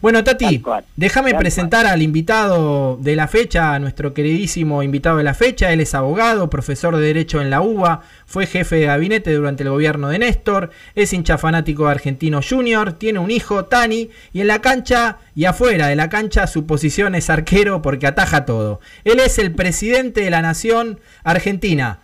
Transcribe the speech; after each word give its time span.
Bueno, 0.00 0.22
Tati, 0.22 0.62
déjame 0.94 1.34
presentar 1.34 1.84
al 1.86 2.02
invitado 2.02 2.96
de 3.00 3.16
la 3.16 3.26
fecha, 3.26 3.74
a 3.74 3.80
nuestro 3.80 4.14
queridísimo 4.14 4.84
invitado 4.84 5.16
de 5.16 5.24
la 5.24 5.34
fecha. 5.34 5.72
Él 5.72 5.80
es 5.80 5.92
abogado, 5.92 6.48
profesor 6.48 6.94
de 6.96 7.02
Derecho 7.02 7.40
en 7.40 7.50
la 7.50 7.62
UBA, 7.62 8.02
fue 8.24 8.46
jefe 8.46 8.76
de 8.76 8.86
gabinete 8.86 9.34
durante 9.34 9.64
el 9.64 9.70
gobierno 9.70 10.08
de 10.08 10.20
Néstor, 10.20 10.70
es 10.94 11.12
hincha 11.12 11.36
fanático 11.36 11.86
de 11.86 11.90
Argentino 11.90 12.40
Junior, 12.48 12.92
tiene 12.92 13.18
un 13.18 13.32
hijo, 13.32 13.64
Tani, 13.64 14.10
y 14.32 14.40
en 14.40 14.46
la 14.46 14.60
cancha 14.60 15.18
y 15.34 15.46
afuera 15.46 15.88
de 15.88 15.96
la 15.96 16.08
cancha 16.08 16.46
su 16.46 16.64
posición 16.64 17.16
es 17.16 17.28
arquero 17.28 17.82
porque 17.82 18.06
ataja 18.06 18.44
todo. 18.44 18.78
Él 19.02 19.18
es 19.18 19.38
el 19.40 19.52
presidente 19.52 20.20
de 20.20 20.30
la 20.30 20.42
Nación 20.42 21.00
Argentina, 21.24 21.98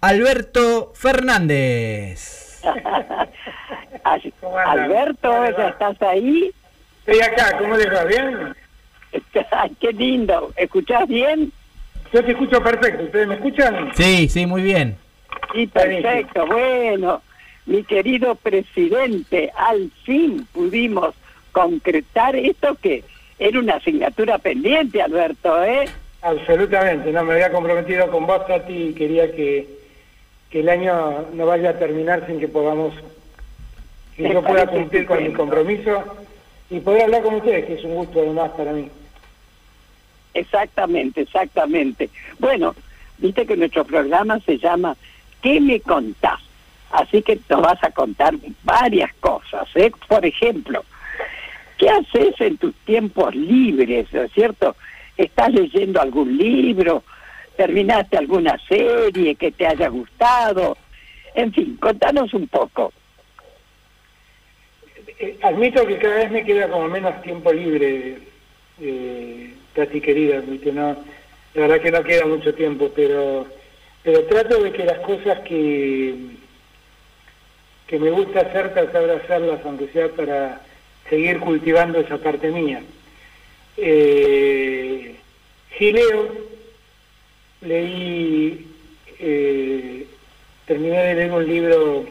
Alberto 0.00 0.92
Fernández. 0.94 2.60
Alberto, 4.04 5.28
¿Cómo 5.28 5.44
le 5.44 5.52
va? 5.52 5.58
¿ya 5.58 5.68
estás 5.68 6.02
ahí? 6.02 6.52
Estoy 7.10 7.26
acá, 7.26 7.58
¿cómo 7.58 7.76
les 7.76 7.92
va? 7.92 8.04
¿Bien? 8.04 8.54
Ay, 9.50 9.72
qué 9.80 9.92
lindo. 9.92 10.52
¿Escuchás 10.54 11.08
bien? 11.08 11.50
Yo 12.12 12.24
te 12.24 12.30
escucho 12.30 12.62
perfecto. 12.62 13.02
¿Ustedes 13.02 13.26
me 13.26 13.34
escuchan? 13.34 13.90
Sí, 13.96 14.28
sí, 14.28 14.46
muy 14.46 14.62
bien. 14.62 14.96
Sí, 15.52 15.66
perfecto. 15.66 16.46
Bueno, 16.46 17.20
mi 17.66 17.82
querido 17.82 18.36
presidente, 18.36 19.50
al 19.56 19.90
fin 20.04 20.46
pudimos 20.52 21.16
concretar 21.50 22.36
esto 22.36 22.76
que 22.80 23.02
era 23.40 23.58
una 23.58 23.74
asignatura 23.74 24.38
pendiente, 24.38 25.02
Alberto, 25.02 25.64
¿eh? 25.64 25.88
Absolutamente. 26.22 27.10
No, 27.10 27.24
me 27.24 27.32
había 27.32 27.50
comprometido 27.50 28.08
con 28.08 28.24
vos, 28.24 28.46
Tati, 28.46 28.72
y 28.72 28.94
quería 28.94 29.34
que, 29.34 29.66
que 30.48 30.60
el 30.60 30.68
año 30.68 31.26
no 31.34 31.44
vaya 31.44 31.70
a 31.70 31.78
terminar 31.80 32.24
sin 32.28 32.38
que 32.38 32.46
podamos, 32.46 32.94
que 34.16 34.32
yo 34.32 34.44
pueda 34.44 34.68
cumplir 34.68 35.06
con 35.06 35.20
mi 35.24 35.32
compromiso 35.32 36.04
y 36.70 36.78
poder 36.80 37.02
hablar 37.02 37.22
con 37.22 37.34
ustedes, 37.34 37.66
que 37.66 37.74
es 37.74 37.84
un 37.84 37.96
gusto 37.96 38.20
además 38.20 38.52
para 38.56 38.72
mí. 38.72 38.88
Exactamente, 40.32 41.22
exactamente. 41.22 42.08
Bueno, 42.38 42.74
viste 43.18 43.44
que 43.44 43.56
nuestro 43.56 43.84
programa 43.84 44.38
se 44.40 44.58
llama 44.58 44.96
¿Qué 45.42 45.60
me 45.60 45.80
contás? 45.80 46.40
Así 46.92 47.22
que 47.22 47.40
nos 47.48 47.60
vas 47.60 47.82
a 47.82 47.90
contar 47.90 48.34
varias 48.62 49.12
cosas, 49.14 49.68
¿eh? 49.74 49.90
Por 50.08 50.24
ejemplo, 50.24 50.84
¿qué 51.78 51.88
haces 51.88 52.40
en 52.40 52.56
tus 52.58 52.74
tiempos 52.84 53.34
libres, 53.34 54.12
¿no 54.12 54.22
es 54.22 54.32
cierto? 54.32 54.76
¿Estás 55.16 55.52
leyendo 55.52 56.00
algún 56.00 56.36
libro? 56.36 57.02
¿Terminaste 57.56 58.16
alguna 58.16 58.56
serie 58.68 59.34
que 59.34 59.52
te 59.52 59.66
haya 59.66 59.88
gustado? 59.88 60.76
En 61.34 61.52
fin, 61.52 61.76
contanos 61.76 62.32
un 62.34 62.48
poco. 62.48 62.92
Eh, 65.20 65.36
admito 65.42 65.86
que 65.86 65.98
cada 65.98 66.16
vez 66.16 66.30
me 66.30 66.44
queda 66.44 66.68
como 66.68 66.88
menos 66.88 67.20
tiempo 67.20 67.52
libre, 67.52 68.16
eh, 68.80 69.52
querida, 69.74 70.40
¿viste? 70.40 70.72
No, 70.72 70.96
la 71.52 71.60
verdad 71.60 71.80
que 71.82 71.90
no 71.90 72.02
queda 72.02 72.24
mucho 72.24 72.54
tiempo, 72.54 72.90
pero, 72.96 73.46
pero 74.02 74.24
trato 74.24 74.62
de 74.62 74.72
que 74.72 74.84
las 74.84 74.98
cosas 75.00 75.40
que, 75.40 76.14
que 77.86 77.98
me 77.98 78.10
gusta 78.10 78.40
hacer, 78.40 78.72
tratar 78.72 79.06
de 79.06 79.16
hacerlas, 79.16 79.60
aunque 79.64 79.88
sea 79.88 80.08
para 80.08 80.62
seguir 81.10 81.38
cultivando 81.40 82.00
esa 82.00 82.16
parte 82.16 82.50
mía. 82.50 82.82
Eh, 83.76 85.16
leí, 87.60 88.66
eh, 89.18 90.06
terminé 90.64 90.98
de 90.98 91.14
leer 91.14 91.32
un 91.32 91.46
libro, 91.46 92.06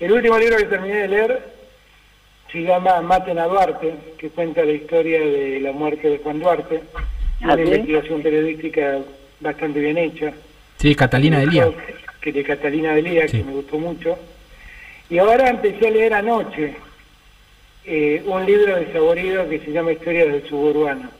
el 0.00 0.12
último 0.12 0.36
libro 0.36 0.56
que 0.56 0.64
terminé 0.64 0.96
de 0.96 1.08
leer 1.08 1.53
se 2.54 2.62
llama 2.62 3.00
Maten 3.02 3.38
a 3.40 3.46
Duarte, 3.46 3.92
que 4.16 4.28
cuenta 4.30 4.64
la 4.64 4.70
historia 4.72 5.18
de 5.20 5.58
la 5.60 5.72
muerte 5.72 6.08
de 6.08 6.18
Juan 6.18 6.38
Duarte, 6.38 6.80
Ah, 7.42 7.46
una 7.52 7.56
¿sí? 7.56 7.62
investigación 7.62 8.22
periodística 8.22 9.00
bastante 9.40 9.80
bien 9.80 9.98
hecha. 9.98 10.32
Sí, 10.78 10.94
Catalina 10.94 11.40
de 11.40 11.46
Lía. 11.48 11.68
Que 12.20 12.32
de 12.32 12.44
Catalina 12.44 12.94
de 12.94 13.02
Lía, 13.02 13.26
Sí. 13.28 13.38
que 13.38 13.44
me 13.44 13.52
gustó 13.54 13.76
mucho. 13.78 14.16
Y 15.10 15.18
ahora 15.18 15.50
empecé 15.50 15.88
a 15.88 15.90
leer 15.90 16.14
anoche 16.14 16.74
eh, 17.86 18.22
un 18.24 18.46
libro 18.46 18.76
de 18.76 18.90
Saborido 18.92 19.48
que 19.48 19.58
se 19.58 19.72
llama 19.72 19.92
Historias 19.92 20.28
del 20.32 20.46
Suburbano, 20.48 21.10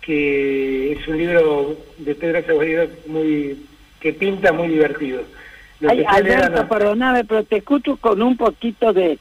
que 0.00 0.92
es 0.92 1.08
un 1.08 1.18
libro 1.18 1.76
de 1.98 2.14
Pedro 2.14 2.42
Saborido 2.46 2.86
muy, 3.06 3.58
que 4.00 4.12
pinta 4.12 4.52
muy 4.52 4.68
divertido. 4.68 5.22
Ay, 5.86 6.04
Alberto, 6.06 6.66
perdóname, 6.68 7.24
pero 7.24 7.42
te 7.44 7.56
escucho 7.58 7.96
con 7.96 8.22
un 8.22 8.36
poquito 8.36 8.92
de, 8.92 9.18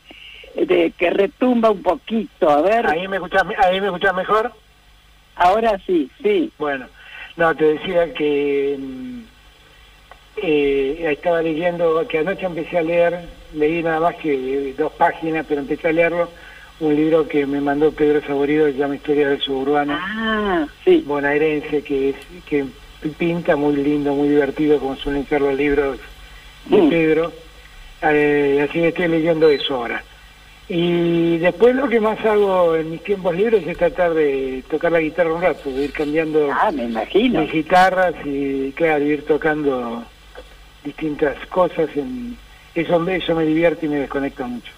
de 0.66 0.92
que 0.97 1.09
retumba 1.09 1.72
un 1.72 1.81
poquito. 1.81 2.50
A 2.50 2.62
ver, 2.62 2.88
¿Ahí 2.88 3.08
me 3.08 3.18
escuchás, 3.18 3.44
ahí 3.64 3.80
me 3.80 3.88
escuchás 3.88 4.14
mejor? 4.16 4.52
ahora 5.36 5.80
sí, 5.86 6.09
sí. 6.22 6.52
Bueno, 6.59 6.88
no, 7.38 7.56
te 7.56 7.64
decía 7.75 8.14
que 8.14 8.75
mm, 8.78 9.20
eh, 10.44 11.06
estaba 11.12 11.42
leyendo, 11.42 12.06
que 12.08 12.20
anoche 12.20 12.46
empecé 12.46 12.78
a 12.78 12.81
leer, 12.81 13.20
leí 13.53 13.81
nada 13.84 14.00
más 14.02 14.16
que 14.16 14.74
dos 14.78 14.92
páginas, 14.94 15.46
pero 15.47 15.62
empecé 15.62 15.88
a 15.90 15.94
leerlo, 15.94 16.30
un 16.81 16.96
libro 16.96 17.28
que 17.28 17.46
me 17.46 17.59
mandó 17.62 17.91
Pedro 17.91 18.22
Saborido, 18.26 18.66
que 18.66 18.74
se 18.74 18.78
llama 18.80 18.96
Historia 18.96 19.30
del 19.30 19.41
Suburbano, 19.41 19.97
Ah, 20.00 20.66
sí. 20.86 21.03
bonaerense, 21.06 21.81
que, 21.84 22.09
es, 22.09 22.16
que 22.46 22.66
pinta 23.18 23.56
muy 23.56 23.76
lindo, 23.78 24.14
muy 24.14 24.30
divertido, 24.30 24.80
como 24.80 24.96
suelen 24.97 25.26
ser 25.28 25.41
los 25.41 25.56
libros 25.56 26.00
de 26.66 26.78
Mm. 26.81 26.90
Pedro. 26.90 27.31
Eh, 28.02 28.66
así 28.68 28.80
que 28.80 28.88
estoy 28.90 29.08
leyendo 29.09 29.50
eso 29.50 29.76
ahora. 29.76 30.03
Y 30.69 31.38
después 31.40 31.75
lo 31.75 31.90
que 31.90 32.00
más 32.00 32.24
hago 32.24 32.75
en 32.75 32.91
mis 32.91 33.03
tiempos 33.03 33.35
libres 33.35 33.66
es 33.66 33.75
tratar 33.78 34.13
de 34.13 34.63
tocar 34.69 34.91
la 34.91 35.00
guitarra 35.00 35.34
un 35.34 35.41
rato, 35.41 35.72
de 35.72 35.85
ir 35.85 35.91
cambiando 35.91 36.47
Ah, 36.53 36.72
me 36.72 36.84
imagino. 36.84 37.41
mis 37.41 37.52
guitarras 37.52 38.13
y 38.24 38.72
claro, 38.74 39.03
ir 39.03 39.25
tocando 39.25 40.03
distintas 40.85 41.35
cosas. 41.47 41.90
En, 41.96 42.38
eso, 42.75 43.00
me- 43.00 43.16
eso 43.16 43.34
me 43.34 43.46
divierte 43.46 43.88
y 43.88 43.90
me 43.90 43.97
desconecta 44.02 44.46
mucho. 44.46 44.72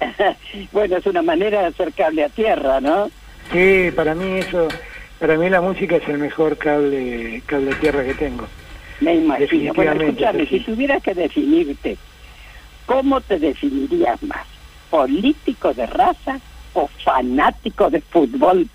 bueno, 0.72 0.96
es 0.96 1.06
una 1.06 1.22
manera 1.22 1.60
de 1.60 1.66
hacer 1.68 1.92
cable 1.92 2.24
a 2.24 2.28
tierra, 2.28 2.80
¿no? 2.80 3.08
Sí, 3.52 3.90
para 3.94 4.16
mí 4.16 4.38
eso, 4.40 4.66
para 5.20 5.36
mí 5.36 5.48
la 5.48 5.60
música 5.60 5.94
es 5.96 6.08
el 6.08 6.18
mejor 6.18 6.58
cable, 6.58 7.40
cable 7.46 7.70
a 7.72 7.78
tierra 7.78 8.04
que 8.04 8.14
tengo. 8.14 8.48
Me 9.00 9.14
imagino. 9.14 9.72
Bueno, 9.74 9.92
escúchame, 10.02 10.46
sí. 10.46 10.58
si 10.58 10.64
tuvieras 10.64 11.02
que 11.04 11.14
definirte, 11.14 11.96
¿cómo 12.84 13.20
te 13.20 13.38
definirías 13.38 14.20
más? 14.24 14.44
¿Político 14.90 15.72
de 15.74 15.86
raza 15.86 16.38
o 16.74 16.88
fanático 17.04 17.90
de 17.90 18.00
fútbol? 18.00 18.68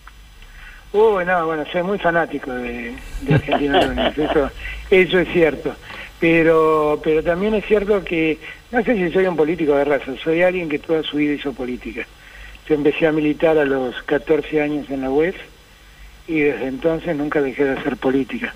Uy, 0.94 1.24
no, 1.26 1.46
bueno, 1.46 1.64
soy 1.72 1.84
muy 1.84 1.98
fanático 2.00 2.52
de, 2.52 2.94
Argentinos 3.32 3.86
Juniors, 3.86 4.18
eso, 4.18 4.52
eso 4.90 5.20
es 5.20 5.28
cierto. 5.32 5.74
Pero, 6.20 7.00
pero 7.02 7.24
también 7.24 7.54
es 7.56 7.66
cierto 7.66 8.04
que, 8.04 8.38
no 8.72 8.84
sé 8.84 8.96
si 8.96 9.12
soy 9.12 9.26
un 9.26 9.38
político 9.38 9.74
de 9.74 9.86
raza, 9.86 10.12
soy 10.24 10.42
alguien 10.44 10.68
que 10.68 10.80
toda 10.80 11.02
su 11.04 11.18
vida 11.18 11.34
hizo 11.34 11.54
política. 11.54 12.06
Yo 12.68 12.76
empecé 12.76 13.08
a 13.08 13.12
militar 13.12 13.58
a 13.58 13.66
los 13.66 14.02
14 14.04 14.62
años 14.62 14.90
en 14.90 15.02
la 15.02 15.10
UES 15.10 15.36
y 16.28 16.42
desde 16.42 16.68
entonces 16.68 17.16
nunca 17.16 17.42
dejé 17.42 17.64
de 17.64 17.80
hacer 17.80 17.98
política. 17.98 18.54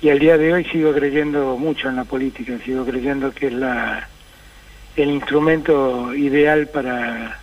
Y 0.00 0.10
al 0.10 0.18
día 0.18 0.38
de 0.38 0.52
hoy 0.52 0.64
sigo 0.64 0.92
creyendo 0.92 1.56
mucho 1.56 1.88
en 1.88 1.96
la 1.96 2.04
política, 2.04 2.58
sigo 2.64 2.84
creyendo 2.84 3.32
que 3.32 3.48
es 3.48 3.52
la, 3.52 4.08
el 5.02 5.10
instrumento 5.10 6.14
ideal 6.14 6.66
para 6.68 7.38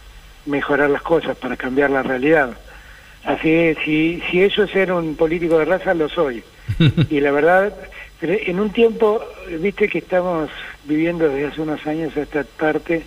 mejorar 0.45 0.89
las 0.89 1.01
cosas, 1.01 1.35
para 1.37 1.55
cambiar 1.57 1.89
la 1.89 2.03
realidad. 2.03 2.51
Así 3.23 3.43
que 3.43 3.77
si, 3.83 4.21
si 4.29 4.43
eso 4.43 4.63
es 4.63 4.71
ser 4.71 4.91
un 4.91 5.15
político 5.15 5.57
de 5.57 5.65
raza, 5.65 5.93
lo 5.93 6.09
soy. 6.09 6.43
Y 7.09 7.19
la 7.19 7.31
verdad, 7.31 7.73
en 8.21 8.59
un 8.59 8.71
tiempo, 8.71 9.21
viste 9.59 9.87
que 9.87 9.99
estamos 9.99 10.49
viviendo 10.83 11.27
desde 11.29 11.47
hace 11.47 11.61
unos 11.61 11.85
años 11.87 12.15
esta 12.17 12.43
parte, 12.43 13.03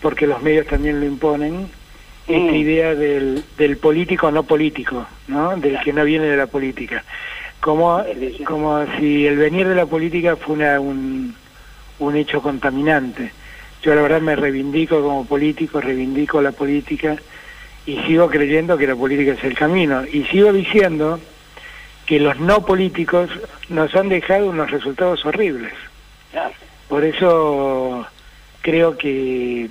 porque 0.00 0.26
los 0.26 0.42
medios 0.42 0.66
también 0.66 1.00
lo 1.00 1.06
imponen, 1.06 1.68
esta 2.28 2.52
Mm. 2.52 2.56
idea 2.56 2.94
del, 2.94 3.42
del 3.56 3.76
político 3.76 4.30
no 4.32 4.42
político, 4.42 5.06
¿no? 5.28 5.56
Del 5.56 5.78
que 5.80 5.92
no 5.92 6.04
viene 6.04 6.26
de 6.26 6.36
la 6.36 6.46
política. 6.48 7.04
Como, 7.60 8.02
como 8.44 8.84
si 8.98 9.26
el 9.26 9.36
venir 9.36 9.66
de 9.68 9.74
la 9.76 9.86
política 9.86 10.36
fue 10.36 10.56
una- 10.56 10.78
un, 10.80 11.34
un 12.00 12.16
hecho 12.16 12.42
contaminante. 12.42 13.30
Yo 13.86 13.94
la 13.94 14.02
verdad 14.02 14.20
me 14.20 14.34
reivindico 14.34 15.00
como 15.00 15.24
político, 15.24 15.80
reivindico 15.80 16.42
la 16.42 16.50
política 16.50 17.14
y 17.86 17.96
sigo 18.00 18.28
creyendo 18.28 18.76
que 18.76 18.88
la 18.88 18.96
política 18.96 19.34
es 19.34 19.44
el 19.44 19.54
camino. 19.54 20.04
Y 20.04 20.24
sigo 20.24 20.52
diciendo 20.52 21.20
que 22.04 22.18
los 22.18 22.36
no 22.40 22.66
políticos 22.66 23.30
nos 23.68 23.94
han 23.94 24.08
dejado 24.08 24.50
unos 24.50 24.72
resultados 24.72 25.24
horribles. 25.24 25.72
Por 26.88 27.04
eso 27.04 28.04
creo 28.60 28.98
que 28.98 29.70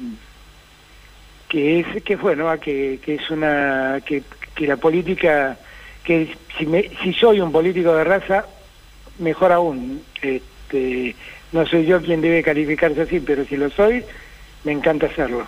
que 1.49 1.81
es 1.81 2.03
que 2.03 2.17
fue, 2.17 2.37
¿no? 2.37 2.57
que, 2.57 2.97
es 3.05 3.29
una 3.29 3.99
que, 4.05 4.23
la 4.59 4.77
política 4.77 5.57
que 6.05 6.33
si 7.03 7.13
soy 7.15 7.41
un 7.41 7.51
político 7.51 7.93
de 7.93 8.05
raza 8.05 8.45
mejor 9.19 9.51
aún. 9.51 10.01
Este, 10.21 11.17
no 11.51 11.65
soy 11.65 11.85
yo 11.85 12.01
quien 12.01 12.21
debe 12.21 12.43
calificarse 12.43 13.01
así, 13.01 13.19
pero 13.19 13.45
si 13.45 13.57
lo 13.57 13.69
soy, 13.69 14.03
me 14.63 14.71
encanta 14.71 15.07
hacerlo. 15.07 15.45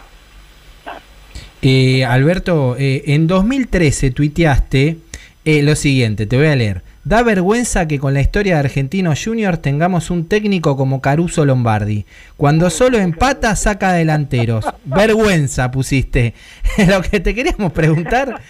Eh, 1.61 2.05
Alberto, 2.05 2.75
eh, 2.77 3.03
en 3.07 3.27
2013 3.27 4.11
tuiteaste 4.11 4.97
eh, 5.45 5.63
lo 5.63 5.75
siguiente, 5.75 6.25
te 6.25 6.37
voy 6.37 6.47
a 6.47 6.55
leer. 6.55 6.81
Da 7.07 7.23
vergüenza 7.23 7.87
que 7.87 7.99
con 7.99 8.13
la 8.13 8.19
historia 8.19 8.55
de 8.55 8.59
Argentinos 8.59 9.23
Juniors 9.23 9.61
tengamos 9.61 10.11
un 10.11 10.27
técnico 10.27 10.75
como 10.75 10.99
Caruso 10.99 11.45
Lombardi. 11.45 12.05
Cuando 12.35 12.69
solo 12.69 12.97
empata, 12.97 13.55
saca 13.55 13.93
delanteros. 13.93 14.65
Vergüenza 14.83 15.71
pusiste. 15.71 16.33
Lo 16.89 17.01
que 17.01 17.21
te 17.21 17.33
queríamos 17.33 17.71
preguntar 17.71 18.41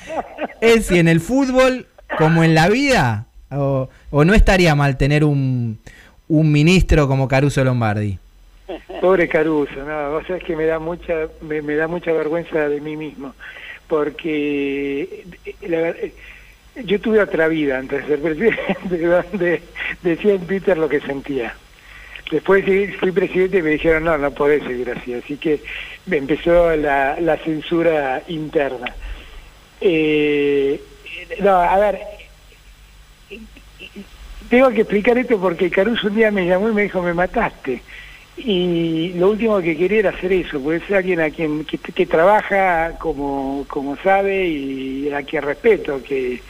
es 0.60 0.88
si 0.88 0.98
en 0.98 1.08
el 1.08 1.20
fútbol, 1.20 1.86
como 2.18 2.44
en 2.44 2.56
la 2.56 2.68
vida, 2.68 3.28
o, 3.52 3.90
no 4.12 4.34
estaría 4.34 4.74
mal 4.74 4.98
tener 4.98 5.24
un, 5.24 5.78
un 6.30 6.52
ministro 6.52 7.08
como 7.08 7.28
Caruso 7.28 7.64
Lombardi. 7.64 8.18
Pobre 9.02 9.28
Caruso, 9.28 9.84
no, 9.86 10.12
vos 10.12 10.28
sabés 10.28 10.44
que 10.44 10.56
me 10.56 10.66
da 10.66 10.80
mucha, 10.80 11.28
me, 11.42 11.62
da 11.62 11.88
mucha 11.88 12.12
vergüenza 12.12 12.68
de 12.68 12.82
mí 12.82 12.98
mismo, 12.98 13.34
porque 13.88 15.26
la 15.62 15.78
verdad 15.78 16.10
yo 16.84 17.00
tuve 17.00 17.22
otra 17.22 17.48
vida 17.48 17.80
antes 17.80 18.02
de 18.02 18.08
ser 18.08 18.22
presidente, 18.22 18.78
donde 19.32 19.62
decía 20.04 20.34
en 20.34 20.46
Twitter 20.46 20.78
lo 20.78 20.90
que 20.90 21.00
sentía. 21.00 21.56
Después 22.30 22.66
fui 23.00 23.12
presidente 23.12 23.60
y 23.60 23.62
me 23.62 23.70
dijeron, 23.72 24.04
no, 24.04 24.18
no 24.18 24.32
podés 24.32 24.62
seguir 24.64 24.92
así. 24.92 25.14
Así 25.14 25.38
que 25.38 25.62
me 26.06 26.18
empezó 26.18 26.76
la, 26.76 27.20
la 27.22 27.38
censura 27.38 28.22
interna. 28.28 28.94
Eh, 29.80 30.82
no, 31.40 31.52
a 31.52 31.78
ver, 31.78 32.00
tengo 34.50 34.70
que 34.70 34.82
explicar 34.82 35.18
esto 35.18 35.40
porque 35.40 35.70
Caruso 35.70 36.08
un 36.08 36.16
día 36.16 36.32
me 36.32 36.46
llamó 36.46 36.70
y 36.70 36.74
me 36.74 36.84
dijo, 36.84 37.02
me 37.02 37.14
mataste. 37.14 37.82
Y 38.38 39.14
lo 39.16 39.32
último 39.32 39.60
que 39.62 39.76
quería 39.76 40.00
era 40.00 40.10
hacer 40.12 40.32
eso, 40.32 40.60
porque 40.60 40.84
es 40.86 40.92
alguien 40.92 41.20
a 41.20 41.32
quien 41.32 41.66
que, 41.66 42.06
trabaja 42.06 42.98
como, 43.00 43.66
como 43.68 43.98
sabe 43.98 44.46
y 44.48 45.12
a 45.12 45.24
quien 45.24 45.42
respeto, 45.42 46.04
que 46.04 46.42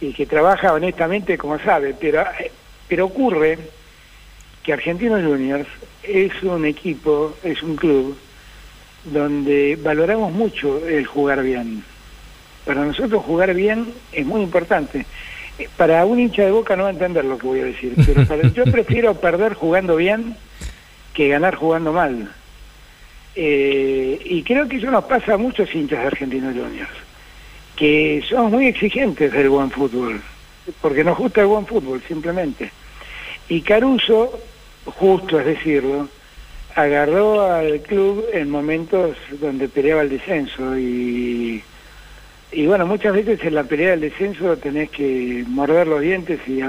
y 0.00 0.12
que 0.12 0.26
trabaja 0.26 0.72
honestamente 0.72 1.36
como 1.36 1.58
sabe, 1.58 1.94
pero, 1.98 2.24
pero 2.86 3.06
ocurre 3.06 3.58
que 4.62 4.72
Argentinos 4.72 5.24
Juniors 5.24 5.68
es 6.02 6.42
un 6.42 6.64
equipo, 6.64 7.36
es 7.42 7.62
un 7.62 7.76
club 7.76 8.16
donde 9.04 9.78
valoramos 9.80 10.32
mucho 10.32 10.86
el 10.86 11.06
jugar 11.06 11.42
bien. 11.42 11.82
Para 12.64 12.84
nosotros 12.84 13.24
jugar 13.24 13.54
bien 13.54 13.92
es 14.12 14.26
muy 14.26 14.42
importante. 14.42 15.06
Para 15.76 16.04
un 16.04 16.20
hincha 16.20 16.42
de 16.42 16.50
boca 16.50 16.76
no 16.76 16.84
va 16.84 16.90
a 16.90 16.92
entender 16.92 17.24
lo 17.24 17.38
que 17.38 17.46
voy 17.46 17.60
a 17.60 17.64
decir, 17.64 17.94
pero 18.06 18.48
yo 18.48 18.64
prefiero 18.70 19.14
perder 19.14 19.54
jugando 19.54 19.96
bien 19.96 20.36
que 21.14 21.28
ganar 21.28 21.56
jugando 21.56 21.92
mal. 21.92 22.30
Eh, 23.34 24.20
y 24.24 24.42
creo 24.42 24.68
que 24.68 24.76
eso 24.76 24.90
nos 24.90 25.04
pasa 25.04 25.34
a 25.34 25.38
muchos 25.38 25.72
hinchas 25.74 26.00
de 26.00 26.06
Argentinos 26.06 26.54
Juniors 26.54 27.08
que 27.78 28.24
somos 28.28 28.50
muy 28.50 28.66
exigentes 28.66 29.32
del 29.32 29.50
buen 29.50 29.70
fútbol, 29.70 30.20
porque 30.80 31.04
nos 31.04 31.16
gusta 31.16 31.42
el 31.42 31.46
buen 31.46 31.64
fútbol, 31.64 32.02
simplemente. 32.08 32.72
Y 33.48 33.60
Caruso, 33.60 34.36
justo 34.84 35.38
es 35.38 35.46
decirlo, 35.46 36.08
agarró 36.74 37.40
al 37.40 37.80
club 37.82 38.26
en 38.32 38.50
momentos 38.50 39.16
donde 39.40 39.68
peleaba 39.68 40.02
el 40.02 40.08
descenso 40.08 40.76
y, 40.76 41.62
y 42.52 42.66
bueno, 42.66 42.86
muchas 42.86 43.14
veces 43.14 43.42
en 43.44 43.54
la 43.54 43.64
pelea 43.64 43.90
del 43.90 44.00
descenso 44.00 44.56
tenés 44.56 44.90
que 44.90 45.44
morder 45.46 45.86
los 45.86 46.00
dientes 46.00 46.40
y, 46.46 46.60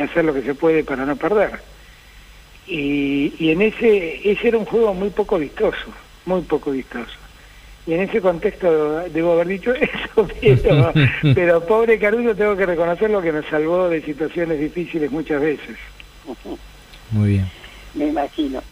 hacer 0.00 0.24
lo 0.24 0.34
que 0.34 0.42
se 0.42 0.54
puede 0.54 0.84
para 0.84 1.04
no 1.04 1.16
perder. 1.16 1.60
Y, 2.66 3.34
y 3.38 3.50
en 3.50 3.62
ese, 3.62 4.30
ese 4.30 4.48
era 4.48 4.58
un 4.58 4.64
juego 4.64 4.94
muy 4.94 5.10
poco 5.10 5.38
vistoso, 5.38 5.86
muy 6.26 6.42
poco 6.42 6.70
vistoso 6.70 7.18
y 7.88 7.94
en 7.94 8.00
ese 8.00 8.20
contexto 8.20 9.00
debo 9.08 9.32
haber 9.32 9.48
dicho 9.48 9.72
eso, 10.42 10.92
pero, 11.34 11.66
pobre 11.66 11.98
Caruso 11.98 12.34
tengo 12.34 12.54
que 12.54 12.66
reconocer 12.66 13.10
lo 13.10 13.22
que 13.22 13.32
nos 13.32 13.46
salvó 13.46 13.88
de 13.88 14.02
situaciones 14.02 14.60
difíciles 14.60 15.10
muchas 15.10 15.40
veces. 15.40 15.78
Muy 17.10 17.30
bien. 17.30 17.50
Me 17.94 18.08
imagino. 18.08 18.62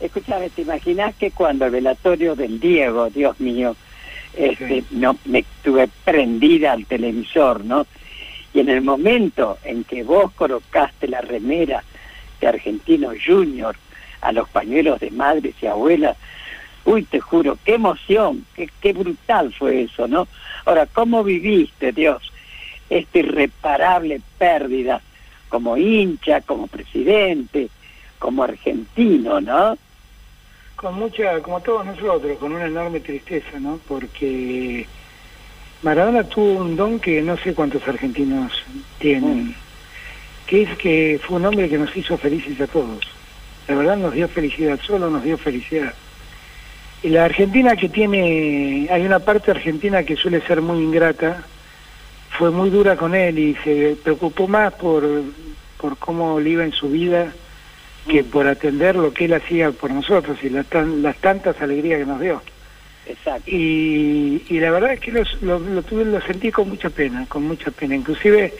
Escúchame, 0.00 0.50
¿te 0.50 0.62
imaginas 0.62 1.14
que 1.14 1.30
cuando 1.30 1.66
el 1.66 1.70
velatorio 1.70 2.34
del 2.34 2.58
Diego, 2.58 3.08
Dios 3.10 3.38
mío, 3.38 3.76
este, 4.36 4.84
no 4.90 5.16
me 5.24 5.40
estuve 5.40 5.88
prendida 6.04 6.72
al 6.72 6.86
televisor, 6.86 7.64
¿no? 7.64 7.86
Y 8.52 8.60
en 8.60 8.68
el 8.68 8.82
momento 8.82 9.58
en 9.64 9.84
que 9.84 10.02
vos 10.02 10.32
colocaste 10.32 11.08
la 11.08 11.20
remera 11.20 11.82
de 12.40 12.46
Argentino 12.46 13.10
Junior 13.24 13.76
a 14.20 14.32
los 14.32 14.48
pañuelos 14.48 15.00
de 15.00 15.10
madres 15.10 15.54
y 15.60 15.66
abuelas, 15.66 16.16
Uy, 16.86 17.04
te 17.04 17.18
juro, 17.18 17.56
qué 17.64 17.74
emoción, 17.74 18.44
qué, 18.54 18.68
qué 18.80 18.92
brutal 18.92 19.52
fue 19.54 19.84
eso, 19.84 20.06
¿no? 20.06 20.28
Ahora, 20.66 20.86
¿cómo 20.86 21.24
viviste, 21.24 21.92
Dios, 21.92 22.30
esta 22.90 23.18
irreparable 23.18 24.20
pérdida 24.36 25.00
como 25.48 25.78
hincha, 25.78 26.42
como 26.42 26.66
presidente, 26.66 27.70
como 28.18 28.42
argentino, 28.42 29.40
¿no? 29.40 29.78
Con 30.84 30.98
mucha, 30.98 31.40
como 31.40 31.60
todos 31.60 31.86
nosotros, 31.86 32.36
con 32.38 32.52
una 32.52 32.66
enorme 32.66 33.00
tristeza, 33.00 33.58
¿no? 33.58 33.80
Porque 33.88 34.86
Maradona 35.80 36.24
tuvo 36.24 36.60
un 36.60 36.76
don 36.76 37.00
que 37.00 37.22
no 37.22 37.38
sé 37.38 37.54
cuántos 37.54 37.88
argentinos 37.88 38.52
tienen, 38.98 39.46
mm. 39.46 39.54
que 40.46 40.62
es 40.64 40.76
que 40.76 41.18
fue 41.22 41.38
un 41.38 41.46
hombre 41.46 41.70
que 41.70 41.78
nos 41.78 41.96
hizo 41.96 42.18
felices 42.18 42.60
a 42.60 42.66
todos. 42.66 43.00
La 43.66 43.76
verdad 43.76 43.96
nos 43.96 44.12
dio 44.12 44.28
felicidad, 44.28 44.78
solo 44.84 45.08
nos 45.08 45.24
dio 45.24 45.38
felicidad 45.38 45.94
la 47.10 47.24
Argentina 47.24 47.76
que 47.76 47.88
tiene, 47.88 48.88
hay 48.90 49.04
una 49.04 49.18
parte 49.18 49.50
argentina 49.50 50.02
que 50.04 50.16
suele 50.16 50.40
ser 50.42 50.62
muy 50.62 50.82
ingrata, 50.82 51.44
fue 52.30 52.50
muy 52.50 52.70
dura 52.70 52.96
con 52.96 53.14
él 53.14 53.38
y 53.38 53.54
se 53.62 53.96
preocupó 54.02 54.48
más 54.48 54.72
por, 54.74 55.06
por 55.78 55.96
cómo 55.98 56.40
le 56.40 56.50
iba 56.50 56.64
en 56.64 56.72
su 56.72 56.88
vida 56.88 57.32
que 58.08 58.22
mm. 58.22 58.26
por 58.26 58.46
atender 58.46 58.96
lo 58.96 59.12
que 59.12 59.26
él 59.26 59.34
hacía 59.34 59.70
por 59.72 59.90
nosotros 59.90 60.38
y 60.42 60.50
las, 60.50 60.66
las 60.72 61.16
tantas 61.16 61.60
alegrías 61.60 62.00
que 62.00 62.06
nos 62.06 62.20
dio. 62.20 62.42
Exacto. 63.06 63.50
Y, 63.50 64.42
y 64.48 64.60
la 64.60 64.70
verdad 64.70 64.94
es 64.94 65.00
que 65.00 65.12
lo, 65.12 65.58
lo, 65.58 65.82
tuve, 65.82 66.04
lo 66.04 66.20
sentí 66.22 66.50
con 66.50 66.68
mucha 66.68 66.90
pena, 66.90 67.26
con 67.28 67.42
mucha 67.44 67.70
pena. 67.70 67.94
Inclusive 67.94 68.54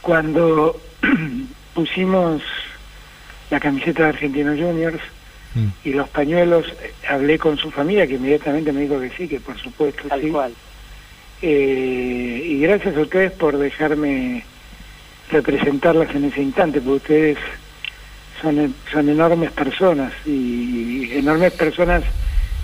cuando 0.00 0.80
pusimos 1.74 2.42
la 3.50 3.58
camiseta 3.58 4.04
de 4.04 4.08
Argentinos 4.10 4.58
Juniors, 4.58 5.00
Mm. 5.54 5.68
Y 5.84 5.92
los 5.92 6.08
pañuelos, 6.08 6.66
hablé 7.08 7.38
con 7.38 7.58
su 7.58 7.70
familia 7.70 8.06
que 8.06 8.14
inmediatamente 8.14 8.72
me 8.72 8.82
dijo 8.82 9.00
que 9.00 9.10
sí, 9.10 9.28
que 9.28 9.40
por 9.40 9.58
supuesto 9.58 10.08
Tal 10.08 10.22
sí. 10.22 10.28
Cual. 10.28 10.54
Eh, 11.42 12.42
y 12.46 12.60
gracias 12.60 12.96
a 12.96 13.00
ustedes 13.00 13.32
por 13.32 13.58
dejarme 13.58 14.44
representarlas 15.30 16.14
en 16.14 16.24
ese 16.24 16.42
instante, 16.42 16.80
porque 16.80 16.96
ustedes 16.96 17.38
son, 18.42 18.74
son 18.92 19.08
enormes 19.08 19.50
personas, 19.52 20.12
y 20.26 21.10
enormes 21.12 21.52
personas 21.52 22.02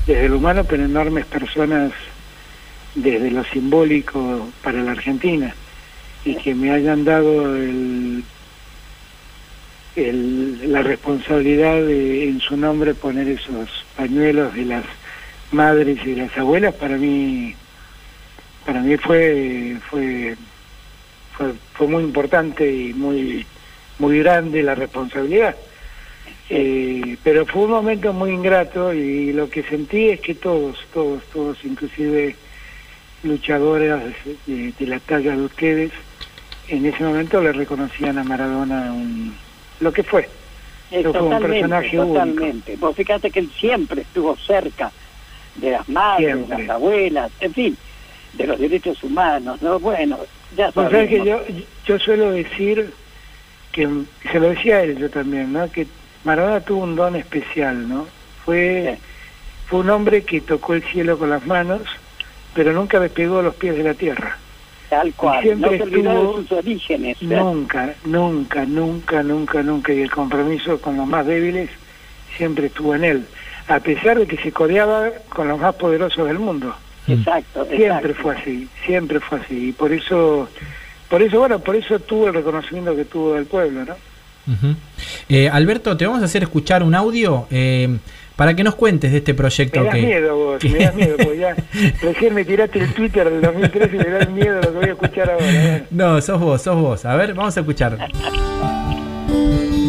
desde 0.07 0.29
lo 0.29 0.37
humano, 0.37 0.65
pero 0.65 0.85
enormes 0.85 1.25
personas 1.27 1.93
desde 2.95 3.31
lo 3.31 3.45
simbólico 3.45 4.49
para 4.63 4.83
la 4.83 4.93
Argentina, 4.93 5.55
y 6.25 6.35
que 6.35 6.55
me 6.55 6.73
hayan 6.73 7.05
dado 7.05 7.57
el 7.57 8.25
la 10.07 10.83
responsabilidad 10.83 11.75
de 11.75 12.29
en 12.29 12.41
su 12.41 12.57
nombre 12.57 12.95
poner 12.95 13.29
esos 13.29 13.85
pañuelos 13.97 14.55
de 14.55 14.65
las 14.65 14.85
madres 15.51 15.99
y 16.07 16.15
las 16.15 16.37
abuelas 16.37 16.75
para 16.75 16.97
mí 16.97 17.55
para 18.65 18.81
mí 18.81 18.97
fue 18.97 19.77
fue 19.89 20.37
fue, 21.75 21.87
muy 21.87 22.03
importante 22.03 22.71
y 22.71 22.93
muy 22.95 23.47
muy 23.99 24.19
grande 24.21 24.63
la 24.63 24.75
responsabilidad 24.75 25.57
eh, 26.51 27.17
pero 27.23 27.45
fue 27.47 27.65
un 27.65 27.71
momento 27.71 28.13
muy 28.13 28.31
ingrato 28.31 28.93
y 28.93 29.33
lo 29.33 29.51
que 29.51 29.63
sentí 29.63 30.09
es 30.09 30.21
que 30.21 30.35
todos 30.35 30.79
todos 30.93 31.23
todos 31.33 31.59
inclusive 31.65 32.37
luchadoras 33.23 34.03
de, 34.47 34.73
de 34.79 34.87
la 34.87 34.99
talla 35.01 35.37
de 35.37 35.43
ustedes 35.43 35.93
en 36.69 36.87
ese 36.87 37.03
momento 37.03 37.41
le 37.41 37.53
reconocían 37.53 38.19
a 38.19 38.25
Maradona 38.25 38.93
un 38.93 39.35
lo 39.81 39.93
que 39.93 40.03
fue. 40.03 40.29
totalmente, 41.03 41.91
totalmente. 41.91 42.77
Vos 42.77 42.97
fíjate 42.97 43.31
que 43.31 43.41
él 43.41 43.51
siempre 43.59 44.03
estuvo 44.03 44.37
cerca 44.37 44.91
de 45.57 45.71
las 45.73 45.89
madres, 45.89 46.49
de 46.49 46.59
las 46.59 46.71
abuelas, 46.71 47.31
en 47.41 47.55
fin, 47.55 47.77
de 48.35 48.47
los 48.47 48.59
derechos 48.59 49.03
humanos, 49.03 49.61
¿no? 49.63 49.79
Bueno, 49.79 50.19
ya 50.57 50.71
sabes. 50.73 51.09
que 51.09 51.25
yo, 51.25 51.41
yo 51.87 51.99
suelo 51.99 52.31
decir, 52.31 52.93
que 53.73 53.89
se 54.31 54.41
lo 54.41 54.51
decía 54.51 54.77
a 54.77 54.83
él 54.83 54.99
yo 54.99 55.11
también, 55.11 55.53
¿no? 55.53 55.71
Que 55.71 55.87
Maradona 56.25 56.61
tuvo 56.61 56.83
un 56.85 56.97
don 56.97 57.17
especial, 57.17 57.89
¿no? 57.89 58.07
Fue, 58.45 58.99
fue 59.67 59.81
un 59.81 59.91
hombre 59.91 60.23
que 60.25 60.41
tocó 60.41 60.75
el 60.75 60.83
cielo 60.83 61.19
con 61.19 61.31
las 61.31 61.47
manos, 61.47 61.83
pero 62.55 62.73
nunca 62.73 62.99
despegó 63.01 63.43
los 63.43 63.55
pies 63.55 63.77
de 63.77 63.85
la 63.85 63.95
tierra. 63.95 64.37
Tal 64.91 65.13
cual, 65.15 65.43
siempre 65.43 65.79
no 65.79 65.85
se 65.85 65.91
estuvo- 65.91 66.37
de 66.37 66.43
sus 66.49 66.53
orígenes. 66.53 67.17
¿eh? 67.21 67.27
Nunca, 67.27 67.95
nunca, 68.07 68.65
nunca, 68.65 69.23
nunca, 69.23 69.63
nunca. 69.63 69.93
Y 69.93 70.01
el 70.01 70.11
compromiso 70.11 70.81
con 70.81 70.97
los 70.97 71.07
más 71.07 71.27
débiles 71.27 71.69
siempre 72.37 72.67
estuvo 72.67 72.95
en 72.95 73.05
él. 73.05 73.27
A 73.69 73.81
pesar 73.81 74.19
de 74.19 74.27
que 74.27 74.39
se 74.39 74.51
codeaba 74.51 75.11
con 75.29 75.47
los 75.49 75.59
más 75.61 75.75
poderosos 75.75 76.27
del 76.27 76.39
mundo. 76.39 76.75
Exacto, 77.07 77.65
Siempre 77.67 77.87
exacto. 77.87 78.15
fue 78.23 78.37
así, 78.37 78.69
siempre 78.87 79.21
fue 79.21 79.41
así. 79.41 79.69
Y 79.69 79.73
por 79.73 79.93
eso, 79.93 80.49
por 81.11 81.23
eso, 81.23 81.39
bueno, 81.39 81.59
por 81.59 81.77
eso 81.77 81.99
tuvo 82.01 82.29
el 82.29 82.35
reconocimiento 82.35 82.97
que 82.97 83.05
tuvo 83.05 83.35
del 83.35 83.45
pueblo, 83.47 83.85
¿no? 83.85 83.95
Eh, 85.29 85.49
Alberto, 85.49 85.97
te 85.97 86.07
vamos 86.07 86.23
a 86.23 86.25
hacer 86.27 86.43
escuchar 86.43 86.83
un 86.83 86.95
audio 86.95 87.47
eh, 87.51 87.99
para 88.37 88.55
que 88.55 88.63
nos 88.63 88.77
cuentes 88.77 89.11
de 89.11 89.19
este 89.19 89.35
proyecto 89.35 89.81
Me 89.81 89.87
das 89.87 89.95
que... 89.95 90.03
miedo 90.03 90.37
vos, 90.37 90.65
me 90.65 90.79
das 90.79 90.95
miedo, 90.95 91.17
porque 91.17 91.39
ya 91.39 91.57
recién 92.03 92.35
me 92.35 92.45
tiraste 92.45 92.79
el 92.79 92.95
Twitter 92.95 93.29
del 93.31 93.43
2013 93.43 93.97
y 93.97 93.99
me 93.99 94.11
das 94.11 94.31
miedo 94.31 94.61
lo 94.63 94.73
que 94.73 94.79
voy 94.79 94.85
a 94.89 94.93
escuchar 94.93 95.31
ahora. 95.31 95.45
ver. 95.45 95.87
No, 95.91 96.21
sos 96.21 96.41
vos, 96.41 96.63
sos 96.63 96.77
vos. 96.81 97.05
A 97.05 97.17
ver, 97.17 97.35
vamos 97.35 97.57
a 97.57 97.61
escuchar. 97.61 97.99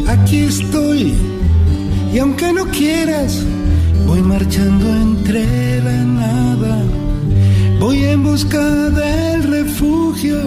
Aquí 0.07 0.45
estoy, 0.45 1.13
y 2.11 2.17
aunque 2.19 2.51
no 2.51 2.65
quieras, 2.65 3.45
voy 4.07 4.21
marchando 4.21 4.87
entre 4.89 5.81
la 5.83 6.03
nada. 6.03 6.83
Voy 7.79 8.03
en 8.03 8.23
busca 8.23 8.59
del 8.59 9.43
refugio 9.43 10.37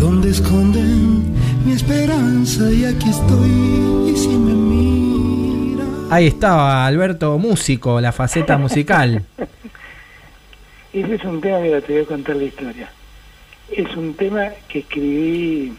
donde 0.00 0.30
esconden 0.30 1.33
mi 1.64 1.72
esperanza. 1.72 2.70
Y 2.70 2.84
aquí 2.84 3.10
estoy, 3.10 4.12
y 4.12 4.16
si 4.16 4.28
me 4.28 4.54
mira. 4.54 5.84
Ahí 6.10 6.26
estaba 6.26 6.86
Alberto, 6.86 7.38
músico, 7.38 8.00
la 8.00 8.12
faceta 8.12 8.58
musical. 8.58 9.24
Ese 10.92 11.14
es 11.14 11.24
un 11.24 11.40
tema, 11.40 11.58
mira, 11.58 11.80
te 11.80 11.92
voy 11.92 12.02
a 12.02 12.06
contar 12.06 12.36
la 12.36 12.44
historia. 12.44 12.88
Es 13.70 13.96
un 13.96 14.14
tema 14.14 14.50
que 14.68 14.80
escribí 14.80 15.72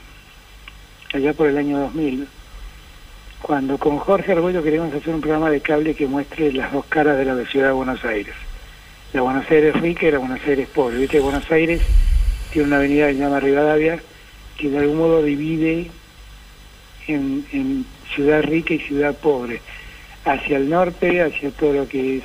allá 1.13 1.33
por 1.33 1.47
el 1.47 1.57
año 1.57 1.79
2000, 1.79 2.27
cuando 3.41 3.77
con 3.77 3.97
Jorge 3.97 4.33
Argüello 4.33 4.61
queríamos 4.61 4.93
hacer 4.93 5.13
un 5.13 5.21
programa 5.21 5.49
de 5.49 5.61
cable 5.61 5.95
que 5.95 6.07
muestre 6.07 6.51
las 6.51 6.73
dos 6.73 6.85
caras 6.87 7.17
de 7.17 7.25
la 7.25 7.45
ciudad 7.45 7.67
de 7.67 7.73
Buenos 7.73 8.03
Aires. 8.03 8.35
La 9.13 9.21
Buenos 9.21 9.49
Aires 9.49 9.79
rica 9.79 10.07
y 10.07 10.11
la 10.11 10.17
Buenos 10.17 10.41
Aires 10.45 10.67
pobre. 10.67 10.97
Viste 10.97 11.19
Buenos 11.21 11.49
Aires 11.49 11.81
tiene 12.51 12.67
una 12.67 12.77
avenida 12.77 13.07
que 13.07 13.13
se 13.13 13.19
llama 13.19 13.39
Rivadavia, 13.39 13.99
que 14.57 14.69
de 14.69 14.77
algún 14.79 14.97
modo 14.97 15.23
divide 15.23 15.89
en, 17.07 17.85
ciudad 18.13 18.43
rica 18.43 18.73
y 18.73 18.79
ciudad 18.79 19.15
pobre. 19.15 19.61
Hacia 20.23 20.57
el 20.57 20.69
norte, 20.69 21.21
hacia 21.21 21.51
todo 21.51 21.73
lo 21.73 21.87
que 21.87 22.17
es 22.17 22.23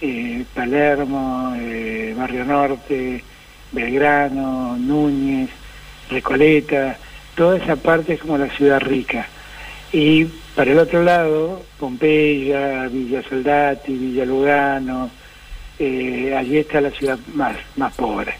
eh, 0.00 0.44
Palermo, 0.54 1.54
eh, 1.58 2.14
Barrio 2.16 2.44
Norte, 2.44 3.22
Belgrano, 3.72 4.76
Núñez, 4.76 5.50
Recoleta, 6.10 6.96
toda 7.34 7.58
esa 7.58 7.76
parte 7.76 8.14
es 8.14 8.20
como 8.20 8.38
la 8.38 8.48
ciudad 8.50 8.80
rica. 8.80 9.28
Y 9.92 10.24
para 10.54 10.72
el 10.72 10.78
otro 10.78 11.02
lado, 11.02 11.62
Pompeya, 11.78 12.88
Villa 12.88 13.22
Soldati, 13.28 13.92
Villa 13.92 14.24
Lugano, 14.24 15.10
eh, 15.78 16.34
allí 16.36 16.58
está 16.58 16.80
la 16.80 16.90
ciudad 16.90 17.18
más, 17.34 17.56
más 17.76 17.94
pobre. 17.94 18.34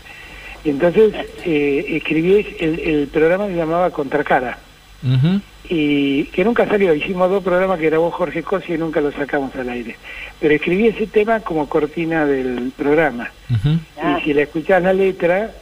Y 0.67 0.71
entonces 0.71 1.15
eh, 1.45 1.85
escribí, 1.91 2.45
el, 2.59 2.81
el 2.81 3.07
programa 3.07 3.47
se 3.47 3.55
llamaba 3.55 3.91
Contracara, 3.91 4.59
Ujú. 5.05 5.41
y 5.69 6.25
que 6.25 6.45
nunca 6.45 6.67
salió. 6.67 6.93
Hicimos 6.93 7.31
dos 7.31 7.45
programas 7.45 7.79
que 7.79 7.87
grabó 7.87 8.11
Jorge 8.11 8.43
Cosi 8.43 8.73
y 8.75 8.79
nunca 8.79 9.01
los 9.01 9.15
sacamos 9.15 9.55
al 9.55 9.69
aire. 9.69 9.95
Pero 10.41 10.55
escribí 10.55 10.89
ese 10.89 11.07
tema 11.07 11.39
como 11.39 11.69
cortina 11.69 12.27
del 12.27 12.73
programa. 12.77 13.31
Y 13.49 14.25
si 14.25 14.35
le 14.35 14.43
escuchás 14.43 14.83
la 14.83 14.93
letra, 14.93 15.53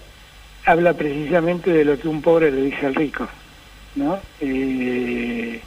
habla 0.64 0.94
precisamente 0.94 1.70
de 1.70 1.84
lo 1.84 1.98
que 2.00 2.08
un 2.08 2.22
pobre 2.22 2.50
le 2.50 2.62
dice 2.62 2.86
al 2.86 2.94
rico, 2.94 3.28
¿no? 3.96 4.18
Eh, 4.40 5.60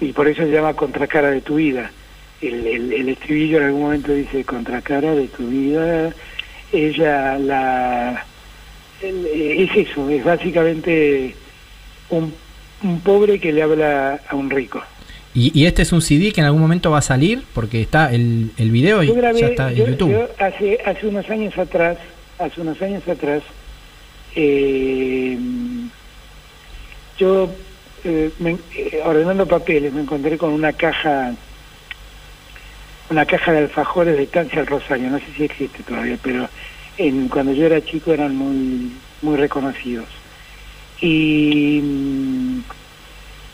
y 0.00 0.12
por 0.12 0.26
eso 0.26 0.42
se 0.42 0.50
llama 0.50 0.72
Contracara 0.72 1.30
de 1.32 1.42
tu 1.42 1.56
vida. 1.56 1.90
El, 2.40 2.66
el, 2.66 2.92
el 2.94 3.08
estribillo 3.10 3.58
en 3.58 3.64
algún 3.64 3.82
momento 3.82 4.10
dice 4.12 4.42
Contracara 4.42 5.14
de 5.14 5.28
tu 5.28 5.48
vida. 5.48 6.14
Ella 6.72 7.38
la... 7.38 8.24
el- 9.08 9.26
es 9.68 9.88
eso, 9.88 10.08
es 10.10 10.24
básicamente 10.24 11.34
un, 12.10 12.32
un 12.82 13.00
pobre 13.00 13.38
que 13.38 13.52
le 13.52 13.62
habla 13.62 14.20
a 14.28 14.34
un 14.36 14.50
rico. 14.50 14.82
Y, 15.34 15.50
y 15.58 15.66
este 15.66 15.82
es 15.82 15.92
un 15.92 16.00
CD 16.00 16.32
que 16.32 16.40
en 16.40 16.46
algún 16.46 16.60
momento 16.60 16.90
va 16.92 16.98
a 16.98 17.02
salir, 17.02 17.42
porque 17.54 17.80
está 17.80 18.12
el, 18.12 18.50
el 18.56 18.70
video 18.70 19.02
y 19.02 19.10
grabé, 19.10 19.40
ya 19.40 19.46
está 19.48 19.70
en 19.70 19.76
yo- 19.76 19.86
YouTube. 19.88 20.10
yo 20.12 20.28
hace, 20.38 20.78
hace 20.84 21.06
unos 21.08 21.28
años 21.28 21.58
atrás, 21.58 21.98
hace 22.38 22.60
unos 22.60 22.80
años 22.80 23.06
atrás, 23.08 23.42
eh, 24.36 25.36
yo 27.18 27.50
eh, 28.04 28.30
me- 28.38 28.58
eh, 28.76 29.00
ordenando 29.04 29.46
papeles 29.46 29.92
me 29.92 30.02
encontré 30.02 30.36
con 30.38 30.52
una 30.52 30.72
caja, 30.72 31.32
una 33.10 33.24
caja 33.26 33.52
de 33.52 33.58
alfajores 33.58 34.16
de 34.16 34.24
Estancia 34.24 34.60
al 34.60 34.66
Rosario, 34.66 35.10
no 35.10 35.18
sé 35.18 35.24
si 35.36 35.44
existe 35.44 35.82
todavía, 35.82 36.18
pero 36.22 36.48
en, 36.98 37.28
cuando 37.28 37.52
yo 37.52 37.66
era 37.66 37.84
chico 37.84 38.12
eran 38.12 38.36
muy, 38.36 38.92
muy 39.22 39.36
reconocidos. 39.36 40.06
Y, 41.00 41.80
mm, 41.82 42.62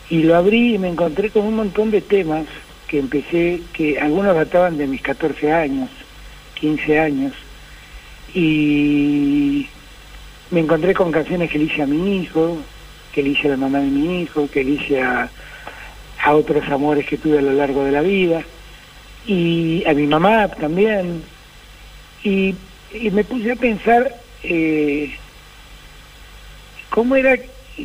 y 0.09 0.23
lo 0.23 0.35
abrí 0.35 0.75
y 0.75 0.77
me 0.77 0.89
encontré 0.89 1.29
con 1.29 1.45
un 1.45 1.55
montón 1.55 1.91
de 1.91 2.01
temas 2.01 2.45
que 2.87 2.99
empecé, 2.99 3.61
que 3.73 3.99
algunos 3.99 4.35
databan 4.35 4.77
de 4.77 4.87
mis 4.87 5.01
14 5.01 5.51
años, 5.51 5.89
15 6.59 6.99
años, 6.99 7.33
y 8.33 9.67
me 10.51 10.59
encontré 10.59 10.93
con 10.93 11.11
canciones 11.11 11.49
que 11.49 11.57
le 11.57 11.65
hice 11.65 11.81
a 11.81 11.87
mi 11.87 12.17
hijo, 12.17 12.57
que 13.13 13.23
le 13.23 13.29
hice 13.29 13.47
a 13.47 13.51
la 13.51 13.57
mamá 13.57 13.79
de 13.79 13.87
mi 13.87 14.21
hijo, 14.21 14.49
que 14.51 14.63
le 14.63 14.71
hice 14.71 15.01
a, 15.01 15.29
a 16.23 16.33
otros 16.33 16.67
amores 16.69 17.05
que 17.05 17.17
tuve 17.17 17.39
a 17.39 17.41
lo 17.41 17.53
largo 17.53 17.83
de 17.85 17.91
la 17.91 18.01
vida, 18.01 18.43
y 19.25 19.83
a 19.87 19.93
mi 19.93 20.07
mamá 20.07 20.49
también, 20.49 21.23
y, 22.23 22.55
y 22.93 23.09
me 23.11 23.23
puse 23.23 23.51
a 23.51 23.55
pensar 23.55 24.15
eh, 24.43 25.11
cómo 26.89 27.15
era, 27.15 27.37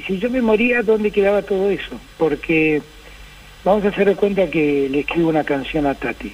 si 0.07 0.19
yo 0.19 0.31
me 0.31 0.43
moría, 0.43 0.83
¿dónde 0.83 1.11
quedaba 1.11 1.43
todo 1.43 1.71
eso? 1.71 2.01
Porque 2.19 2.83
vamos 3.65 3.85
a 3.85 3.89
hacer 3.89 4.09
de 4.09 4.17
cuenta 4.17 4.49
que 4.51 4.89
le 4.91 5.01
escribo 5.01 5.29
una 5.29 5.45
canción 5.45 5.87
a 5.87 5.95
Tati. 5.95 6.33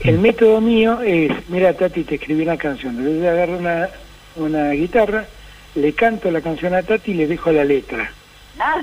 El 0.00 0.18
método 0.18 0.60
mío 0.60 1.00
es, 1.02 1.30
mira 1.48 1.74
Tati, 1.74 2.04
te 2.04 2.16
escribí 2.16 2.42
una 2.42 2.56
canción, 2.56 2.96
entonces 2.98 3.24
agarro 3.24 3.58
una, 3.58 3.88
una 4.36 4.70
guitarra, 4.70 5.26
le 5.74 5.92
canto 5.92 6.30
la 6.30 6.40
canción 6.40 6.74
a 6.74 6.82
Tati 6.82 7.12
y 7.12 7.14
le 7.14 7.26
dejo 7.26 7.52
la 7.52 7.64
letra. 7.64 8.10
Ah, 8.58 8.82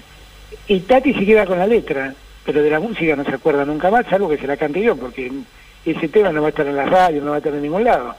Y 0.67 0.79
Tati 0.81 1.13
se 1.13 1.25
queda 1.25 1.45
con 1.45 1.59
la 1.59 1.67
letra, 1.67 2.13
pero 2.45 2.63
de 2.63 2.69
la 2.69 2.79
música 2.79 3.15
no 3.15 3.25
se 3.25 3.35
acuerda 3.35 3.65
nunca 3.65 3.91
más, 3.91 4.05
salvo 4.07 4.29
que 4.29 4.37
se 4.37 4.47
la 4.47 4.57
cante 4.57 4.81
yo, 4.81 4.95
porque 4.95 5.31
ese 5.85 6.07
tema 6.07 6.31
no 6.31 6.41
va 6.41 6.47
a 6.47 6.49
estar 6.49 6.67
en 6.67 6.75
la 6.75 6.85
radio, 6.85 7.21
no 7.21 7.31
va 7.31 7.35
a 7.35 7.39
estar 7.39 7.53
en 7.53 7.61
ningún 7.61 7.83
lado. 7.83 8.15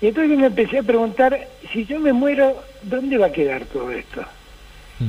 Y 0.00 0.08
entonces 0.08 0.38
me 0.38 0.46
empecé 0.46 0.78
a 0.78 0.82
preguntar, 0.82 1.48
si 1.72 1.86
yo 1.86 1.98
me 1.98 2.12
muero, 2.12 2.62
¿dónde 2.82 3.16
va 3.16 3.26
a 3.26 3.32
quedar 3.32 3.64
todo 3.64 3.90
esto? 3.90 4.22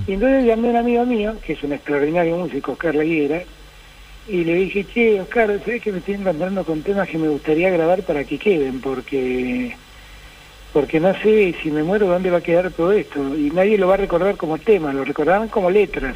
Y 0.05 0.13
entonces 0.13 0.45
llamé 0.45 0.67
a 0.67 0.71
un 0.71 0.77
amigo 0.77 1.05
mío, 1.05 1.35
que 1.45 1.53
es 1.53 1.63
un 1.63 1.73
extraordinario 1.73 2.37
músico, 2.37 2.73
Oscar 2.73 2.95
Laguera, 2.95 3.43
y 4.27 4.43
le 4.43 4.53
dije, 4.55 4.85
che, 4.85 5.21
Oscar, 5.21 5.59
¿sabes 5.63 5.81
que 5.81 5.91
me 5.91 5.99
estoy 5.99 6.15
encontrando 6.15 6.65
con 6.65 6.81
temas 6.83 7.07
que 7.07 7.17
me 7.17 7.29
gustaría 7.29 7.69
grabar 7.69 8.03
para 8.03 8.25
que 8.25 8.37
queden? 8.37 8.81
Porque 8.81 9.75
porque 10.73 10.99
no 10.99 11.13
sé 11.21 11.55
si 11.63 11.71
me 11.71 11.81
muero 11.81 12.07
dónde 12.07 12.29
va 12.29 12.37
a 12.37 12.41
quedar 12.41 12.71
todo 12.71 12.91
esto. 12.91 13.35
Y 13.35 13.49
nadie 13.51 13.77
lo 13.77 13.87
va 13.87 13.95
a 13.95 13.97
recordar 13.97 14.35
como 14.35 14.57
temas, 14.57 14.93
lo 14.93 15.03
recordarán 15.03 15.47
como 15.47 15.71
letras, 15.71 16.15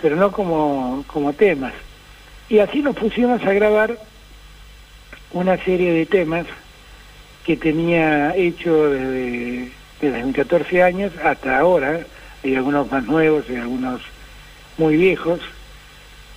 pero 0.00 0.14
no 0.14 0.30
como, 0.30 1.04
como 1.06 1.32
temas. 1.32 1.72
Y 2.48 2.58
así 2.58 2.80
nos 2.80 2.94
pusimos 2.94 3.42
a 3.42 3.52
grabar 3.52 3.98
una 5.32 5.56
serie 5.64 5.92
de 5.92 6.06
temas 6.06 6.46
que 7.44 7.56
tenía 7.56 8.34
hecho 8.36 8.90
desde, 8.90 9.70
desde 10.00 10.24
mis 10.24 10.36
14 10.36 10.82
años 10.82 11.12
hasta 11.22 11.58
ahora, 11.58 12.06
hay 12.44 12.54
algunos 12.54 12.90
más 12.90 13.04
nuevos 13.04 13.44
y 13.48 13.56
algunos 13.56 14.00
muy 14.78 14.96
viejos, 14.96 15.40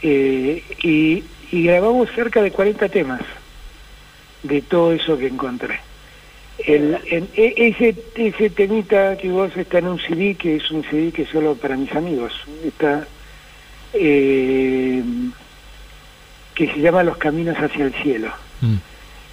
eh, 0.02 0.64
y, 0.84 1.24
y 1.52 1.64
grabamos 1.64 2.10
cerca 2.12 2.42
de 2.42 2.52
40 2.52 2.90
temas 2.90 3.22
de 4.44 4.62
todo 4.62 4.94
eso 4.94 5.18
que 5.18 5.28
encontré. 5.28 5.80
El, 6.60 6.96
e- 7.06 7.54
ese, 7.58 7.96
ese 8.16 8.50
temita 8.50 9.18
que 9.18 9.30
vos 9.30 9.56
está 9.58 9.80
en 9.80 9.88
un 9.88 10.00
CD, 10.00 10.36
que 10.36 10.56
es 10.56 10.72
un 10.72 10.84
CD 10.84 11.12
que 11.12 11.24
es 11.24 11.30
solo 11.30 11.56
para 11.56 11.76
mis 11.76 11.94
amigos, 11.94 12.34
está 12.64 13.06
eh, 13.94 15.04
que 16.54 16.68
se 16.68 16.80
llama 16.80 17.04
Los 17.04 17.18
Caminos 17.18 17.58
hacia 17.58 17.86
el 17.86 17.94
Cielo. 17.96 18.32
Mm. 18.62 18.76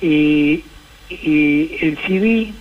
Y, 0.02 0.64
y 1.22 1.78
el 1.80 1.98
CD, 2.06 2.52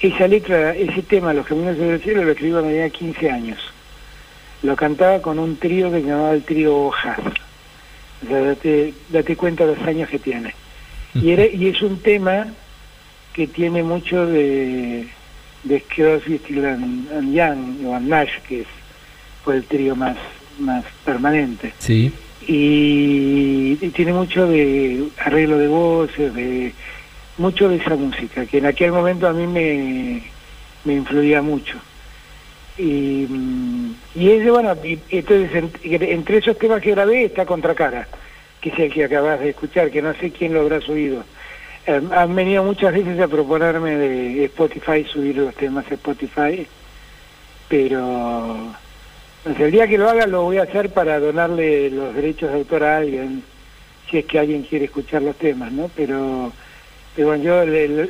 esa 0.00 0.28
letra, 0.28 0.74
ese 0.74 1.02
tema, 1.02 1.32
Los 1.32 1.46
Caminos 1.46 1.74
hacia 1.74 1.94
el 1.94 2.02
Cielo, 2.02 2.24
lo 2.24 2.32
escribí 2.32 2.52
cuando 2.52 2.70
tenía 2.70 2.90
15 2.90 3.30
años. 3.30 3.58
Lo 4.62 4.76
cantaba 4.76 5.20
con 5.20 5.38
un 5.38 5.56
trío 5.56 5.90
que 5.90 6.00
se 6.00 6.06
llamaba 6.06 6.32
el 6.32 6.42
trío 6.42 6.76
Hojas. 6.76 7.18
O 8.24 8.28
sea, 8.28 8.40
date, 8.40 8.94
date 9.10 9.36
cuenta 9.36 9.66
de 9.66 9.76
los 9.76 9.86
años 9.86 10.08
que 10.08 10.18
tiene. 10.18 10.54
Y, 11.14 11.30
era, 11.30 11.44
y 11.46 11.68
es 11.68 11.82
un 11.82 11.98
tema 12.00 12.46
que 13.32 13.46
tiene 13.46 13.82
mucho 13.82 14.26
de, 14.26 15.08
de 15.64 15.82
Crosby, 15.82 16.38
Still 16.38 16.64
and, 16.64 17.34
Young 17.34 17.86
o 17.86 17.98
Nash, 18.00 18.40
que 18.48 18.64
fue 19.44 19.56
el 19.56 19.64
trío 19.64 19.96
más, 19.96 20.16
más 20.58 20.84
permanente. 21.04 21.72
Sí. 21.78 22.12
Y, 22.46 23.76
tiene 23.94 24.12
mucho 24.12 24.46
de 24.46 25.08
arreglo 25.18 25.58
de 25.58 25.68
voces, 25.68 26.34
de 26.34 26.72
mucho 27.38 27.68
de 27.68 27.76
esa 27.76 27.96
música, 27.96 28.46
que 28.46 28.58
en 28.58 28.66
aquel 28.66 28.92
momento 28.92 29.26
a 29.26 29.32
mí 29.32 29.46
me, 29.46 30.22
me 30.84 30.94
influía 30.94 31.42
mucho. 31.42 31.78
Y, 32.78 33.26
mm, 33.28 33.94
y 34.14 34.30
ese, 34.30 34.50
bueno, 34.50 34.76
entonces 35.10 35.64
entre 35.82 36.38
esos 36.38 36.58
temas 36.58 36.82
que 36.82 36.92
grabé 36.92 37.24
está 37.24 37.44
Contracara, 37.44 38.08
que 38.60 38.70
es 38.70 38.78
el 38.78 38.92
que 38.92 39.04
acabas 39.04 39.40
de 39.40 39.50
escuchar, 39.50 39.90
que 39.90 40.02
no 40.02 40.14
sé 40.14 40.30
quién 40.30 40.54
lo 40.54 40.60
habrás 40.60 40.88
oído. 40.88 41.24
Eh, 41.86 42.00
han 42.12 42.34
venido 42.34 42.62
muchas 42.62 42.92
veces 42.92 43.18
a 43.20 43.28
proponerme 43.28 43.96
de 43.96 44.44
Spotify 44.44 45.04
subir 45.04 45.36
los 45.36 45.54
temas 45.54 45.84
a 45.90 45.94
Spotify, 45.94 46.66
pero 47.68 48.72
el 49.44 49.70
día 49.72 49.88
que 49.88 49.98
lo 49.98 50.08
haga 50.08 50.26
lo 50.26 50.42
voy 50.42 50.58
a 50.58 50.62
hacer 50.62 50.90
para 50.90 51.18
donarle 51.18 51.90
los 51.90 52.14
derechos 52.14 52.50
de 52.50 52.58
autor 52.58 52.84
a 52.84 52.98
alguien, 52.98 53.42
si 54.08 54.18
es 54.18 54.26
que 54.26 54.38
alguien 54.38 54.62
quiere 54.62 54.84
escuchar 54.84 55.22
los 55.22 55.36
temas, 55.36 55.72
¿no? 55.72 55.90
Pero, 55.96 56.52
pero 57.14 57.36
yo 57.36 57.64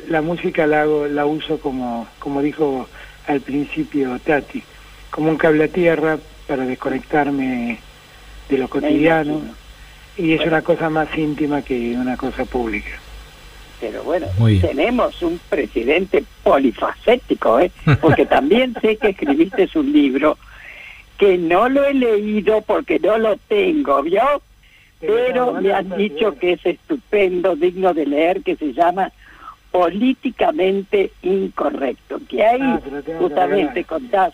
la 0.07 0.21
música 0.21 0.65
la 0.65 0.83
hago, 0.83 1.07
la 1.07 1.25
uso 1.25 1.59
como, 1.59 2.07
como 2.19 2.41
dijo 2.41 2.87
al 3.27 3.41
principio 3.41 4.17
Tati, 4.19 4.63
como 5.09 5.29
un 5.29 5.37
cable 5.37 5.65
a 5.65 5.67
tierra 5.67 6.17
para 6.47 6.65
desconectarme 6.65 7.79
de 8.49 8.57
lo 8.57 8.67
cotidiano. 8.67 9.41
y 10.17 10.33
es 10.33 10.45
una 10.45 10.61
cosa 10.61 10.89
más 10.89 11.15
íntima 11.17 11.61
que 11.61 11.95
una 11.95 12.15
cosa 12.17 12.45
pública. 12.45 12.99
Pero 13.79 14.03
bueno, 14.03 14.27
tenemos 14.61 15.21
un 15.21 15.39
presidente 15.49 16.23
polifacético, 16.43 17.59
¿eh? 17.59 17.71
porque 17.99 18.25
también 18.25 18.73
sé 18.81 18.95
que 18.95 19.09
escribiste 19.09 19.67
un 19.75 19.91
libro 19.91 20.37
que 21.17 21.37
no 21.37 21.67
lo 21.67 21.83
he 21.83 21.93
leído 21.93 22.61
porque 22.61 22.99
no 22.99 23.17
lo 23.17 23.35
tengo, 23.49 24.01
¿vio? 24.03 24.41
Pero 25.05 25.53
me 25.53 25.73
han 25.73 25.89
dicho 25.97 26.37
que 26.37 26.53
es 26.53 26.65
estupendo, 26.65 27.55
digno 27.55 27.93
de 27.93 28.05
leer, 28.05 28.41
que 28.41 28.55
se 28.55 28.73
llama 28.73 29.11
Políticamente 29.71 31.11
Incorrecto, 31.23 32.19
que 32.29 32.45
ahí 32.45 32.61
ah, 32.61 32.81
justamente 33.17 33.83
contás, 33.83 34.33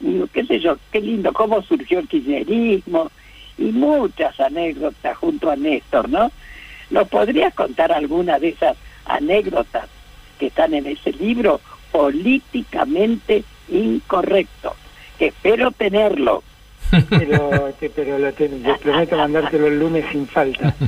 mm, 0.00 0.24
qué 0.32 0.44
sé 0.44 0.60
yo, 0.60 0.76
qué 0.90 1.00
lindo, 1.00 1.32
cómo 1.32 1.62
surgió 1.62 2.00
el 2.00 2.08
kirchnerismo 2.08 3.10
y 3.58 3.64
muchas 3.64 4.38
anécdotas 4.40 5.16
junto 5.16 5.50
a 5.50 5.56
Néstor, 5.56 6.08
¿no? 6.08 6.30
¿Nos 6.90 7.08
podrías 7.08 7.54
contar 7.54 7.92
alguna 7.92 8.38
de 8.38 8.48
esas 8.48 8.76
anécdotas 9.06 9.88
que 10.38 10.46
están 10.48 10.74
en 10.74 10.86
ese 10.86 11.12
libro 11.12 11.60
políticamente 11.90 13.44
incorrecto? 13.68 14.74
Que 15.18 15.28
espero 15.28 15.70
tenerlo. 15.70 16.42
Pero, 17.10 17.72
pero 17.94 18.18
lo 18.18 18.32
tengo, 18.32 18.76
prometo 18.78 19.16
mandártelo 19.16 19.66
el 19.66 19.78
lunes 19.78 20.04
sin 20.10 20.26
falta. 20.26 20.74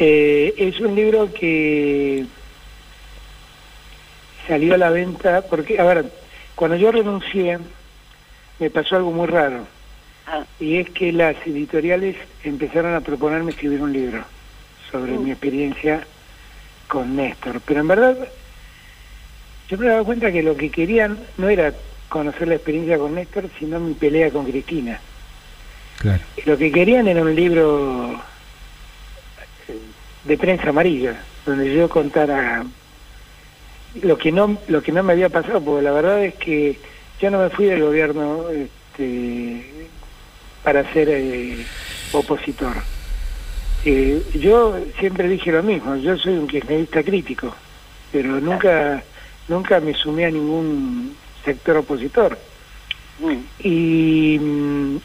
Eh, 0.00 0.54
es 0.56 0.78
un 0.78 0.94
libro 0.94 1.32
que 1.34 2.24
salió 4.46 4.74
a 4.74 4.78
la 4.78 4.90
venta 4.90 5.42
porque, 5.42 5.80
a 5.80 5.82
ver, 5.82 6.04
cuando 6.54 6.76
yo 6.76 6.92
renuncié 6.92 7.58
me 8.60 8.70
pasó 8.70 8.96
algo 8.96 9.10
muy 9.10 9.26
raro. 9.26 9.66
Ah. 10.26 10.44
Y 10.60 10.76
es 10.76 10.90
que 10.90 11.12
las 11.12 11.36
editoriales 11.46 12.16
empezaron 12.44 12.94
a 12.94 13.00
proponerme 13.00 13.50
escribir 13.50 13.80
un 13.80 13.92
libro 13.92 14.24
sobre 14.90 15.18
mi 15.18 15.30
experiencia 15.30 16.06
con 16.86 17.16
Néstor. 17.16 17.60
Pero 17.64 17.80
en 17.80 17.88
verdad, 17.88 18.16
yo 19.68 19.78
me 19.78 19.86
daba 19.86 20.04
cuenta 20.04 20.32
que 20.32 20.42
lo 20.42 20.56
que 20.56 20.70
querían 20.70 21.18
no 21.36 21.48
era 21.48 21.72
conocer 22.08 22.48
la 22.48 22.54
experiencia 22.54 22.98
con 22.98 23.14
Néstor, 23.14 23.48
sino 23.58 23.80
mi 23.80 23.94
pelea 23.94 24.30
con 24.30 24.44
Cristina. 24.44 25.00
Lo 26.44 26.56
que 26.56 26.70
querían 26.70 27.08
era 27.08 27.22
un 27.22 27.34
libro 27.34 28.20
de 30.24 30.38
prensa 30.38 30.68
amarilla, 30.70 31.20
donde 31.44 31.74
yo 31.74 31.88
contara 31.88 32.64
lo 34.02 34.18
que 34.18 34.30
no 34.30 34.58
lo 34.68 34.82
que 34.82 34.92
no 34.92 35.02
me 35.02 35.14
había 35.14 35.28
pasado, 35.28 35.60
porque 35.62 35.82
la 35.82 35.92
verdad 35.92 36.24
es 36.24 36.34
que 36.34 36.78
yo 37.20 37.30
no 37.30 37.38
me 37.38 37.50
fui 37.50 37.66
del 37.66 37.82
gobierno 37.82 38.48
este, 38.50 39.88
para 40.62 40.90
ser 40.92 41.08
eh, 41.10 41.66
opositor 42.12 42.76
eh, 43.84 44.22
yo 44.34 44.76
siempre 44.98 45.28
dije 45.28 45.52
lo 45.52 45.62
mismo, 45.62 45.96
yo 45.96 46.18
soy 46.18 46.34
un 46.34 46.48
kirchnerista 46.48 47.02
crítico, 47.02 47.54
pero 48.12 48.40
nunca 48.40 49.02
nunca 49.46 49.80
me 49.80 49.94
sumé 49.94 50.26
a 50.26 50.30
ningún 50.30 51.16
sector 51.44 51.78
opositor. 51.78 52.38
Mm. 53.18 53.38
Y, 53.64 54.38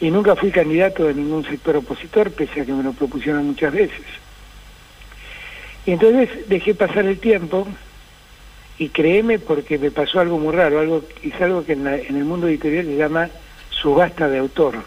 nunca 0.01 0.35
fui 0.35 0.51
candidato 0.51 1.05
de 1.05 1.15
ningún 1.15 1.43
sector 1.43 1.77
opositor, 1.77 2.31
pese 2.31 2.61
a 2.61 2.65
que 2.65 2.73
me 2.73 2.83
lo 2.83 2.93
propusieron 2.93 3.45
muchas 3.47 3.73
veces. 3.73 4.05
Y 5.85 5.91
entonces 5.91 6.47
dejé 6.47 6.75
pasar 6.75 7.05
el 7.05 7.19
tiempo 7.19 7.67
y 8.77 8.89
créeme 8.89 9.39
porque 9.39 9.77
me 9.77 9.91
pasó 9.91 10.19
algo 10.19 10.37
muy 10.37 10.53
raro, 10.53 10.79
algo 10.79 11.03
es 11.21 11.41
algo 11.41 11.65
que 11.65 11.73
en, 11.73 11.87
en 11.87 12.15
el 12.15 12.25
mundo 12.25 12.47
editorial 12.47 12.85
se 12.85 12.95
llama 12.95 13.29
subasta 13.69 14.29
de 14.29 14.37
autor 14.37 14.83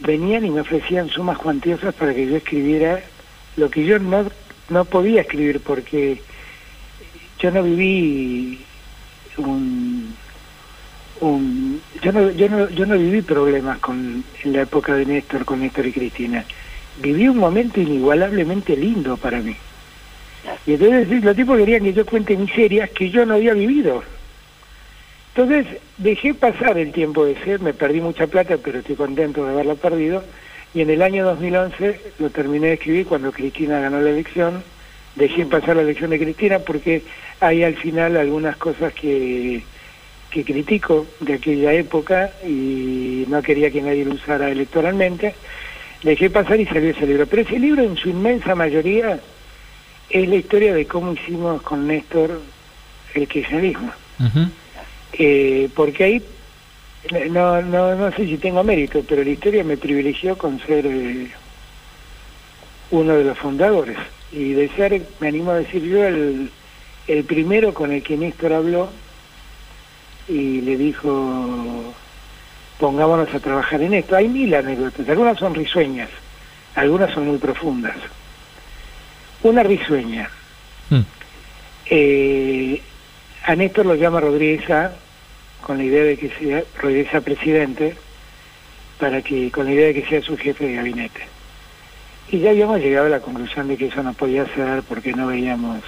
venían 0.00 0.44
y 0.44 0.50
me 0.50 0.62
ofrecían 0.62 1.08
sumas 1.08 1.38
cuantiosas 1.38 1.94
para 1.94 2.14
que 2.14 2.26
yo 2.26 2.36
escribiera 2.36 3.00
lo 3.56 3.70
que 3.70 3.84
yo 3.84 3.98
no, 3.98 4.26
no 4.68 4.84
podía 4.84 5.22
escribir 5.22 5.60
porque 5.60 6.20
yo 7.38 7.50
no 7.50 7.62
viví 7.62 8.60
un, 9.36 10.14
un 11.20 11.80
yo 12.02 12.12
no, 12.12 12.30
yo 12.30 12.48
no, 12.48 12.68
yo 12.70 12.86
no 12.86 12.96
viví 12.96 13.22
problemas 13.22 13.78
con 13.78 14.24
en 14.42 14.52
la 14.52 14.62
época 14.62 14.94
de 14.94 15.06
Néstor 15.06 15.44
con 15.44 15.60
Néstor 15.60 15.86
y 15.86 15.92
Cristina. 15.92 16.44
Viví 17.00 17.28
un 17.28 17.38
momento 17.38 17.80
inigualablemente 17.80 18.76
lindo 18.76 19.16
para 19.16 19.40
mí. 19.40 19.56
Y 20.66 20.74
entonces 20.74 21.22
los 21.22 21.36
tipos 21.36 21.58
querían 21.58 21.82
que 21.82 21.92
yo 21.92 22.06
cuente 22.06 22.36
miserias 22.36 22.90
que 22.90 23.10
yo 23.10 23.24
no 23.26 23.34
había 23.34 23.54
vivido. 23.54 24.02
Entonces 25.34 25.66
dejé 25.98 26.34
pasar 26.34 26.76
el 26.78 26.92
tiempo 26.92 27.24
de 27.24 27.36
ser, 27.44 27.60
me 27.60 27.72
perdí 27.72 28.00
mucha 28.00 28.26
plata, 28.26 28.56
pero 28.62 28.80
estoy 28.80 28.96
contento 28.96 29.44
de 29.44 29.52
haberla 29.52 29.74
perdido, 29.74 30.24
y 30.74 30.80
en 30.80 30.90
el 30.90 31.02
año 31.02 31.24
2011 31.24 32.00
lo 32.18 32.30
terminé 32.30 32.68
de 32.68 32.72
escribir 32.74 33.06
cuando 33.06 33.32
Cristina 33.32 33.80
ganó 33.80 34.00
la 34.00 34.10
elección, 34.10 34.62
dejé 35.14 35.46
pasar 35.46 35.76
la 35.76 35.82
elección 35.82 36.10
de 36.10 36.18
Cristina 36.18 36.58
porque 36.58 37.02
hay 37.40 37.62
al 37.62 37.76
final 37.76 38.16
algunas 38.16 38.56
cosas 38.56 38.92
que, 38.92 39.62
que 40.30 40.44
critico 40.44 41.06
de 41.20 41.34
aquella 41.34 41.72
época 41.72 42.30
y 42.46 43.24
no 43.28 43.42
quería 43.42 43.70
que 43.70 43.82
nadie 43.82 44.04
lo 44.04 44.14
usara 44.14 44.50
electoralmente, 44.50 45.34
dejé 46.02 46.30
pasar 46.30 46.60
y 46.60 46.66
salió 46.66 46.90
ese 46.90 47.06
libro. 47.06 47.26
Pero 47.26 47.42
ese 47.42 47.58
libro 47.58 47.82
en 47.82 47.96
su 47.96 48.08
inmensa 48.08 48.54
mayoría 48.54 49.20
es 50.08 50.28
la 50.28 50.36
historia 50.36 50.72
de 50.72 50.86
cómo 50.86 51.12
hicimos 51.12 51.62
con 51.62 51.86
Néstor 51.86 52.40
el 53.14 53.28
kirchnerismo. 53.28 53.92
Eh, 55.12 55.68
porque 55.74 56.04
ahí 56.04 56.22
no, 57.30 57.60
no, 57.62 57.96
no 57.96 58.12
sé 58.12 58.26
si 58.26 58.36
tengo 58.38 58.62
mérito, 58.62 59.02
pero 59.08 59.24
la 59.24 59.30
historia 59.30 59.64
me 59.64 59.76
privilegió 59.76 60.38
con 60.38 60.60
ser 60.60 60.86
eh, 60.86 61.28
uno 62.90 63.14
de 63.14 63.24
los 63.24 63.38
fundadores. 63.38 63.96
Y 64.32 64.52
de 64.52 64.68
ser, 64.70 65.02
me 65.18 65.28
animo 65.28 65.50
a 65.50 65.58
decir 65.58 65.82
yo, 65.82 66.04
el, 66.04 66.50
el 67.08 67.24
primero 67.24 67.74
con 67.74 67.90
el 67.90 68.02
que 68.02 68.16
Néstor 68.16 68.52
habló 68.52 68.90
y 70.30 70.60
le 70.60 70.76
dijo, 70.76 71.92
pongámonos 72.78 73.34
a 73.34 73.40
trabajar 73.40 73.82
en 73.82 73.94
esto. 73.94 74.14
Hay 74.14 74.28
mil 74.28 74.54
anécdotas, 74.54 75.08
algunas 75.08 75.38
son 75.38 75.54
risueñas, 75.54 76.08
algunas 76.76 77.12
son 77.12 77.26
muy 77.26 77.38
profundas. 77.38 77.96
Una 79.42 79.62
risueña. 79.62 80.30
Eh, 81.86 82.80
a 83.44 83.56
Néstor 83.56 83.86
lo 83.86 83.96
llama 83.96 84.20
Rodríguez 84.20 84.64
con 85.60 85.78
la 85.78 85.84
idea 85.84 86.04
de 86.04 86.16
que 86.16 86.30
sea 86.30 86.62
Rodríguez 86.80 87.22
presidente, 87.22 87.96
para 89.00 89.22
que, 89.22 89.50
con 89.50 89.64
la 89.66 89.72
idea 89.72 89.86
de 89.88 89.94
que 89.94 90.08
sea 90.08 90.22
su 90.22 90.36
jefe 90.36 90.66
de 90.66 90.74
gabinete. 90.74 91.22
Y 92.30 92.38
ya 92.38 92.50
habíamos 92.50 92.78
llegado 92.78 93.06
a 93.06 93.10
la 93.10 93.20
conclusión 93.20 93.66
de 93.66 93.76
que 93.76 93.86
eso 93.86 94.02
no 94.04 94.12
podía 94.12 94.46
ser 94.54 94.82
porque 94.84 95.12
no 95.12 95.26
veíamos 95.26 95.82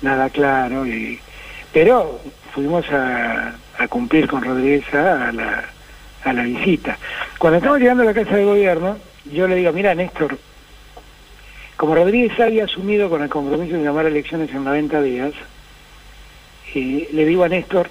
nada 0.00 0.28
claro, 0.30 0.84
y, 0.84 1.20
pero 1.72 2.20
fuimos 2.52 2.84
a, 2.90 3.54
cumplir 3.88 4.28
con 4.28 4.44
Rodríguez 4.44 4.84
a 4.94 5.32
la, 5.32 5.64
a 6.24 6.32
la 6.32 6.42
visita. 6.44 6.96
Cuando 7.38 7.58
estamos 7.58 7.80
llegando 7.80 8.04
a 8.04 8.06
la 8.06 8.14
Casa 8.14 8.36
de 8.36 8.44
Gobierno, 8.44 8.96
yo 9.24 9.48
le 9.48 9.56
digo, 9.56 9.72
mira 9.72 9.94
Néstor, 9.94 10.38
como 11.76 11.96
Rodríguez 11.96 12.38
había 12.38 12.64
asumido 12.64 13.10
con 13.10 13.22
el 13.22 13.28
compromiso 13.28 13.76
de 13.76 13.82
llamar 13.82 14.06
a 14.06 14.08
elecciones 14.08 14.50
en 14.50 14.64
90 14.64 15.02
días, 15.02 15.32
le 16.74 17.26
digo 17.26 17.44
a 17.44 17.48
Néstor, 17.48 17.90